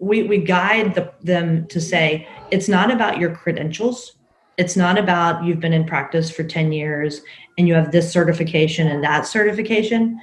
we 0.00 0.24
we 0.24 0.38
guide 0.38 0.94
the, 0.94 1.12
them 1.22 1.66
to 1.68 1.80
say 1.80 2.28
it's 2.50 2.68
not 2.68 2.90
about 2.90 3.18
your 3.18 3.34
credentials 3.34 4.17
it's 4.58 4.76
not 4.76 4.98
about 4.98 5.44
you've 5.44 5.60
been 5.60 5.72
in 5.72 5.86
practice 5.86 6.30
for 6.30 6.42
10 6.42 6.72
years 6.72 7.22
and 7.56 7.68
you 7.68 7.74
have 7.74 7.92
this 7.92 8.12
certification 8.12 8.88
and 8.88 9.02
that 9.04 9.26
certification. 9.26 10.20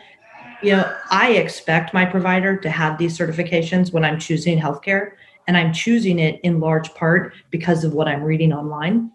You 0.62 0.74
know, 0.74 0.96
I 1.10 1.32
expect 1.32 1.94
my 1.94 2.06
provider 2.06 2.58
to 2.58 2.70
have 2.70 2.98
these 2.98 3.18
certifications 3.18 3.94
when 3.94 4.04
I'm 4.04 4.20
choosing 4.20 4.60
healthcare, 4.60 5.12
and 5.48 5.58
I'm 5.58 5.74
choosing 5.74 6.20
it 6.20 6.40
in 6.44 6.60
large 6.60 6.94
part 6.96 7.34
because 7.50 7.84
of 7.84 7.94
what 7.94 8.08
I'm 8.08 8.24
reading 8.24 8.52
online. 8.52 9.12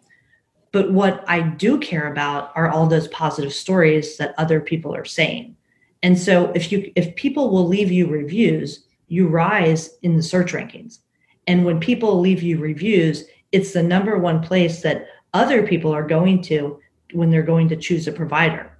But 0.72 0.92
what 0.92 1.24
I 1.26 1.40
do 1.40 1.78
care 1.78 2.10
about 2.10 2.52
are 2.54 2.68
all 2.68 2.86
those 2.86 3.08
positive 3.08 3.52
stories 3.52 4.16
that 4.18 4.34
other 4.38 4.60
people 4.60 4.94
are 4.94 5.04
saying. 5.04 5.56
And 6.02 6.18
so 6.18 6.52
if 6.54 6.70
you 6.70 6.92
if 6.94 7.14
people 7.16 7.50
will 7.50 7.66
leave 7.66 7.90
you 7.90 8.06
reviews, 8.06 8.84
you 9.08 9.26
rise 9.26 9.98
in 10.02 10.16
the 10.16 10.22
search 10.22 10.52
rankings. 10.52 11.00
And 11.46 11.64
when 11.64 11.80
people 11.80 12.20
leave 12.20 12.42
you 12.42 12.58
reviews, 12.58 13.24
it's 13.52 13.72
the 13.72 13.82
number 13.82 14.18
one 14.18 14.42
place 14.42 14.82
that 14.82 15.06
other 15.34 15.66
people 15.66 15.92
are 15.92 16.06
going 16.06 16.42
to 16.42 16.80
when 17.12 17.30
they're 17.30 17.42
going 17.42 17.68
to 17.68 17.76
choose 17.76 18.06
a 18.06 18.12
provider. 18.12 18.70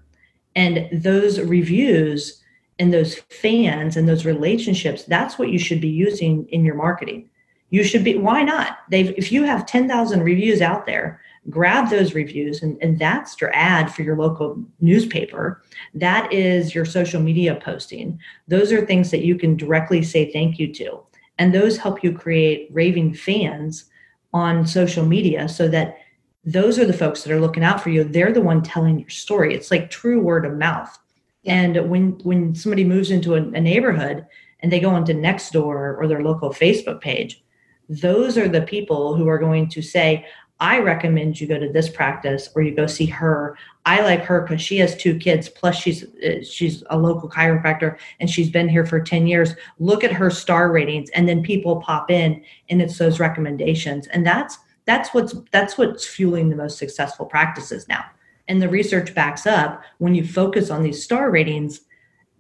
And 0.57 0.89
those 0.93 1.41
reviews 1.41 2.43
and 2.79 2.93
those 2.93 3.17
fans 3.31 3.97
and 3.97 4.09
those 4.09 4.25
relationships, 4.25 5.05
that's 5.05 5.39
what 5.39 5.51
you 5.51 5.59
should 5.59 5.81
be 5.81 5.89
using 5.89 6.49
in 6.49 6.65
your 6.65 6.75
marketing. 6.75 7.29
You 7.71 7.85
should 7.85 8.03
be, 8.03 8.17
why 8.17 8.43
not? 8.43 8.79
They've, 8.91 9.15
if 9.17 9.31
you 9.31 9.45
have 9.45 9.67
10,000 9.67 10.23
reviews 10.23 10.61
out 10.61 10.87
there, 10.87 11.21
grab 11.49 11.89
those 11.89 12.15
reviews 12.15 12.63
and, 12.63 12.77
and 12.83 12.99
that's 12.99 13.41
your 13.41 13.55
ad 13.55 13.93
for 13.93 14.03
your 14.03 14.17
local 14.17 14.63
newspaper. 14.81 15.63
That 15.95 16.33
is 16.33 16.75
your 16.75 16.85
social 16.85 17.21
media 17.23 17.61
posting. 17.63 18.19
Those 18.49 18.73
are 18.73 18.85
things 18.85 19.11
that 19.13 19.25
you 19.25 19.37
can 19.37 19.57
directly 19.57 20.03
say 20.03 20.33
thank 20.33 20.59
you 20.59 20.73
to. 20.75 21.01
And 21.39 21.55
those 21.55 21.79
help 21.79 22.03
you 22.03 22.13
create 22.13 22.69
raving 22.73 23.15
fans 23.15 23.87
on 24.33 24.67
social 24.67 25.05
media 25.05 25.49
so 25.49 25.69
that 25.69 25.97
those 26.45 26.79
are 26.79 26.85
the 26.85 26.93
folks 26.93 27.23
that 27.23 27.33
are 27.33 27.41
looking 27.41 27.65
out 27.65 27.83
for 27.83 27.91
you. 27.91 28.05
They're 28.05 28.33
the 28.33 28.41
one 28.41 28.63
telling 28.63 28.99
your 28.99 29.11
story. 29.11 29.55
It's 29.55 29.71
like 29.71 29.91
true 29.91 30.21
word 30.21 30.47
of 30.47 30.57
mouth. 30.57 30.99
And 31.45 31.89
when 31.91 32.19
when 32.23 32.55
somebody 32.55 32.85
moves 32.85 33.11
into 33.11 33.35
a, 33.35 33.39
a 33.39 33.61
neighborhood 33.61 34.27
and 34.61 34.71
they 34.71 34.81
go 34.81 34.91
onto 34.91 35.13
Nextdoor 35.13 35.99
or 35.99 36.07
their 36.07 36.23
local 36.23 36.51
Facebook 36.51 37.01
page, 37.01 37.43
those 37.89 38.39
are 38.39 38.49
the 38.49 38.63
people 38.63 39.17
who 39.17 39.29
are 39.29 39.39
going 39.39 39.69
to 39.71 39.83
say, 39.83 40.27
I 40.61 40.79
recommend 40.79 41.41
you 41.41 41.47
go 41.47 41.59
to 41.59 41.71
this 41.71 41.89
practice 41.89 42.51
or 42.55 42.61
you 42.63 42.75
go 42.75 42.87
see 42.87 43.07
her. 43.07 43.57
I 43.87 44.03
like 44.03 44.23
her 44.25 44.43
because 44.43 44.61
she 44.61 44.77
has 44.79 44.95
two 44.95 45.19
kids. 45.19 45.49
Plus, 45.49 45.75
she's 45.75 46.05
she's 46.49 46.85
a 46.91 46.99
local 46.99 47.29
chiropractor 47.31 47.97
and 48.21 48.29
she's 48.29 48.51
been 48.51 48.69
here 48.69 48.85
for 48.85 49.01
ten 49.01 49.27
years. 49.27 49.55
Look 49.79 50.05
at 50.05 50.13
her 50.13 50.31
star 50.31 50.71
ratings, 50.71 51.09
and 51.11 51.29
then 51.29 51.43
people 51.43 51.81
pop 51.81 52.11
in, 52.11 52.45
and 52.69 52.83
it's 52.83 52.99
those 52.99 53.19
recommendations, 53.19 54.07
and 54.09 54.27
that's 54.27 54.59
that's 54.85 55.15
what's 55.15 55.35
that's 55.51 55.79
what's 55.79 56.07
fueling 56.07 56.51
the 56.51 56.57
most 56.57 56.77
successful 56.77 57.25
practices 57.25 57.89
now. 57.89 58.05
And 58.49 58.61
the 58.61 58.69
research 58.69 59.15
backs 59.15 59.47
up 59.47 59.83
when 59.99 60.15
you 60.15 60.27
focus 60.27 60.71
on 60.71 60.83
these 60.83 61.03
star 61.03 61.31
ratings 61.31 61.81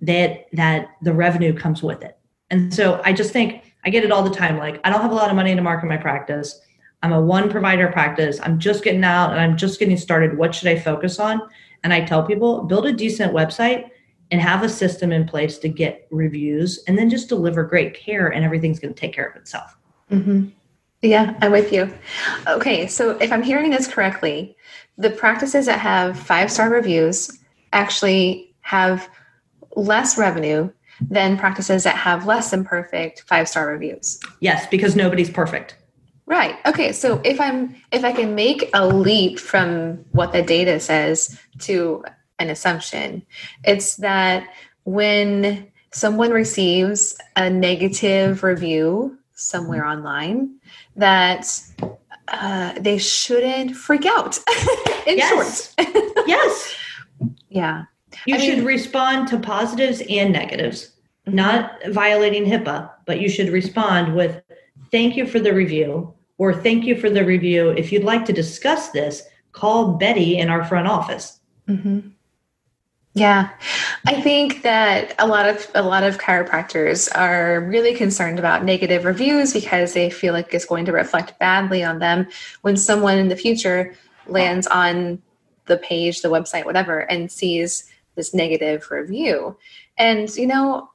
that 0.02 0.46
that 0.52 0.90
the 1.00 1.14
revenue 1.14 1.56
comes 1.56 1.82
with 1.82 2.02
it. 2.02 2.18
And 2.50 2.74
so 2.74 3.00
I 3.04 3.12
just 3.12 3.32
think 3.32 3.62
I 3.84 3.90
get 3.90 4.04
it 4.04 4.12
all 4.12 4.22
the 4.22 4.34
time. 4.34 4.58
Like 4.58 4.80
I 4.84 4.90
don't 4.90 5.00
have 5.00 5.12
a 5.12 5.14
lot 5.14 5.30
of 5.30 5.36
money 5.36 5.54
to 5.54 5.62
market 5.62 5.86
my 5.86 5.96
practice 5.96 6.60
I'm 7.03 7.12
a 7.12 7.20
one 7.20 7.51
provider 7.51 7.88
practice. 7.88 8.38
I'm 8.42 8.59
just 8.59 8.84
getting 8.84 9.05
out 9.05 9.30
and 9.30 9.40
I'm 9.40 9.57
just 9.57 9.78
getting 9.78 9.96
started. 9.96 10.36
What 10.36 10.55
should 10.55 10.68
I 10.68 10.78
focus 10.78 11.18
on? 11.18 11.40
And 11.82 11.94
I 11.94 12.05
tell 12.05 12.22
people 12.22 12.64
build 12.64 12.86
a 12.86 12.92
decent 12.92 13.32
website 13.32 13.90
and 14.30 14.40
have 14.40 14.62
a 14.62 14.68
system 14.68 15.12
in 15.12 15.26
place 15.26 15.59
to 15.59 15.68
get 15.68 16.07
reviews 16.11 16.82
and 16.86 16.96
then 16.96 17.11
just 17.11 17.28
deliver 17.28 17.64
great 17.64 17.94
care 17.94 18.28
and 18.28 18.44
everything's 18.44 18.78
going 18.78 18.94
to 18.94 19.01
take 19.01 19.12
care 19.12 19.26
of 19.26 19.36
itself. 19.36 19.76
Mm-hmm. 20.11 20.48
Yeah, 21.03 21.34
I'm 21.40 21.53
with 21.53 21.72
you. 21.72 21.92
Okay, 22.46 22.86
so 22.86 23.12
if 23.18 23.32
I'm 23.32 23.42
hearing 23.42 23.70
this 23.70 23.88
correctly, 23.88 24.55
the 24.98 25.11
practices 25.11 25.64
that 25.66 25.78
have 25.78 26.18
five 26.18 26.53
star 26.53 26.68
reviews 26.68 27.38
actually 27.72 28.55
have 28.61 29.09
less 29.74 30.18
revenue 30.18 30.70
than 31.01 31.38
practices 31.38 31.84
that 31.84 31.96
have 31.96 32.26
less 32.26 32.51
than 32.51 32.64
perfect 32.64 33.22
five 33.22 33.48
star 33.48 33.68
reviews. 33.68 34.20
Yes, 34.40 34.66
because 34.66 34.94
nobody's 34.94 35.30
perfect. 35.30 35.76
Right. 36.31 36.59
Okay. 36.64 36.93
So 36.93 37.20
if 37.24 37.41
I'm 37.41 37.74
if 37.91 38.05
I 38.05 38.12
can 38.12 38.37
make 38.37 38.70
a 38.72 38.87
leap 38.87 39.41
from 39.41 39.97
what 40.12 40.33
the 40.33 40.43
data 40.43 40.78
says 40.78 41.37
to 41.62 42.05
an 42.39 42.51
assumption, 42.51 43.26
it's 43.64 43.97
that 43.97 44.47
when 44.85 45.66
someone 45.93 46.31
receives 46.31 47.18
a 47.35 47.51
negative 47.51 48.45
review 48.45 49.18
somewhere 49.35 49.85
online, 49.85 50.55
that 50.95 51.51
uh, 52.28 52.74
they 52.78 52.97
shouldn't 52.99 53.74
freak 53.74 54.07
out. 54.07 54.39
In 55.09 55.18
yes. 55.18 55.74
short. 55.76 56.26
yes. 56.26 56.76
Yeah. 57.53 57.87
You 58.26 58.37
I 58.37 58.39
should 58.39 58.59
mean, 58.59 58.66
respond 58.66 59.26
to 59.28 59.39
positives 59.41 60.03
and 60.09 60.33
negatives, 60.33 60.93
mm-hmm. 61.26 61.35
not 61.35 61.72
violating 61.89 62.45
HIPAA, 62.45 62.89
but 63.07 63.20
you 63.20 63.28
should 63.28 63.49
respond 63.49 64.14
with 64.14 64.41
thank 64.93 65.16
you 65.16 65.26
for 65.26 65.41
the 65.41 65.53
review 65.53 66.14
or 66.41 66.55
thank 66.55 66.86
you 66.86 66.97
for 66.97 67.11
the 67.11 67.22
review. 67.22 67.68
If 67.68 67.93
you'd 67.93 68.03
like 68.03 68.24
to 68.24 68.32
discuss 68.32 68.88
this, 68.88 69.22
call 69.53 69.99
Betty 69.99 70.38
in 70.38 70.49
our 70.49 70.64
front 70.64 70.88
office. 70.88 71.38
Mm-hmm. 71.68 72.09
Yeah, 73.12 73.51
I 74.07 74.22
think 74.22 74.62
that 74.62 75.14
a 75.18 75.26
lot 75.26 75.47
of 75.47 75.70
a 75.74 75.82
lot 75.82 76.03
of 76.03 76.16
chiropractors 76.16 77.14
are 77.14 77.61
really 77.61 77.95
concerned 77.95 78.38
about 78.38 78.64
negative 78.64 79.05
reviews 79.05 79.53
because 79.53 79.93
they 79.93 80.09
feel 80.09 80.32
like 80.32 80.55
it's 80.55 80.64
going 80.64 80.86
to 80.86 80.93
reflect 80.93 81.38
badly 81.38 81.84
on 81.84 81.99
them 81.99 82.26
when 82.62 82.76
someone 82.76 83.18
in 83.18 83.28
the 83.28 83.36
future 83.36 83.95
lands 84.26 84.66
on 84.68 85.20
the 85.66 85.76
page, 85.76 86.22
the 86.22 86.28
website, 86.28 86.64
whatever, 86.64 87.01
and 87.01 87.30
sees 87.30 87.84
this 88.14 88.32
negative 88.32 88.91
review. 88.91 89.59
And 89.99 90.34
you 90.36 90.47
know, 90.47 90.88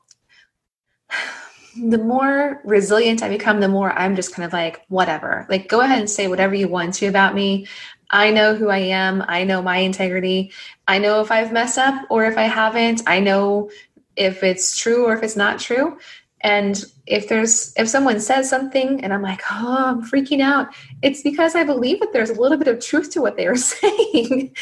the 1.76 1.98
more 1.98 2.62
resilient 2.64 3.22
I 3.22 3.30
become, 3.30 3.60
the 3.60 3.68
more 3.68 3.92
I'm 3.92 4.16
just 4.16 4.34
kind 4.34 4.46
of 4.46 4.54
like, 4.54 4.86
whatever. 4.88 5.46
Like, 5.50 5.68
go 5.68 5.82
ahead 5.82 6.00
and 6.00 6.10
say 6.10 6.28
whatever 6.28 6.56
you 6.56 6.68
want 6.68 6.94
to 6.96 7.08
about 7.08 7.36
me. 7.36 7.68
I 8.10 8.32
know 8.32 8.56
who 8.56 8.70
I 8.70 8.78
am. 8.78 9.24
I 9.28 9.44
know 9.44 9.62
my 9.62 9.78
integrity. 9.78 10.52
I 10.88 11.00
know 11.00 11.22
if 11.22 11.32
I've 11.32 11.52
messed 11.52 11.78
up 11.78 12.06
or 12.10 12.26
if 12.26 12.38
I 12.38 12.44
haven't. 12.44 13.02
I 13.08 13.20
know 13.20 13.72
if 14.16 14.44
it's 14.44 14.78
true 14.78 15.06
or 15.06 15.16
if 15.16 15.24
it's 15.24 15.36
not 15.36 15.60
true. 15.60 15.98
And 16.46 16.86
if 17.08 17.28
there's 17.28 17.74
if 17.76 17.90
someone 17.90 18.20
says 18.20 18.48
something 18.48 19.04
and 19.04 19.12
I'm 19.12 19.24
like, 19.24 19.42
oh, 19.52 19.78
I'm 19.80 20.08
freaking 20.08 20.42
out, 20.42 20.68
it's 21.02 21.24
because 21.24 21.56
I 21.56 21.64
believe 21.64 22.00
that 22.02 22.14
there's 22.14 22.30
a 22.30 22.40
little 22.40 22.60
bit 22.60 22.68
of 22.68 22.80
truth 22.80 23.10
to 23.14 23.22
what 23.22 23.36
they 23.36 23.48
are 23.48 23.56
saying. 23.74 24.56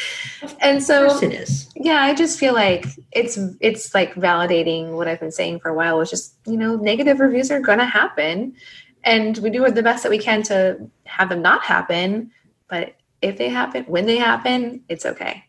and 0.60 0.82
so 0.82 1.18
it 1.18 1.34
is. 1.34 1.68
Yeah, 1.76 2.00
I 2.00 2.14
just 2.14 2.40
feel 2.40 2.54
like 2.54 2.86
it's 3.12 3.38
it's 3.60 3.94
like 3.94 4.14
validating 4.14 4.92
what 4.92 5.08
I've 5.08 5.20
been 5.20 5.30
saying 5.30 5.60
for 5.60 5.68
a 5.68 5.74
while, 5.74 5.98
which 5.98 6.14
is, 6.14 6.34
you 6.46 6.56
know, 6.56 6.76
negative 6.76 7.20
reviews 7.20 7.50
are 7.50 7.60
gonna 7.60 7.84
happen. 7.84 8.54
And 9.02 9.36
we 9.36 9.50
do 9.50 9.70
the 9.70 9.82
best 9.82 10.04
that 10.04 10.10
we 10.10 10.18
can 10.18 10.42
to 10.44 10.90
have 11.04 11.28
them 11.28 11.42
not 11.42 11.64
happen. 11.64 12.30
But 12.66 12.94
if 13.20 13.36
they 13.36 13.50
happen, 13.50 13.84
when 13.84 14.06
they 14.06 14.16
happen, 14.16 14.82
it's 14.88 15.04
okay. 15.04 15.44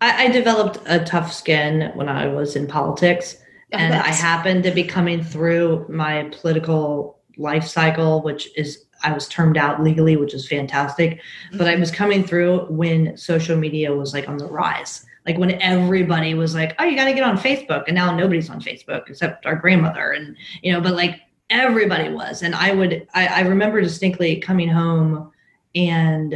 I, 0.00 0.24
I 0.24 0.28
developed 0.30 0.80
a 0.86 1.04
tough 1.04 1.32
skin 1.32 1.92
when 1.94 2.08
I 2.08 2.26
was 2.26 2.56
in 2.56 2.66
politics 2.66 3.36
and 3.72 3.94
I 3.94 4.08
happened 4.08 4.64
to 4.64 4.70
be 4.70 4.84
coming 4.84 5.22
through 5.22 5.86
my 5.88 6.30
political 6.32 7.18
life 7.36 7.64
cycle, 7.64 8.22
which 8.22 8.48
is 8.56 8.86
I 9.02 9.12
was 9.12 9.28
termed 9.28 9.56
out 9.56 9.82
legally, 9.82 10.16
which 10.16 10.34
is 10.34 10.48
fantastic. 10.48 11.20
But 11.52 11.66
I 11.68 11.72
mm-hmm. 11.72 11.80
was 11.80 11.90
coming 11.90 12.24
through 12.24 12.66
when 12.66 13.16
social 13.16 13.56
media 13.56 13.94
was 13.94 14.12
like 14.12 14.28
on 14.28 14.38
the 14.38 14.46
rise. 14.46 15.04
Like 15.26 15.38
when 15.38 15.60
everybody 15.60 16.34
was 16.34 16.54
like, 16.54 16.74
"Oh, 16.78 16.84
you 16.84 16.96
got 16.96 17.04
to 17.04 17.12
get 17.12 17.22
on 17.22 17.36
Facebook," 17.36 17.84
and 17.86 17.94
now 17.94 18.14
nobody's 18.16 18.48
on 18.48 18.60
Facebook 18.60 19.08
except 19.08 19.44
our 19.44 19.56
grandmother, 19.56 20.12
and 20.12 20.36
you 20.62 20.72
know. 20.72 20.80
But 20.80 20.94
like 20.94 21.20
everybody 21.50 22.08
was, 22.08 22.42
and 22.42 22.54
I 22.54 22.72
would. 22.72 23.06
I, 23.12 23.26
I 23.26 23.40
remember 23.40 23.80
distinctly 23.82 24.36
coming 24.36 24.70
home, 24.70 25.30
and 25.74 26.32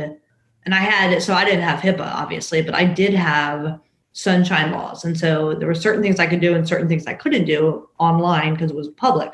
and 0.65 0.75
I 0.75 0.79
had 0.79 1.23
so 1.23 1.33
I 1.33 1.45
didn't 1.45 1.63
have 1.63 1.81
HIPAA 1.81 2.15
obviously, 2.15 2.61
but 2.61 2.75
I 2.75 2.85
did 2.85 3.15
have 3.15 3.81
sunshine 4.13 4.73
laws. 4.73 5.05
And 5.05 5.19
so 5.19 5.55
there 5.55 5.69
were 5.69 5.75
certain 5.75 6.03
things 6.03 6.21
I 6.21 6.27
could 6.27 6.41
do 6.41 6.55
and 6.55 6.69
certain 6.69 6.89
things 6.89 7.07
I 7.07 7.15
couldn't 7.15 7.45
do 7.45 7.89
online 7.99 8.55
because 8.55 8.71
it 8.71 8.77
was 8.77 8.89
public. 8.89 9.33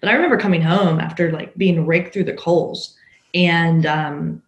But 0.00 0.10
I 0.10 0.12
remember 0.12 0.36
coming 0.36 0.62
home 0.62 1.00
after 1.00 1.32
like 1.32 1.56
being 1.56 1.86
raked 1.86 2.12
through 2.12 2.24
the 2.24 2.34
coals 2.34 2.96
and 3.34 3.86
um, 3.86 4.42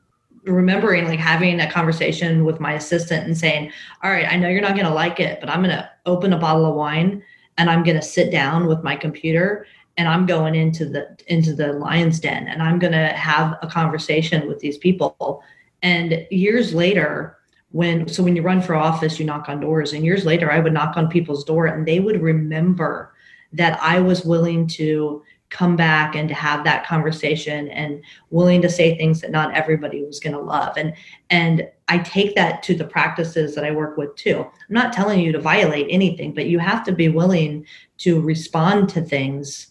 remembering 0.44 1.06
like 1.06 1.18
having 1.18 1.60
a 1.60 1.70
conversation 1.70 2.44
with 2.44 2.60
my 2.60 2.74
assistant 2.74 3.26
and 3.26 3.36
saying, 3.36 3.72
All 4.02 4.10
right, 4.10 4.28
I 4.28 4.36
know 4.36 4.48
you're 4.48 4.60
not 4.60 4.74
going 4.74 4.86
to 4.86 4.94
like 4.94 5.20
it, 5.20 5.40
but 5.40 5.48
I'm 5.48 5.62
going 5.62 5.76
to 5.76 5.90
open 6.06 6.32
a 6.32 6.38
bottle 6.38 6.66
of 6.66 6.74
wine 6.74 7.22
and 7.56 7.68
I'm 7.68 7.82
going 7.82 7.96
to 7.96 8.02
sit 8.02 8.30
down 8.30 8.66
with 8.66 8.82
my 8.84 8.94
computer 8.94 9.66
and 9.96 10.06
I'm 10.08 10.26
going 10.26 10.54
into 10.54 10.86
the 10.86 11.16
into 11.26 11.54
the 11.54 11.72
lion's 11.72 12.20
den 12.20 12.46
and 12.46 12.62
I'm 12.62 12.78
going 12.78 12.92
to 12.92 13.08
have 13.08 13.58
a 13.62 13.66
conversation 13.66 14.46
with 14.46 14.60
these 14.60 14.78
people. 14.78 15.42
And 15.82 16.26
years 16.30 16.72
later, 16.72 17.37
when 17.70 18.08
so 18.08 18.22
when 18.22 18.34
you 18.34 18.42
run 18.42 18.62
for 18.62 18.74
office 18.74 19.18
you 19.18 19.26
knock 19.26 19.48
on 19.48 19.60
doors. 19.60 19.92
And 19.92 20.04
years 20.04 20.24
later 20.24 20.50
i 20.50 20.58
would 20.58 20.72
knock 20.72 20.96
on 20.96 21.08
people's 21.08 21.44
door 21.44 21.66
and 21.66 21.86
they 21.86 22.00
would 22.00 22.20
remember 22.20 23.14
that 23.52 23.78
i 23.82 24.00
was 24.00 24.24
willing 24.24 24.66
to 24.66 25.22
come 25.50 25.76
back 25.76 26.14
and 26.14 26.28
to 26.28 26.34
have 26.34 26.62
that 26.64 26.86
conversation 26.86 27.68
and 27.68 28.02
willing 28.30 28.60
to 28.60 28.68
say 28.68 28.96
things 28.96 29.20
that 29.22 29.30
not 29.30 29.54
everybody 29.54 30.04
was 30.04 30.20
going 30.20 30.34
to 30.34 30.40
love. 30.40 30.76
And 30.76 30.94
and 31.30 31.68
i 31.88 31.98
take 31.98 32.34
that 32.34 32.62
to 32.64 32.74
the 32.74 32.84
practices 32.84 33.54
that 33.54 33.64
i 33.64 33.70
work 33.70 33.96
with 33.96 34.14
too. 34.16 34.40
I'm 34.40 34.74
not 34.74 34.92
telling 34.92 35.20
you 35.20 35.32
to 35.32 35.40
violate 35.40 35.86
anything 35.90 36.34
but 36.34 36.46
you 36.46 36.58
have 36.58 36.84
to 36.84 36.92
be 36.92 37.08
willing 37.08 37.66
to 37.98 38.20
respond 38.20 38.88
to 38.90 39.00
things 39.00 39.68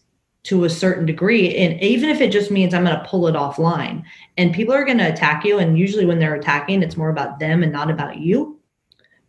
to 0.48 0.64
a 0.64 0.70
certain 0.70 1.06
degree. 1.06 1.54
And 1.58 1.82
even 1.84 2.10
if 2.10 2.22
it 2.22 2.32
just 2.32 2.52
means 2.52 2.74
I'm 2.74 2.86
going 2.86 2.98
to 2.98 3.06
pull 3.06 3.28
it 3.28 3.36
offline 3.36 4.04
and 4.38 4.56
people 4.56 4.74
are 4.74 4.86
going 4.86 4.98
to 5.00 5.12
attack 5.12 5.44
you. 5.44 5.60
And 5.60 5.78
usually 5.78 6.06
when 6.06 6.20
they're 6.20 6.36
attacking, 6.36 6.82
it's 6.82 6.96
more 6.96 7.10
about 7.10 7.40
them 7.40 7.64
and 7.64 7.72
not 7.72 7.92
about 7.92 8.20
you. 8.20 8.58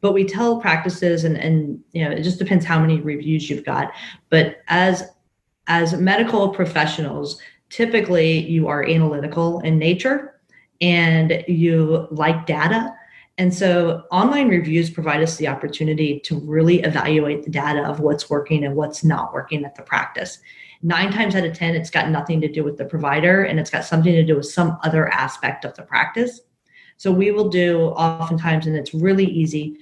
But 0.00 0.12
we 0.12 0.22
tell 0.22 0.60
practices 0.60 1.24
and, 1.24 1.36
and 1.36 1.82
you 1.90 2.04
know, 2.04 2.12
it 2.12 2.22
just 2.22 2.38
depends 2.38 2.64
how 2.64 2.78
many 2.78 3.00
reviews 3.00 3.50
you've 3.50 3.64
got. 3.64 3.92
But 4.30 4.62
as 4.68 5.10
as 5.66 5.92
medical 5.94 6.50
professionals, 6.50 7.40
typically 7.68 8.38
you 8.46 8.68
are 8.68 8.86
analytical 8.86 9.58
in 9.60 9.76
nature 9.76 10.40
and 10.80 11.44
you 11.48 12.06
like 12.12 12.46
data. 12.46 12.94
And 13.39 13.55
so 13.55 14.05
online 14.11 14.49
reviews 14.49 14.91
provide 14.91 15.22
us 15.22 15.36
the 15.36 15.49
opportunity 15.49 16.20
to 16.20 16.39
really 16.41 16.82
evaluate 16.82 17.45
the 17.45 17.51
data 17.51 17.84
of 17.84 18.01
what's 18.01 18.28
working 18.28 18.64
and 18.64 18.74
what's 18.74 19.03
not 19.05 19.32
working 19.32 19.64
at 19.64 19.76
the 19.76 19.82
practice 19.82 20.39
nine 20.82 21.11
times 21.11 21.34
out 21.34 21.45
of 21.45 21.55
10, 21.55 21.74
it's 21.74 21.91
got 21.91 22.11
nothing 22.11 22.41
to 22.41 22.49
do 22.49 22.62
with 22.62 22.76
the 22.76 22.84
provider 22.84 23.43
and 23.43 23.59
it's 23.59 23.70
got 23.70 23.84
something 23.84 24.12
to 24.12 24.24
do 24.24 24.36
with 24.36 24.47
some 24.47 24.78
other 24.82 25.09
aspect 25.09 25.64
of 25.64 25.74
the 25.74 25.82
practice. 25.82 26.41
So 26.97 27.12
we 27.12 27.30
will 27.30 27.49
do 27.49 27.82
oftentimes, 27.89 28.66
and 28.66 28.76
it's 28.76 28.95
really 28.95 29.26
easy 29.26 29.78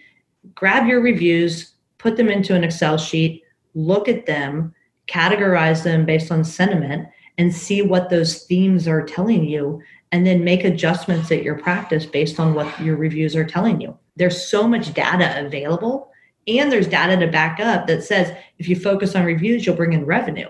grab 0.55 0.87
your 0.87 1.01
reviews, 1.01 1.73
put 1.99 2.17
them 2.17 2.29
into 2.29 2.55
an 2.55 2.63
Excel 2.63 2.97
sheet, 2.97 3.43
look 3.75 4.09
at 4.09 4.25
them, 4.25 4.73
categorize 5.09 5.83
them 5.83 6.07
based 6.07 6.31
on 6.31 6.45
sentiment, 6.45 7.09
and 7.37 7.53
see 7.53 7.83
what 7.83 8.11
those 8.11 8.45
themes 8.45 8.87
are 8.87 9.05
telling 9.05 9.45
you, 9.45 9.83
and 10.13 10.27
then 10.27 10.45
make 10.45 10.65
adjustments 10.65 11.31
at 11.33 11.43
your 11.43 11.59
practice 11.59 12.07
based 12.07 12.39
on 12.39 12.55
what 12.55 12.81
your 12.81 12.97
reviews 12.97 13.35
are 13.35 13.45
telling 13.45 13.81
you. 13.81 13.97
There's 14.17 14.49
so 14.49 14.67
much 14.67 14.95
data 14.95 15.45
available, 15.45 16.11
and 16.47 16.71
there's 16.71 16.87
data 16.87 17.17
to 17.19 17.31
back 17.31 17.61
up 17.61 17.87
that 17.87 18.05
says 18.05 18.37
if 18.59 18.69
you 18.69 18.77
focus 18.77 19.15
on 19.17 19.25
reviews, 19.25 19.67
you'll 19.67 19.77
bring 19.77 19.93
in 19.93 20.07
revenue. 20.07 20.49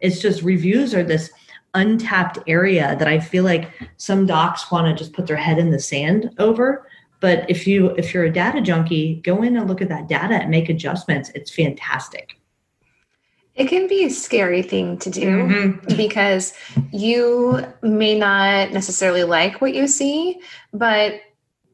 It's 0.00 0.20
just 0.20 0.42
reviews 0.42 0.94
are 0.94 1.04
this 1.04 1.30
untapped 1.74 2.38
area 2.46 2.96
that 2.98 3.08
I 3.08 3.20
feel 3.20 3.44
like 3.44 3.70
some 3.96 4.26
docs 4.26 4.70
want 4.70 4.86
to 4.86 5.04
just 5.04 5.12
put 5.12 5.26
their 5.26 5.36
head 5.36 5.58
in 5.58 5.70
the 5.70 5.78
sand 5.78 6.30
over. 6.38 6.86
But 7.20 7.48
if 7.48 7.66
you 7.66 7.90
if 7.90 8.12
you're 8.12 8.24
a 8.24 8.32
data 8.32 8.60
junkie, 8.60 9.20
go 9.24 9.42
in 9.42 9.56
and 9.56 9.68
look 9.68 9.82
at 9.82 9.88
that 9.88 10.08
data 10.08 10.34
and 10.34 10.50
make 10.50 10.68
adjustments. 10.68 11.30
It's 11.34 11.50
fantastic. 11.50 12.38
It 13.54 13.68
can 13.68 13.86
be 13.86 14.04
a 14.04 14.10
scary 14.10 14.62
thing 14.62 14.98
to 14.98 15.10
do 15.10 15.26
mm-hmm. 15.26 15.96
because 15.96 16.54
you 16.92 17.64
may 17.82 18.18
not 18.18 18.72
necessarily 18.72 19.22
like 19.22 19.60
what 19.60 19.74
you 19.74 19.86
see, 19.86 20.40
but 20.72 21.20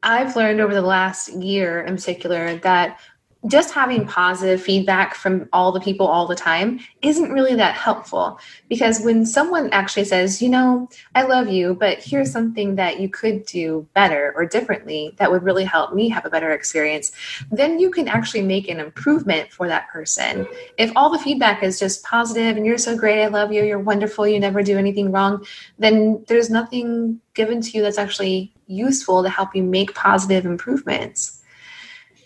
I've 0.03 0.35
learned 0.35 0.61
over 0.61 0.73
the 0.73 0.81
last 0.81 1.33
year 1.33 1.81
in 1.81 1.95
particular 1.95 2.55
that 2.57 2.99
just 3.47 3.73
having 3.73 4.05
positive 4.05 4.61
feedback 4.61 5.15
from 5.15 5.49
all 5.51 5.71
the 5.71 5.79
people 5.79 6.05
all 6.05 6.27
the 6.27 6.35
time 6.35 6.79
isn't 7.01 7.31
really 7.31 7.55
that 7.55 7.73
helpful 7.73 8.39
because 8.69 9.01
when 9.01 9.25
someone 9.25 9.69
actually 9.71 10.03
says, 10.03 10.41
you 10.41 10.49
know, 10.49 10.87
I 11.15 11.23
love 11.23 11.47
you, 11.47 11.73
but 11.73 11.99
here's 11.99 12.31
something 12.31 12.75
that 12.75 12.99
you 12.99 13.09
could 13.09 13.45
do 13.47 13.87
better 13.95 14.31
or 14.35 14.45
differently 14.45 15.15
that 15.17 15.31
would 15.31 15.41
really 15.41 15.63
help 15.63 15.93
me 15.93 16.07
have 16.09 16.25
a 16.25 16.29
better 16.29 16.51
experience, 16.51 17.11
then 17.51 17.79
you 17.79 17.89
can 17.89 18.07
actually 18.07 18.43
make 18.43 18.67
an 18.67 18.79
improvement 18.79 19.51
for 19.51 19.67
that 19.67 19.89
person. 19.89 20.47
If 20.77 20.91
all 20.95 21.09
the 21.09 21.19
feedback 21.19 21.63
is 21.63 21.79
just 21.79 22.03
positive 22.03 22.57
and 22.57 22.65
you're 22.65 22.77
so 22.77 22.95
great, 22.95 23.23
I 23.23 23.27
love 23.27 23.51
you, 23.51 23.63
you're 23.63 23.79
wonderful, 23.79 24.27
you 24.27 24.39
never 24.39 24.61
do 24.61 24.77
anything 24.77 25.11
wrong, 25.11 25.45
then 25.79 26.23
there's 26.27 26.51
nothing 26.51 27.19
given 27.33 27.61
to 27.61 27.71
you 27.71 27.81
that's 27.81 27.97
actually 27.97 28.53
useful 28.67 29.23
to 29.23 29.29
help 29.29 29.55
you 29.55 29.63
make 29.63 29.95
positive 29.95 30.45
improvements 30.45 31.40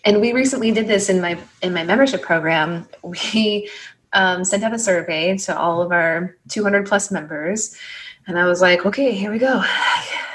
and 0.06 0.20
we 0.20 0.32
recently 0.32 0.70
did 0.70 0.86
this 0.86 1.10
in 1.10 1.20
my 1.20 1.36
in 1.60 1.74
my 1.74 1.82
membership 1.82 2.22
program. 2.22 2.88
We 3.02 3.68
um, 4.12 4.44
sent 4.44 4.62
out 4.62 4.72
a 4.72 4.78
survey 4.78 5.36
to 5.36 5.58
all 5.58 5.82
of 5.82 5.92
our 5.92 6.36
200 6.48 6.86
plus 6.86 7.10
members. 7.10 7.76
And 8.28 8.38
i 8.38 8.46
was 8.46 8.62
like 8.62 8.86
okay 8.86 9.12
here 9.12 9.30
we 9.30 9.38
go. 9.38 9.62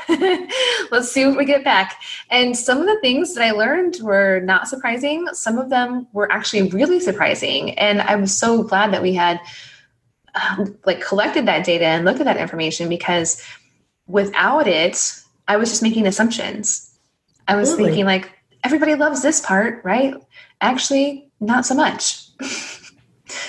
Let's 0.92 1.10
see 1.10 1.26
what 1.26 1.38
we 1.38 1.46
get 1.46 1.64
back. 1.64 2.02
And 2.30 2.56
some 2.56 2.80
of 2.80 2.86
the 2.86 3.00
things 3.00 3.34
that 3.34 3.44
i 3.44 3.52
learned 3.52 3.98
were 4.02 4.42
not 4.42 4.68
surprising. 4.68 5.26
Some 5.32 5.58
of 5.58 5.70
them 5.70 6.06
were 6.12 6.32
actually 6.32 6.70
really 6.70 7.00
surprising. 7.00 7.72
And 7.80 8.02
i 8.02 8.16
was 8.16 8.38
so 8.38 8.64
glad 8.64 8.94
that 8.94 9.02
we 9.02 9.14
had 9.14 9.40
um, 10.36 10.78
like 10.86 11.02
collected 11.02 11.46
that 11.48 11.66
data 11.66 11.86
and 11.86 12.06
looked 12.06 12.20
at 12.20 12.26
that 12.26 12.38
information 12.38 12.88
because 12.90 13.42
without 14.08 14.68
it 14.68 15.14
i 15.48 15.56
was 15.56 15.70
just 15.70 15.82
making 15.82 16.08
assumptions. 16.08 16.90
I 17.48 17.56
was 17.56 17.76
thinking 17.76 18.06
like 18.06 18.32
everybody 18.64 18.96
loves 18.96 19.22
this 19.22 19.40
part, 19.40 19.84
right? 19.84 20.14
Actually, 20.62 21.30
not 21.40 21.66
so 21.66 21.76
much. 21.76 22.28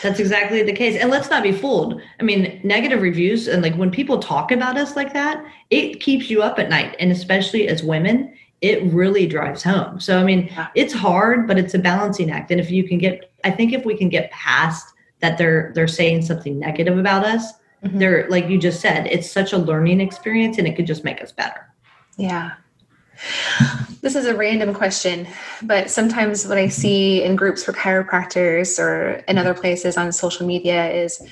That's 0.02 0.20
exactly 0.20 0.62
the 0.62 0.72
case. 0.72 0.96
And 1.00 1.10
let's 1.10 1.30
not 1.30 1.42
be 1.42 1.52
fooled. 1.52 2.00
I 2.20 2.22
mean, 2.22 2.60
negative 2.62 3.02
reviews 3.02 3.48
and 3.48 3.62
like 3.62 3.74
when 3.74 3.90
people 3.90 4.18
talk 4.18 4.52
about 4.52 4.76
us 4.76 4.96
like 4.96 5.12
that, 5.12 5.44
it 5.70 6.00
keeps 6.00 6.30
you 6.30 6.42
up 6.42 6.58
at 6.58 6.68
night. 6.68 6.94
And 6.98 7.10
especially 7.10 7.68
as 7.68 7.82
women, 7.82 8.32
it 8.60 8.82
really 8.92 9.26
drives 9.26 9.62
home. 9.62 9.98
So, 9.98 10.20
I 10.20 10.24
mean, 10.24 10.46
yeah. 10.46 10.68
it's 10.76 10.92
hard, 10.92 11.48
but 11.48 11.58
it's 11.58 11.74
a 11.74 11.78
balancing 11.78 12.30
act. 12.30 12.50
And 12.50 12.60
if 12.60 12.70
you 12.70 12.86
can 12.86 12.98
get, 12.98 13.32
I 13.44 13.50
think 13.50 13.72
if 13.72 13.84
we 13.84 13.96
can 13.96 14.08
get 14.08 14.30
past 14.30 14.94
that 15.18 15.36
they're, 15.36 15.72
they're 15.74 15.88
saying 15.88 16.22
something 16.22 16.58
negative 16.58 16.96
about 16.96 17.24
us, 17.24 17.52
mm-hmm. 17.84 17.98
they're, 17.98 18.28
like 18.28 18.48
you 18.48 18.58
just 18.58 18.80
said, 18.80 19.06
it's 19.08 19.28
such 19.28 19.52
a 19.52 19.58
learning 19.58 20.00
experience 20.00 20.58
and 20.58 20.68
it 20.68 20.76
could 20.76 20.86
just 20.86 21.02
make 21.02 21.20
us 21.20 21.32
better. 21.32 21.68
Yeah. 22.16 22.52
This 24.02 24.16
is 24.16 24.26
a 24.26 24.34
random 24.34 24.74
question, 24.74 25.28
but 25.62 25.88
sometimes 25.88 26.46
what 26.48 26.58
I 26.58 26.68
see 26.68 27.22
in 27.22 27.36
groups 27.36 27.62
for 27.62 27.72
chiropractors 27.72 28.78
or 28.80 29.22
in 29.28 29.38
other 29.38 29.54
places 29.54 29.96
on 29.96 30.10
social 30.10 30.44
media 30.44 30.90
is 30.90 31.22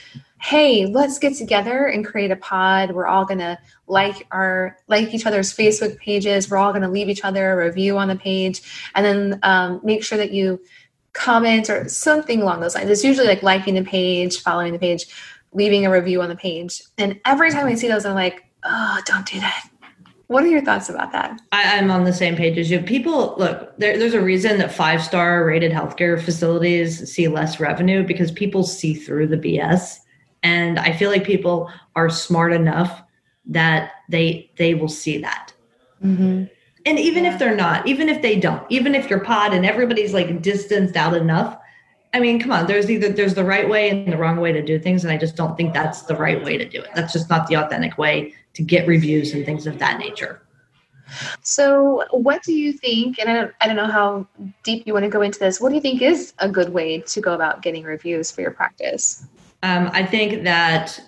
hey 0.40 0.86
let's 0.86 1.18
get 1.18 1.34
together 1.34 1.86
and 1.86 2.06
create 2.06 2.30
a 2.30 2.36
pod. 2.36 2.92
We're 2.92 3.06
all 3.06 3.24
going 3.24 3.40
to 3.40 3.58
like 3.88 4.26
our 4.30 4.78
like 4.88 5.12
each 5.12 5.26
other's 5.26 5.52
facebook 5.54 5.98
pages. 5.98 6.48
We're 6.48 6.58
all 6.58 6.72
going 6.72 6.82
to 6.82 6.88
leave 6.88 7.08
each 7.08 7.24
other 7.24 7.52
a 7.52 7.66
review 7.66 7.98
on 7.98 8.08
the 8.08 8.16
page 8.16 8.62
and 8.94 9.04
then 9.04 9.40
um, 9.42 9.80
make 9.82 10.04
sure 10.04 10.16
that 10.16 10.30
you 10.30 10.60
comment 11.12 11.68
or 11.68 11.88
something 11.88 12.40
along 12.40 12.60
those 12.60 12.74
lines. 12.76 12.88
It's 12.88 13.04
usually 13.04 13.26
like 13.26 13.42
liking 13.42 13.74
the 13.74 13.82
page 13.82 14.40
following 14.42 14.72
the 14.72 14.78
page 14.78 15.06
leaving 15.52 15.84
a 15.84 15.90
review 15.90 16.22
on 16.22 16.28
the 16.28 16.36
page. 16.36 16.82
And 16.98 17.20
every 17.24 17.50
time 17.50 17.66
i 17.66 17.74
see 17.74 17.88
those 17.88 18.06
i'm 18.06 18.14
like 18.14 18.44
oh 18.62 19.00
don't 19.06 19.26
do 19.26 19.40
that 19.40 19.69
what 20.30 20.44
are 20.44 20.46
your 20.46 20.64
thoughts 20.64 20.88
about 20.88 21.10
that? 21.10 21.40
I, 21.50 21.62
am 21.62 21.90
on 21.90 22.04
the 22.04 22.12
same 22.12 22.36
page 22.36 22.56
as 22.56 22.70
you. 22.70 22.78
People 22.78 23.34
look, 23.36 23.76
there, 23.78 23.98
there's 23.98 24.14
a 24.14 24.20
reason 24.20 24.58
that 24.58 24.72
five 24.72 25.02
star 25.02 25.44
rated 25.44 25.72
healthcare 25.72 26.22
facilities 26.22 27.12
see 27.12 27.26
less 27.26 27.58
revenue 27.58 28.06
because 28.06 28.30
people 28.30 28.62
see 28.62 28.94
through 28.94 29.26
the 29.26 29.36
BS. 29.36 29.96
And 30.44 30.78
I 30.78 30.92
feel 30.92 31.10
like 31.10 31.24
people 31.24 31.68
are 31.96 32.08
smart 32.08 32.52
enough 32.52 33.02
that 33.46 33.90
they 34.08 34.52
they 34.56 34.74
will 34.74 34.88
see 34.88 35.18
that. 35.18 35.52
Mm-hmm. 36.00 36.44
And 36.86 36.98
even 37.00 37.24
if 37.24 37.40
they're 37.40 37.56
not, 37.56 37.88
even 37.88 38.08
if 38.08 38.22
they 38.22 38.38
don't, 38.38 38.64
even 38.70 38.94
if 38.94 39.10
you're 39.10 39.24
pod 39.24 39.52
and 39.52 39.66
everybody's 39.66 40.14
like 40.14 40.42
distanced 40.42 40.94
out 40.94 41.14
enough, 41.14 41.58
I 42.14 42.20
mean, 42.20 42.38
come 42.38 42.52
on, 42.52 42.68
there's 42.68 42.88
either 42.88 43.08
there's 43.08 43.34
the 43.34 43.44
right 43.44 43.68
way 43.68 43.90
and 43.90 44.12
the 44.12 44.16
wrong 44.16 44.36
way 44.36 44.52
to 44.52 44.62
do 44.62 44.78
things, 44.78 45.02
and 45.02 45.12
I 45.12 45.16
just 45.16 45.34
don't 45.34 45.56
think 45.56 45.74
that's 45.74 46.02
the 46.02 46.14
right 46.14 46.40
way 46.44 46.56
to 46.56 46.68
do 46.68 46.80
it. 46.80 46.90
That's 46.94 47.12
just 47.12 47.28
not 47.28 47.48
the 47.48 47.56
authentic 47.56 47.98
way 47.98 48.32
to 48.54 48.62
get 48.62 48.86
reviews 48.86 49.32
and 49.32 49.44
things 49.44 49.66
of 49.66 49.78
that 49.78 49.98
nature. 49.98 50.42
So, 51.42 52.04
what 52.12 52.42
do 52.42 52.52
you 52.52 52.72
think? 52.72 53.18
And 53.18 53.28
I 53.28 53.34
don't, 53.34 53.52
I 53.60 53.66
don't 53.66 53.76
know 53.76 53.86
how 53.86 54.26
deep 54.62 54.86
you 54.86 54.92
want 54.92 55.04
to 55.04 55.10
go 55.10 55.22
into 55.22 55.38
this. 55.38 55.60
What 55.60 55.70
do 55.70 55.74
you 55.74 55.80
think 55.80 56.02
is 56.02 56.32
a 56.38 56.48
good 56.48 56.72
way 56.72 57.00
to 57.00 57.20
go 57.20 57.34
about 57.34 57.62
getting 57.62 57.82
reviews 57.82 58.30
for 58.30 58.42
your 58.42 58.52
practice? 58.52 59.26
Um, 59.62 59.90
I 59.92 60.04
think 60.06 60.44
that 60.44 61.00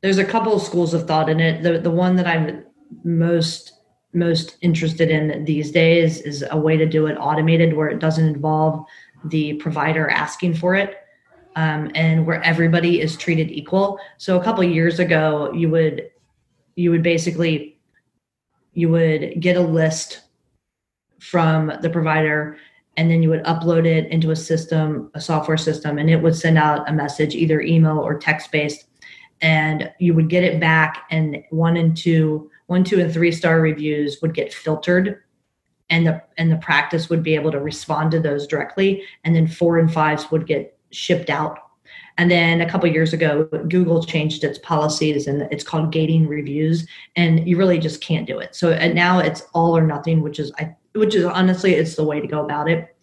there's 0.00 0.18
a 0.18 0.24
couple 0.24 0.54
of 0.54 0.62
schools 0.62 0.94
of 0.94 1.06
thought 1.06 1.28
in 1.28 1.38
it. 1.38 1.62
The 1.62 1.78
the 1.78 1.90
one 1.90 2.16
that 2.16 2.26
I'm 2.26 2.64
most 3.04 3.74
most 4.14 4.56
interested 4.60 5.10
in 5.10 5.44
these 5.44 5.70
days 5.70 6.20
is 6.20 6.44
a 6.50 6.58
way 6.58 6.76
to 6.76 6.86
do 6.86 7.06
it 7.06 7.16
automated, 7.16 7.76
where 7.76 7.88
it 7.88 7.98
doesn't 7.98 8.26
involve 8.26 8.84
the 9.24 9.54
provider 9.54 10.08
asking 10.10 10.54
for 10.54 10.74
it 10.74 11.01
um, 11.56 11.90
and 11.94 12.26
where 12.26 12.42
everybody 12.42 13.00
is 13.00 13.16
treated 13.16 13.50
equal. 13.50 13.98
So 14.18 14.38
a 14.38 14.44
couple 14.44 14.64
years 14.64 14.98
ago, 14.98 15.52
you 15.52 15.68
would 15.70 16.10
you 16.74 16.90
would 16.90 17.02
basically 17.02 17.78
you 18.72 18.88
would 18.88 19.40
get 19.40 19.56
a 19.56 19.60
list 19.60 20.22
from 21.20 21.72
the 21.82 21.90
provider 21.90 22.56
and 22.96 23.10
then 23.10 23.22
you 23.22 23.28
would 23.28 23.44
upload 23.44 23.86
it 23.86 24.10
into 24.10 24.30
a 24.30 24.36
system 24.36 25.10
a 25.14 25.20
software 25.20 25.56
system 25.56 25.98
and 25.98 26.10
it 26.10 26.16
would 26.16 26.34
send 26.34 26.58
out 26.58 26.88
a 26.88 26.92
message 26.92 27.34
either 27.34 27.60
email 27.60 27.98
or 27.98 28.18
text 28.18 28.50
based 28.50 28.86
and 29.40 29.90
you 29.98 30.14
would 30.14 30.28
get 30.28 30.44
it 30.44 30.60
back 30.60 31.04
and 31.10 31.42
one 31.50 31.76
and 31.76 31.96
two 31.96 32.50
one 32.66 32.82
two 32.82 33.00
and 33.00 33.12
three 33.12 33.32
star 33.32 33.60
reviews 33.60 34.18
would 34.22 34.34
get 34.34 34.52
filtered 34.52 35.22
and 35.90 36.06
the 36.06 36.22
and 36.38 36.50
the 36.50 36.56
practice 36.56 37.08
would 37.10 37.22
be 37.22 37.34
able 37.34 37.52
to 37.52 37.60
respond 37.60 38.10
to 38.10 38.20
those 38.20 38.46
directly 38.46 39.02
and 39.24 39.34
then 39.34 39.46
four 39.46 39.78
and 39.78 39.92
fives 39.92 40.30
would 40.30 40.46
get 40.46 40.78
shipped 40.92 41.30
out. 41.30 41.58
And 42.18 42.30
then 42.30 42.60
a 42.60 42.68
couple 42.68 42.88
years 42.90 43.12
ago, 43.12 43.44
Google 43.68 44.04
changed 44.04 44.44
its 44.44 44.58
policies 44.58 45.26
and 45.26 45.48
it's 45.50 45.64
called 45.64 45.92
gating 45.92 46.28
reviews, 46.28 46.86
and 47.16 47.48
you 47.48 47.56
really 47.56 47.78
just 47.78 48.02
can't 48.02 48.26
do 48.26 48.38
it. 48.38 48.54
So 48.54 48.76
now 48.88 49.18
it's 49.18 49.42
all 49.54 49.76
or 49.76 49.86
nothing, 49.86 50.20
which 50.20 50.38
is 50.38 50.52
I, 50.58 50.76
which 50.94 51.14
is 51.14 51.24
honestly 51.24 51.74
it's 51.74 51.96
the 51.96 52.04
way 52.04 52.20
to 52.20 52.26
go 52.26 52.44
about 52.44 52.68
it. 52.70 52.94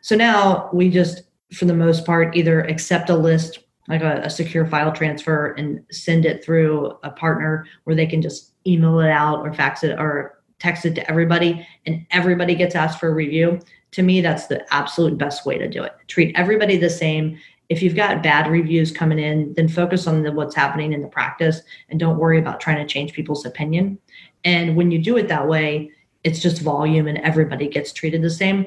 So 0.00 0.14
now 0.14 0.70
we 0.72 0.90
just, 0.90 1.22
for 1.52 1.64
the 1.64 1.74
most 1.74 2.06
part, 2.06 2.36
either 2.36 2.60
accept 2.62 3.10
a 3.10 3.16
list 3.16 3.58
like 3.88 4.02
a, 4.02 4.20
a 4.22 4.30
secure 4.30 4.64
file 4.64 4.92
transfer 4.92 5.54
and 5.58 5.84
send 5.90 6.24
it 6.24 6.44
through 6.44 6.96
a 7.02 7.10
partner 7.10 7.66
where 7.82 7.96
they 7.96 8.06
can 8.06 8.22
just 8.22 8.52
email 8.64 9.00
it 9.00 9.10
out 9.10 9.40
or 9.40 9.52
fax 9.52 9.82
it 9.82 9.98
or 9.98 10.38
text 10.60 10.86
it 10.86 10.94
to 10.94 11.10
everybody, 11.10 11.66
and 11.84 12.06
everybody 12.12 12.54
gets 12.54 12.76
asked 12.76 13.00
for 13.00 13.08
a 13.08 13.14
review 13.14 13.58
to 13.92 14.02
me 14.02 14.20
that's 14.20 14.46
the 14.46 14.64
absolute 14.74 15.16
best 15.16 15.46
way 15.46 15.58
to 15.58 15.68
do 15.68 15.82
it. 15.82 15.92
Treat 16.08 16.34
everybody 16.36 16.76
the 16.76 16.90
same. 16.90 17.38
If 17.68 17.82
you've 17.82 17.96
got 17.96 18.22
bad 18.22 18.50
reviews 18.50 18.90
coming 18.90 19.18
in 19.18 19.54
then 19.54 19.68
focus 19.68 20.06
on 20.06 20.22
the, 20.22 20.32
what's 20.32 20.54
happening 20.54 20.92
in 20.92 21.02
the 21.02 21.08
practice 21.08 21.60
and 21.88 22.00
don't 22.00 22.18
worry 22.18 22.38
about 22.38 22.60
trying 22.60 22.84
to 22.84 22.92
change 22.92 23.12
people's 23.12 23.46
opinion. 23.46 23.98
And 24.44 24.76
when 24.76 24.90
you 24.90 24.98
do 24.98 25.16
it 25.16 25.28
that 25.28 25.46
way 25.46 25.90
it's 26.24 26.40
just 26.40 26.62
volume 26.62 27.08
and 27.08 27.18
everybody 27.18 27.68
gets 27.68 27.92
treated 27.92 28.22
the 28.22 28.30
same. 28.30 28.66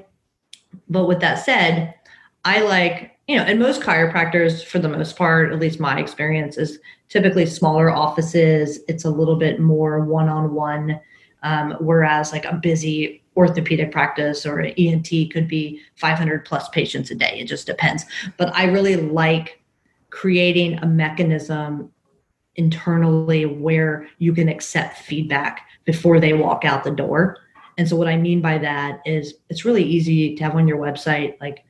But 0.90 1.06
with 1.08 1.20
that 1.20 1.44
said 1.44 1.94
i 2.44 2.62
like 2.62 3.18
you 3.28 3.36
know 3.36 3.44
and 3.44 3.60
most 3.60 3.82
chiropractors 3.82 4.64
for 4.64 4.78
the 4.78 4.88
most 4.88 5.18
part 5.18 5.52
at 5.52 5.60
least 5.60 5.80
my 5.80 6.00
experience 6.00 6.58
is 6.58 6.80
typically 7.10 7.46
smaller 7.46 7.90
offices. 7.90 8.80
It's 8.88 9.06
a 9.06 9.10
little 9.10 9.36
bit 9.36 9.60
more 9.60 10.04
one-on-one 10.06 11.00
um, 11.44 11.78
whereas 11.80 12.32
like 12.32 12.46
a 12.46 12.56
busy 12.56 13.24
orthopedic 13.36 13.92
practice 13.92 14.46
or 14.46 14.62
ENT 14.62 15.10
could 15.32 15.48
be 15.48 15.82
500 15.96 16.46
plus 16.46 16.70
patients 16.70 17.12
a 17.12 17.16
day. 17.16 17.40
It 17.40 17.46
just 17.46 17.68
depends. 17.68 18.06
But 18.38 18.56
I 18.56 18.66
really 18.66 18.96
like 18.96 19.62
creating 20.10 20.80
a 20.80 20.86
mechanism 20.86 21.92
internally 22.56 23.46
where 23.46 24.08
you 24.18 24.34
can 24.34 24.48
accept 24.48 25.00
feedback 25.00 25.68
before 25.84 26.20
they 26.20 26.34
walk 26.34 26.64
out 26.64 26.84
the 26.84 26.92
door. 26.92 27.38
And 27.78 27.88
so 27.88 27.96
what 27.96 28.08
I 28.08 28.16
mean 28.16 28.42
by 28.42 28.58
that 28.60 29.02
is 29.06 29.36
it's 29.50 29.66
really 29.66 29.84
easy 29.84 30.36
to 30.36 30.44
have 30.44 30.56
on 30.56 30.68
your 30.68 30.78
website 30.78 31.40
like 31.42 31.66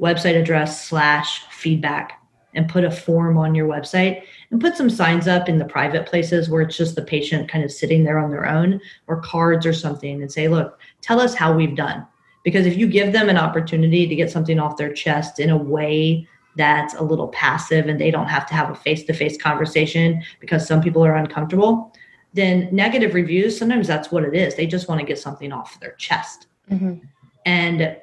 website 0.00 0.40
address 0.40 0.88
slash 0.88 1.44
feedback. 1.50 2.16
and 2.52 2.68
put 2.68 2.82
a 2.82 2.90
form 2.90 3.38
on 3.38 3.54
your 3.54 3.68
website 3.68 4.24
and 4.50 4.60
put 4.60 4.76
some 4.76 4.90
signs 4.90 5.28
up 5.28 5.48
in 5.48 5.58
the 5.58 5.64
private 5.64 6.06
places 6.06 6.48
where 6.48 6.62
it's 6.62 6.76
just 6.76 6.96
the 6.96 7.02
patient 7.02 7.48
kind 7.48 7.64
of 7.64 7.70
sitting 7.70 8.04
there 8.04 8.18
on 8.18 8.30
their 8.30 8.46
own 8.46 8.80
or 9.06 9.20
cards 9.20 9.64
or 9.64 9.72
something 9.72 10.20
and 10.20 10.30
say, 10.30 10.48
look, 10.48 10.78
tell 11.00 11.20
us 11.20 11.34
how 11.34 11.52
we've 11.52 11.76
done. 11.76 12.06
Because 12.42 12.66
if 12.66 12.76
you 12.76 12.86
give 12.86 13.12
them 13.12 13.28
an 13.28 13.36
opportunity 13.36 14.06
to 14.06 14.14
get 14.14 14.30
something 14.30 14.58
off 14.58 14.76
their 14.76 14.92
chest 14.92 15.38
in 15.38 15.50
a 15.50 15.56
way 15.56 16.26
that's 16.56 16.94
a 16.94 17.02
little 17.02 17.28
passive 17.28 17.86
and 17.86 18.00
they 18.00 18.10
don't 18.10 18.26
have 18.26 18.46
to 18.46 18.54
have 18.54 18.70
a 18.70 18.74
face 18.74 19.04
to 19.04 19.12
face 19.12 19.40
conversation 19.40 20.22
because 20.40 20.66
some 20.66 20.80
people 20.80 21.04
are 21.04 21.14
uncomfortable, 21.14 21.92
then 22.32 22.68
negative 22.72 23.14
reviews, 23.14 23.56
sometimes 23.56 23.86
that's 23.86 24.10
what 24.10 24.24
it 24.24 24.34
is. 24.34 24.56
They 24.56 24.66
just 24.66 24.88
want 24.88 25.00
to 25.00 25.06
get 25.06 25.18
something 25.18 25.52
off 25.52 25.78
their 25.80 25.92
chest. 25.92 26.46
Mm-hmm. 26.70 27.04
And 27.46 27.96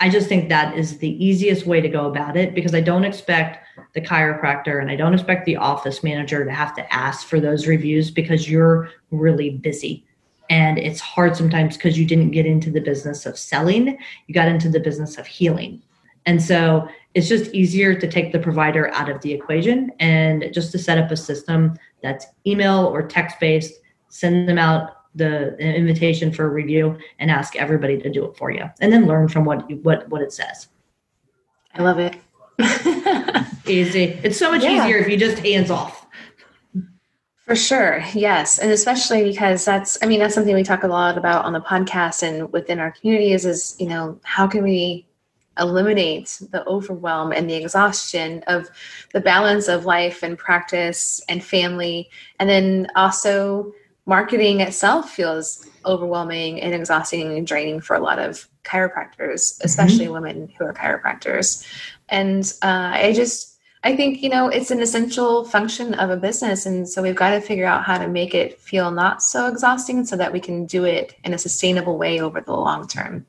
I 0.00 0.08
just 0.08 0.28
think 0.28 0.48
that 0.48 0.76
is 0.78 0.98
the 0.98 1.24
easiest 1.24 1.66
way 1.66 1.80
to 1.80 1.88
go 1.88 2.06
about 2.06 2.36
it 2.36 2.54
because 2.54 2.74
I 2.74 2.80
don't 2.80 3.04
expect 3.04 3.66
the 3.94 4.00
chiropractor 4.00 4.80
and 4.80 4.90
I 4.90 4.96
don't 4.96 5.14
expect 5.14 5.44
the 5.46 5.56
office 5.56 6.02
manager 6.02 6.44
to 6.44 6.50
have 6.50 6.74
to 6.76 6.94
ask 6.94 7.26
for 7.26 7.40
those 7.40 7.66
reviews 7.66 8.10
because 8.10 8.50
you're 8.50 8.90
really 9.10 9.50
busy. 9.50 10.04
And 10.48 10.78
it's 10.78 11.00
hard 11.00 11.36
sometimes 11.36 11.76
because 11.76 11.98
you 11.98 12.04
didn't 12.04 12.32
get 12.32 12.46
into 12.46 12.70
the 12.70 12.80
business 12.80 13.26
of 13.26 13.38
selling, 13.38 13.98
you 14.26 14.34
got 14.34 14.48
into 14.48 14.68
the 14.68 14.80
business 14.80 15.16
of 15.16 15.26
healing. 15.26 15.82
And 16.26 16.42
so 16.42 16.88
it's 17.14 17.28
just 17.28 17.54
easier 17.54 17.94
to 17.98 18.08
take 18.08 18.32
the 18.32 18.38
provider 18.38 18.92
out 18.92 19.08
of 19.08 19.20
the 19.22 19.32
equation 19.32 19.90
and 20.00 20.50
just 20.52 20.72
to 20.72 20.78
set 20.78 20.98
up 20.98 21.10
a 21.10 21.16
system 21.16 21.78
that's 22.02 22.26
email 22.46 22.86
or 22.86 23.02
text 23.02 23.40
based, 23.40 23.74
send 24.08 24.48
them 24.48 24.58
out 24.58 24.90
the 25.14 25.56
invitation 25.58 26.32
for 26.32 26.44
a 26.44 26.48
review 26.48 26.96
and 27.18 27.30
ask 27.30 27.56
everybody 27.56 27.98
to 27.98 28.10
do 28.10 28.24
it 28.24 28.36
for 28.36 28.50
you 28.50 28.64
and 28.80 28.92
then 28.92 29.06
learn 29.06 29.28
from 29.28 29.44
what 29.44 29.68
what 29.82 30.08
what 30.08 30.22
it 30.22 30.32
says 30.32 30.68
i 31.74 31.82
love 31.82 31.98
it 31.98 32.14
easy 33.66 34.18
it's 34.22 34.38
so 34.38 34.50
much 34.50 34.62
yeah. 34.62 34.84
easier 34.84 34.98
if 34.98 35.08
you 35.08 35.16
just 35.16 35.38
hands 35.38 35.70
off 35.70 36.06
for 37.44 37.56
sure 37.56 38.02
yes 38.14 38.58
and 38.58 38.70
especially 38.70 39.22
because 39.22 39.64
that's 39.64 39.98
i 40.02 40.06
mean 40.06 40.20
that's 40.20 40.34
something 40.34 40.54
we 40.54 40.62
talk 40.62 40.82
a 40.82 40.88
lot 40.88 41.18
about 41.18 41.44
on 41.44 41.52
the 41.52 41.60
podcast 41.60 42.22
and 42.22 42.52
within 42.52 42.78
our 42.78 42.90
communities 42.92 43.44
is 43.44 43.76
you 43.78 43.86
know 43.86 44.18
how 44.22 44.46
can 44.46 44.62
we 44.62 45.06
eliminate 45.58 46.40
the 46.52 46.64
overwhelm 46.66 47.32
and 47.32 47.50
the 47.50 47.54
exhaustion 47.54 48.42
of 48.46 48.70
the 49.12 49.20
balance 49.20 49.68
of 49.68 49.84
life 49.84 50.22
and 50.22 50.38
practice 50.38 51.20
and 51.28 51.44
family 51.44 52.08
and 52.38 52.48
then 52.48 52.86
also 52.96 53.72
marketing 54.06 54.60
itself 54.60 55.10
feels 55.10 55.66
overwhelming 55.84 56.60
and 56.60 56.74
exhausting 56.74 57.36
and 57.36 57.46
draining 57.46 57.80
for 57.80 57.94
a 57.94 58.00
lot 58.00 58.18
of 58.18 58.48
chiropractors, 58.64 59.62
especially 59.62 60.04
mm-hmm. 60.04 60.14
women 60.14 60.52
who 60.58 60.64
are 60.64 60.74
chiropractors. 60.74 61.64
And 62.10 62.52
uh, 62.62 62.92
I 62.94 63.12
just, 63.14 63.58
I 63.84 63.96
think, 63.96 64.22
you 64.22 64.28
know, 64.28 64.48
it's 64.48 64.70
an 64.70 64.80
essential 64.80 65.44
function 65.44 65.94
of 65.94 66.10
a 66.10 66.16
business. 66.16 66.66
And 66.66 66.88
so 66.88 67.02
we've 67.02 67.16
got 67.16 67.30
to 67.30 67.40
figure 67.40 67.66
out 67.66 67.84
how 67.84 67.98
to 67.98 68.08
make 68.08 68.34
it 68.34 68.60
feel 68.60 68.90
not 68.90 69.22
so 69.22 69.46
exhausting 69.46 70.04
so 70.04 70.16
that 70.16 70.32
we 70.32 70.40
can 70.40 70.66
do 70.66 70.84
it 70.84 71.14
in 71.24 71.32
a 71.32 71.38
sustainable 71.38 71.96
way 71.96 72.20
over 72.20 72.40
the 72.40 72.52
long 72.52 72.86
term. 72.86 73.26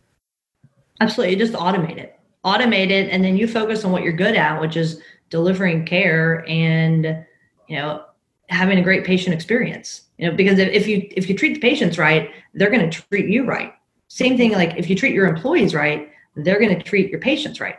Absolutely. 1.00 1.36
Just 1.36 1.54
automate 1.54 1.98
it. 1.98 2.20
Automate 2.44 2.90
it. 2.90 3.10
And 3.10 3.24
then 3.24 3.38
you 3.38 3.48
focus 3.48 3.86
on 3.86 3.92
what 3.92 4.04
you're 4.04 4.14
good 4.14 4.36
at, 4.36 4.60
which 4.60 4.76
is 4.76 5.02
delivering 5.30 5.86
care 5.86 6.44
and, 6.50 7.26
you 7.68 7.78
know, 7.78 8.04
having 8.52 8.78
a 8.78 8.82
great 8.82 9.06
patient 9.06 9.34
experience 9.34 10.02
you 10.18 10.30
know 10.30 10.36
because 10.36 10.60
if 10.60 10.88
you 10.88 11.08
if 11.12 11.30
you 11.30 11.36
treat 11.36 11.56
the 11.56 11.60
patients 11.60 11.98
right 11.98 12.32
they're 12.54 12.70
going 12.70 12.88
to 12.88 13.02
treat 13.02 13.28
you 13.28 13.46
right 13.46 13.74
same 14.08 14.38
thing 14.38 14.52
like 14.52 14.76
if 14.78 14.90
you 14.90 14.96
treat 14.96 15.14
your 15.14 15.26
employees 15.26 15.74
right 15.74 16.12
they're 16.36 16.60
going 16.60 16.76
to 16.78 16.84
treat 16.84 17.10
your 17.10 17.20
patients 17.20 17.60
right 17.60 17.78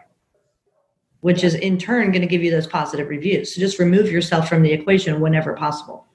which 1.23 1.43
is 1.43 1.55
in 1.55 1.79
turn 1.79 2.11
going 2.11 2.21
to 2.21 2.27
give 2.27 2.43
you 2.43 2.51
those 2.51 2.67
positive 2.67 3.09
reviews. 3.09 3.55
So 3.55 3.61
just 3.61 3.79
remove 3.79 4.11
yourself 4.11 4.49
from 4.49 4.63
the 4.63 4.73
equation 4.73 5.21
whenever 5.21 5.55
possible. 5.55 6.07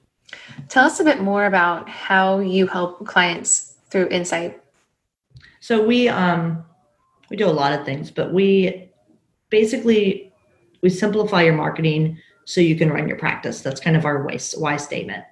Tell 0.68 0.84
us 0.84 1.00
a 1.00 1.04
bit 1.04 1.20
more 1.20 1.46
about 1.46 1.88
how 1.88 2.38
you 2.38 2.66
help 2.66 3.06
clients 3.06 3.74
through 3.90 4.08
insight. 4.08 4.62
So 5.60 5.84
we 5.84 6.08
um 6.08 6.64
we 7.30 7.36
do 7.36 7.46
a 7.46 7.50
lot 7.50 7.78
of 7.78 7.84
things 7.84 8.10
but 8.10 8.32
we 8.32 8.90
basically 9.50 10.32
we 10.82 10.90
simplify 10.90 11.42
your 11.42 11.54
marketing 11.54 12.18
so 12.44 12.60
you 12.60 12.76
can 12.76 12.90
run 12.90 13.08
your 13.08 13.18
practice. 13.18 13.60
That's 13.60 13.80
kind 13.80 13.96
of 13.96 14.04
our 14.04 14.22
why, 14.24 14.38
why 14.56 14.76
statement. 14.76 15.24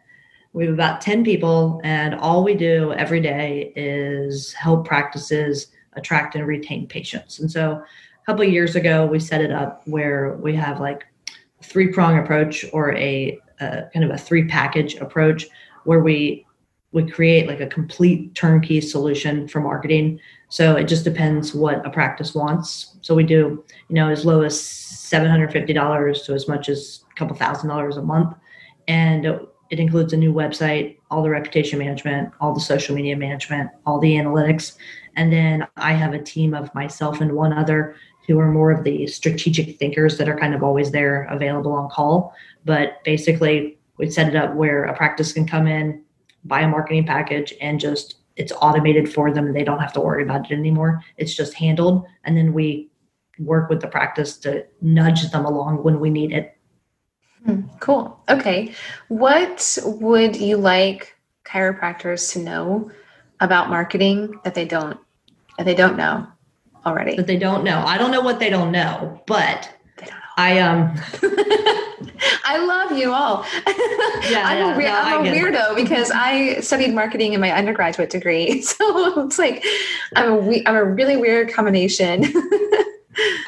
We 0.53 0.67
have 0.67 0.75
about 0.75 1.01
10 1.01 1.25
people, 1.25 1.81
and 1.85 2.15
all 2.15 2.43
we 2.43 2.55
do 2.55 2.93
every 2.95 3.21
day 3.21 3.73
is 3.77 4.53
help 4.53 4.87
practices 4.87 5.69
attract 5.95 6.35
and 6.35 6.47
retain 6.47 6.87
patients. 6.87 7.39
And 7.39 7.51
so 7.51 7.83
couple 8.27 8.45
of 8.45 8.53
years 8.53 8.75
ago, 8.75 9.07
we 9.07 9.21
set 9.21 9.41
it 9.41 9.53
up 9.53 9.83
where 9.87 10.37
we 10.37 10.55
have 10.55 10.81
like 10.81 11.05
three 11.63 11.89
prong 11.89 12.19
approach 12.19 12.65
or 12.73 12.93
a, 12.97 13.39
a 13.61 13.85
kind 13.93 14.05
of 14.05 14.11
a 14.11 14.19
three 14.19 14.47
package 14.47 14.97
approach 14.97 15.47
where 15.85 16.01
we 16.01 16.45
we 16.93 17.09
create 17.09 17.47
like 17.47 17.61
a 17.61 17.67
complete 17.67 18.35
turnkey 18.35 18.81
solution 18.81 19.47
for 19.47 19.61
marketing. 19.61 20.19
So 20.49 20.77
it 20.77 20.85
just 20.85 21.05
depends 21.05 21.55
what 21.55 21.85
a 21.87 21.91
practice 21.91 22.35
wants. 22.35 22.97
So 23.03 23.15
we 23.15 23.25
do, 23.25 23.65
you 23.89 23.95
know, 23.95 24.09
as 24.09 24.25
low 24.25 24.43
as 24.43 24.55
$750 24.55 26.25
to 26.25 26.33
as 26.33 26.49
much 26.49 26.69
as 26.69 27.05
a 27.11 27.15
couple 27.15 27.37
thousand 27.37 27.69
dollars 27.69 27.97
a 27.97 28.03
month. 28.03 28.35
And 28.89 29.27
it 29.69 29.81
includes 29.81 30.13
a 30.13 30.17
new 30.17 30.33
website, 30.33 30.99
all 31.11 31.23
the 31.23 31.29
reputation 31.29 31.79
management, 31.79 32.33
all 32.41 32.55
the 32.55 32.61
social 32.61 32.95
media 32.95 33.17
management, 33.17 33.71
all 33.85 33.99
the 33.99 34.15
analytics. 34.15 34.77
And 35.17 35.33
then 35.33 35.67
I 35.77 35.93
have 35.93 36.15
a 36.15 36.23
team 36.23 36.55
of 36.55 36.75
myself 36.75 37.21
and 37.21 37.33
one 37.33 37.53
other 37.53 37.97
who 38.27 38.39
are 38.39 38.51
more 38.51 38.71
of 38.71 38.85
the 38.85 39.07
strategic 39.07 39.79
thinkers 39.79 40.19
that 40.19 40.29
are 40.29 40.39
kind 40.39 40.55
of 40.55 40.63
always 40.63 40.91
there 40.91 41.25
available 41.25 41.73
on 41.73 41.89
call. 41.89 42.35
But 42.65 43.03
basically, 43.05 43.79
we 43.99 44.11
set 44.11 44.29
it 44.29 44.37
up 44.37 44.55
where 44.55 44.85
a 44.85 44.97
practice 44.97 45.33
can 45.33 45.47
come 45.47 45.67
in, 45.67 46.03
buy 46.45 46.61
a 46.61 46.69
marketing 46.69 47.07
package, 47.07 47.55
and 47.61 47.81
just 47.81 48.17
it's 48.37 48.53
automated 48.61 49.13
for 49.13 49.33
them. 49.33 49.53
They 49.53 49.65
don't 49.65 49.79
have 49.79 49.93
to 49.95 50.01
worry 50.01 50.23
about 50.23 50.51
it 50.51 50.55
anymore. 50.55 51.03
It's 51.17 51.35
just 51.35 51.55
handled. 51.55 52.05
And 52.25 52.37
then 52.37 52.53
we 52.53 52.91
work 53.39 53.71
with 53.71 53.81
the 53.81 53.89
practice 53.89 54.37
to 54.39 54.67
nudge 54.81 55.31
them 55.31 55.45
along 55.45 55.83
when 55.83 56.01
we 56.01 56.11
need 56.11 56.33
it 56.33 56.57
Hmm, 57.47 57.63
cool. 57.79 58.21
Okay. 58.29 58.75
What 59.09 59.79
would 59.85 60.37
you 60.37 60.57
like 60.57 61.17
chiropractors 61.45 62.33
to 62.33 62.41
know 62.41 62.91
about 63.39 63.71
marketing 63.71 64.35
that 64.43 64.55
they 64.55 64.65
don't 64.65 64.99
that 65.57 65.65
they 65.65 65.75
don't 65.75 65.97
know 65.97 66.27
already? 66.87 67.17
That 67.17 67.27
they 67.27 67.37
don't 67.37 67.65
know. 67.65 67.81
I 67.81 67.99
don't 67.99 68.11
know 68.11 68.21
what 68.21 68.39
they 68.39 68.49
don't 68.49 68.73
know, 68.73 69.21
but 69.27 69.71
know. 70.01 70.07
I 70.37 70.59
um 70.61 70.95
I 72.45 72.59
love 72.59 72.97
you 72.97 73.13
all. 73.13 73.45
Yeah, 74.29 74.43
I'm, 74.45 74.81
yeah, 74.81 75.07
a, 75.07 75.11
no, 75.11 75.21
I'm 75.21 75.27
a 75.27 75.31
weirdo 75.31 75.73
it. 75.73 75.77
because 75.77 76.11
I 76.11 76.59
studied 76.61 76.93
marketing 76.93 77.35
in 77.35 77.41
my 77.41 77.53
undergraduate 77.53 78.11
degree. 78.11 78.61
So 78.63 79.25
it's 79.25 79.39
like 79.39 79.65
I'm 80.17 80.33
a 80.33 80.63
I'm 80.67 80.75
a 80.75 80.85
really 80.85 81.17
weird 81.17 81.53
combination. 81.53 82.25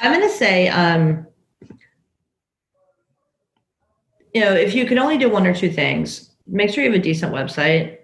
I'm 0.01 0.12
going 0.12 0.28
to 0.28 0.34
say 0.34 0.68
um 0.68 1.26
you 4.34 4.41
know, 4.41 4.53
if 4.53 4.74
you 4.74 4.86
can 4.86 4.99
only 4.99 5.18
do 5.18 5.28
one 5.28 5.47
or 5.47 5.55
two 5.55 5.70
things, 5.70 6.30
make 6.47 6.70
sure 6.70 6.84
you 6.84 6.91
have 6.91 6.99
a 6.99 7.03
decent 7.03 7.32
website 7.32 7.99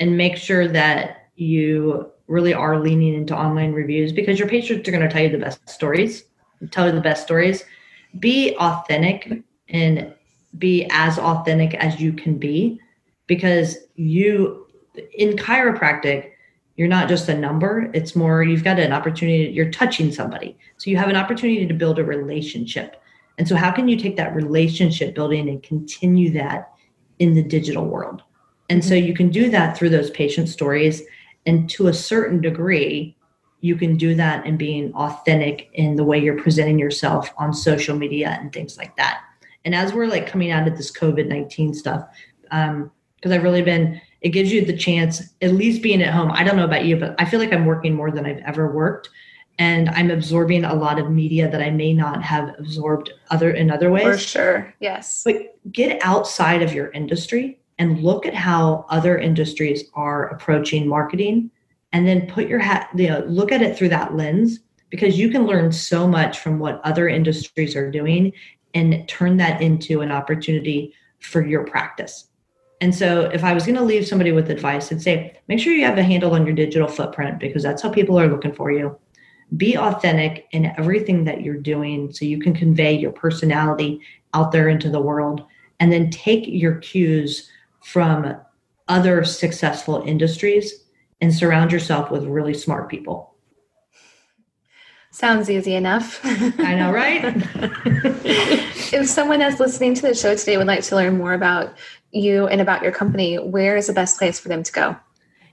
and 0.00 0.16
make 0.16 0.36
sure 0.36 0.66
that 0.66 1.28
you 1.36 2.10
really 2.28 2.54
are 2.54 2.80
leaning 2.80 3.14
into 3.14 3.36
online 3.36 3.72
reviews 3.72 4.12
because 4.12 4.38
your 4.38 4.48
patients 4.48 4.88
are 4.88 4.92
going 4.92 5.02
to 5.02 5.08
tell 5.08 5.22
you 5.22 5.30
the 5.30 5.38
best 5.38 5.68
stories, 5.68 6.24
tell 6.70 6.86
you 6.86 6.92
the 6.92 7.00
best 7.00 7.22
stories. 7.22 7.64
Be 8.18 8.56
authentic 8.56 9.42
and 9.68 10.12
be 10.58 10.86
as 10.90 11.18
authentic 11.18 11.74
as 11.74 12.00
you 12.00 12.12
can 12.12 12.38
be 12.38 12.80
because 13.26 13.76
you, 13.94 14.66
in 15.14 15.36
chiropractic, 15.36 16.30
you're 16.76 16.88
not 16.88 17.08
just 17.08 17.28
a 17.28 17.36
number. 17.36 17.90
It's 17.94 18.14
more, 18.14 18.42
you've 18.42 18.64
got 18.64 18.78
an 18.78 18.92
opportunity, 18.92 19.52
you're 19.52 19.70
touching 19.70 20.12
somebody. 20.12 20.56
So 20.76 20.90
you 20.90 20.96
have 20.96 21.08
an 21.08 21.16
opportunity 21.16 21.66
to 21.66 21.74
build 21.74 21.98
a 21.98 22.04
relationship. 22.04 23.02
And 23.38 23.46
so, 23.46 23.56
how 23.56 23.70
can 23.70 23.88
you 23.88 23.96
take 23.96 24.16
that 24.16 24.34
relationship 24.34 25.14
building 25.14 25.48
and 25.48 25.62
continue 25.62 26.30
that 26.32 26.72
in 27.18 27.34
the 27.34 27.42
digital 27.42 27.84
world? 27.84 28.22
And 28.70 28.84
so, 28.84 28.94
you 28.94 29.14
can 29.14 29.28
do 29.28 29.50
that 29.50 29.76
through 29.76 29.90
those 29.90 30.10
patient 30.10 30.48
stories. 30.48 31.02
And 31.46 31.70
to 31.70 31.88
a 31.88 31.94
certain 31.94 32.40
degree, 32.40 33.16
you 33.60 33.76
can 33.76 33.96
do 33.96 34.14
that 34.14 34.44
in 34.46 34.56
being 34.56 34.92
authentic 34.94 35.70
in 35.74 35.96
the 35.96 36.04
way 36.04 36.18
you're 36.18 36.40
presenting 36.40 36.78
yourself 36.78 37.32
on 37.38 37.54
social 37.54 37.96
media 37.96 38.36
and 38.40 38.52
things 38.52 38.76
like 38.76 38.96
that. 38.96 39.22
And 39.64 39.74
as 39.74 39.92
we're 39.92 40.06
like 40.06 40.26
coming 40.26 40.50
out 40.50 40.68
of 40.68 40.76
this 40.76 40.92
COVID 40.92 41.26
19 41.26 41.74
stuff, 41.74 42.06
because 42.42 42.70
um, 42.70 42.92
I've 43.24 43.42
really 43.42 43.62
been, 43.62 44.00
it 44.20 44.28
gives 44.30 44.52
you 44.52 44.64
the 44.64 44.76
chance, 44.76 45.34
at 45.42 45.52
least 45.52 45.82
being 45.82 46.02
at 46.02 46.12
home. 46.12 46.30
I 46.32 46.44
don't 46.44 46.56
know 46.56 46.64
about 46.64 46.84
you, 46.84 46.96
but 46.96 47.14
I 47.18 47.24
feel 47.24 47.40
like 47.40 47.52
I'm 47.52 47.66
working 47.66 47.94
more 47.94 48.10
than 48.10 48.26
I've 48.26 48.42
ever 48.46 48.72
worked 48.72 49.08
and 49.58 49.88
I'm 49.90 50.10
absorbing 50.10 50.64
a 50.64 50.74
lot 50.74 50.98
of 50.98 51.10
media 51.10 51.50
that 51.50 51.62
I 51.62 51.70
may 51.70 51.92
not 51.92 52.22
have 52.22 52.54
absorbed 52.58 53.12
other 53.30 53.50
in 53.50 53.70
other 53.70 53.90
ways. 53.90 54.04
For 54.04 54.18
sure. 54.18 54.74
Yes. 54.80 55.22
But 55.24 55.56
get 55.72 55.98
outside 56.02 56.62
of 56.62 56.74
your 56.74 56.90
industry 56.90 57.58
and 57.78 58.02
look 58.02 58.26
at 58.26 58.34
how 58.34 58.86
other 58.88 59.18
industries 59.18 59.84
are 59.94 60.28
approaching 60.28 60.88
marketing 60.88 61.50
and 61.92 62.06
then 62.06 62.26
put 62.26 62.48
your 62.48 62.58
hat 62.58 62.88
you 62.94 63.08
know 63.08 63.24
look 63.26 63.52
at 63.52 63.62
it 63.62 63.76
through 63.76 63.88
that 63.88 64.14
lens 64.14 64.60
because 64.90 65.18
you 65.18 65.30
can 65.30 65.46
learn 65.46 65.72
so 65.72 66.06
much 66.06 66.38
from 66.38 66.58
what 66.58 66.80
other 66.84 67.08
industries 67.08 67.74
are 67.76 67.90
doing 67.90 68.32
and 68.74 69.08
turn 69.08 69.36
that 69.38 69.62
into 69.62 70.00
an 70.00 70.12
opportunity 70.12 70.94
for 71.20 71.44
your 71.44 71.64
practice. 71.64 72.28
And 72.82 72.94
so, 72.94 73.22
if 73.22 73.42
I 73.42 73.54
was 73.54 73.64
going 73.64 73.76
to 73.76 73.82
leave 73.82 74.06
somebody 74.06 74.32
with 74.32 74.50
advice, 74.50 74.92
I'd 74.92 75.00
say 75.00 75.38
make 75.48 75.60
sure 75.60 75.72
you 75.72 75.86
have 75.86 75.96
a 75.96 76.02
handle 76.02 76.34
on 76.34 76.44
your 76.44 76.54
digital 76.54 76.88
footprint 76.88 77.40
because 77.40 77.62
that's 77.62 77.82
how 77.82 77.88
people 77.88 78.20
are 78.20 78.28
looking 78.28 78.52
for 78.52 78.70
you. 78.70 78.98
Be 79.56 79.78
authentic 79.78 80.46
in 80.50 80.66
everything 80.76 81.24
that 81.24 81.40
you're 81.40 81.56
doing 81.56 82.12
so 82.12 82.26
you 82.26 82.38
can 82.38 82.52
convey 82.52 82.92
your 82.92 83.12
personality 83.12 84.00
out 84.34 84.52
there 84.52 84.68
into 84.68 84.90
the 84.90 85.00
world. 85.00 85.44
And 85.80 85.90
then 85.90 86.10
take 86.10 86.44
your 86.46 86.76
cues 86.76 87.50
from 87.86 88.34
other 88.88 89.22
successful 89.24 90.02
industries 90.04 90.86
and 91.20 91.32
surround 91.32 91.70
yourself 91.70 92.10
with 92.10 92.24
really 92.24 92.52
smart 92.52 92.90
people. 92.90 93.36
Sounds 95.12 95.48
easy 95.48 95.76
enough. 95.76 96.18
I 96.24 96.74
know, 96.74 96.90
right? 96.90 97.22
if 98.92 99.08
someone 99.08 99.38
that's 99.38 99.60
listening 99.60 99.94
to 99.94 100.02
the 100.02 100.16
show 100.16 100.34
today 100.34 100.56
would 100.56 100.66
like 100.66 100.82
to 100.82 100.96
learn 100.96 101.16
more 101.16 101.32
about 101.32 101.76
you 102.10 102.48
and 102.48 102.60
about 102.60 102.82
your 102.82 102.90
company, 102.90 103.36
where 103.36 103.76
is 103.76 103.86
the 103.86 103.92
best 103.92 104.18
place 104.18 104.40
for 104.40 104.48
them 104.48 104.64
to 104.64 104.72
go? 104.72 104.96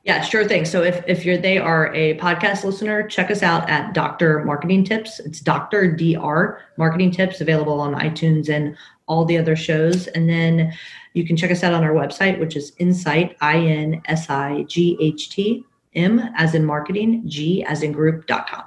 Yeah, 0.03 0.21
sure 0.21 0.45
thing. 0.45 0.65
So 0.65 0.83
if, 0.83 1.01
if 1.07 1.23
you're 1.23 1.37
they 1.37 1.59
are 1.59 1.93
a 1.93 2.17
podcast 2.17 2.65
listener, 2.65 3.07
check 3.07 3.29
us 3.29 3.41
out 3.43 3.69
at 3.69 3.93
Dr. 3.93 4.43
Marketing 4.43 4.83
Tips. 4.83 5.19
It's 5.19 5.39
Dr. 5.39 5.95
DR 5.95 6.59
Marketing 6.77 7.11
Tips 7.11 7.39
available 7.39 7.79
on 7.79 7.93
iTunes 7.93 8.49
and 8.49 8.75
all 9.07 9.25
the 9.25 9.37
other 9.37 9.55
shows. 9.55 10.07
And 10.07 10.29
then 10.29 10.73
you 11.13 11.25
can 11.25 11.37
check 11.37 11.51
us 11.51 11.63
out 11.63 11.73
on 11.73 11.83
our 11.83 11.93
website, 11.93 12.39
which 12.39 12.55
is 12.55 12.73
Insight, 12.77 13.35
I 13.41 13.57
N 13.57 14.01
S 14.05 14.29
I 14.29 14.63
G 14.63 14.97
H 14.99 15.29
T, 15.29 15.63
M 15.95 16.19
as 16.35 16.55
in 16.55 16.65
marketing, 16.65 17.23
G 17.27 17.63
as 17.63 17.83
in 17.83 17.91
group.com. 17.91 18.63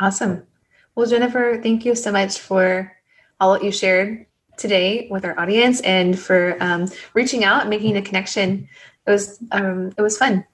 Awesome. 0.00 0.46
Well, 0.94 1.06
Jennifer, 1.06 1.60
thank 1.62 1.84
you 1.84 1.94
so 1.94 2.12
much 2.12 2.38
for 2.38 2.92
all 3.40 3.52
that 3.52 3.64
you 3.64 3.70
shared 3.70 4.26
today 4.56 5.08
with 5.10 5.24
our 5.24 5.38
audience 5.38 5.80
and 5.82 6.18
for 6.18 6.56
um, 6.60 6.88
reaching 7.14 7.44
out 7.44 7.62
and 7.62 7.70
making 7.70 7.96
a 7.96 8.02
connection. 8.02 8.68
It 9.06 9.10
was 9.10 9.38
um, 9.52 9.92
it 9.96 10.02
was 10.02 10.18
fun. 10.18 10.44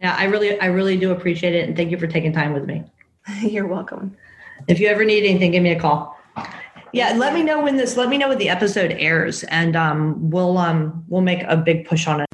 Yeah, 0.00 0.16
I 0.18 0.24
really 0.24 0.58
I 0.60 0.66
really 0.66 0.96
do 0.96 1.12
appreciate 1.12 1.54
it, 1.54 1.68
and 1.68 1.76
thank 1.76 1.90
you 1.90 1.98
for 1.98 2.06
taking 2.06 2.32
time 2.32 2.52
with 2.52 2.64
me. 2.64 2.84
You're 3.40 3.66
welcome. 3.66 4.16
If 4.66 4.80
you 4.80 4.88
ever 4.88 5.04
need 5.04 5.24
anything, 5.24 5.52
give 5.52 5.62
me 5.62 5.72
a 5.72 5.78
call. 5.78 6.18
Yeah, 6.92 7.14
let 7.16 7.32
me 7.32 7.42
know 7.42 7.62
when 7.62 7.76
this. 7.76 7.96
Let 7.96 8.10
me 8.10 8.18
know 8.18 8.28
when 8.28 8.38
the 8.38 8.50
episode 8.50 8.92
airs, 8.92 9.44
and 9.44 9.74
um, 9.76 10.30
we'll 10.30 10.58
um, 10.58 11.04
we'll 11.08 11.22
make 11.22 11.42
a 11.44 11.56
big 11.56 11.86
push 11.86 12.06
on 12.06 12.20
it. 12.20 12.26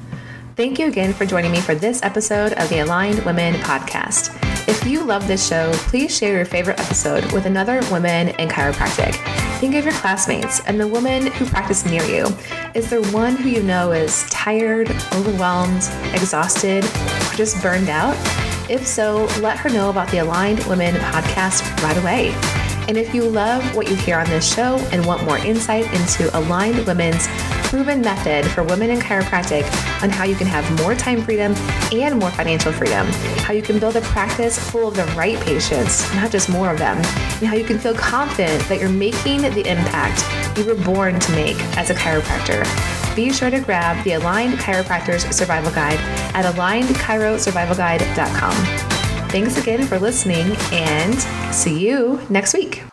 Thank 0.57 0.77
you 0.77 0.87
again 0.87 1.13
for 1.13 1.25
joining 1.25 1.53
me 1.53 1.61
for 1.61 1.73
this 1.73 2.03
episode 2.03 2.51
of 2.53 2.67
the 2.67 2.79
Aligned 2.79 3.23
Women 3.23 3.53
podcast. 3.55 4.35
If 4.67 4.85
you 4.85 5.01
love 5.05 5.25
this 5.25 5.47
show, 5.47 5.71
please 5.73 6.15
share 6.15 6.35
your 6.35 6.43
favorite 6.43 6.77
episode 6.77 7.31
with 7.31 7.45
another 7.45 7.79
woman 7.89 8.29
in 8.29 8.49
chiropractic. 8.49 9.15
Think 9.59 9.75
of 9.75 9.85
your 9.85 9.93
classmates 9.93 10.59
and 10.65 10.77
the 10.77 10.87
woman 10.87 11.27
who 11.27 11.45
practice 11.45 11.85
near 11.85 12.03
you. 12.03 12.27
Is 12.75 12.89
there 12.89 13.01
one 13.13 13.37
who 13.37 13.47
you 13.47 13.63
know 13.63 13.93
is 13.93 14.29
tired, 14.29 14.89
overwhelmed, 15.13 15.89
exhausted, 16.13 16.83
or 16.83 17.33
just 17.35 17.61
burned 17.61 17.87
out? 17.87 18.17
If 18.69 18.85
so, 18.85 19.25
let 19.39 19.57
her 19.59 19.69
know 19.69 19.89
about 19.89 20.09
the 20.11 20.17
Aligned 20.17 20.65
Women 20.65 20.95
podcast 20.95 21.81
right 21.81 21.97
away. 21.97 22.58
And 22.89 22.97
if 22.97 23.13
you 23.13 23.23
love 23.23 23.63
what 23.75 23.87
you 23.87 23.95
hear 23.95 24.17
on 24.17 24.25
this 24.25 24.51
show 24.51 24.79
and 24.91 25.05
want 25.05 25.23
more 25.23 25.37
insight 25.37 25.85
into 25.93 26.35
Aligned 26.35 26.87
Women's 26.87 27.27
proven 27.69 28.01
method 28.01 28.47
for 28.47 28.63
women 28.63 28.89
in 28.89 28.97
chiropractic 28.97 29.61
on 30.01 30.09
how 30.09 30.23
you 30.23 30.35
can 30.35 30.47
have 30.47 30.67
more 30.81 30.95
time 30.95 31.21
freedom 31.21 31.53
and 31.93 32.17
more 32.17 32.31
financial 32.31 32.73
freedom, 32.73 33.05
how 33.43 33.53
you 33.53 33.61
can 33.61 33.77
build 33.77 33.95
a 33.95 34.01
practice 34.01 34.57
full 34.71 34.87
of 34.87 34.95
the 34.95 35.05
right 35.15 35.39
patients, 35.41 36.11
not 36.15 36.31
just 36.31 36.49
more 36.49 36.71
of 36.71 36.79
them, 36.79 36.97
and 36.97 37.47
how 37.47 37.53
you 37.53 37.63
can 37.63 37.77
feel 37.77 37.93
confident 37.93 38.67
that 38.67 38.79
you're 38.79 38.89
making 38.89 39.43
the 39.43 39.69
impact 39.69 40.57
you 40.57 40.65
were 40.65 40.73
born 40.83 41.19
to 41.19 41.31
make 41.33 41.57
as 41.77 41.91
a 41.91 41.93
chiropractor 41.93 42.65
be 43.15 43.31
sure 43.33 43.49
to 43.49 43.59
grab 43.59 44.03
the 44.05 44.13
Aligned 44.13 44.59
Chiropractors 44.59 45.33
Survival 45.33 45.71
Guide 45.71 45.97
at 46.33 46.45
alignedchirosurvivalguide.com. 46.45 48.98
Thanks 49.29 49.57
again 49.61 49.85
for 49.85 49.99
listening 49.99 50.55
and 50.71 51.53
see 51.53 51.87
you 51.87 52.19
next 52.29 52.55
week. 52.55 52.83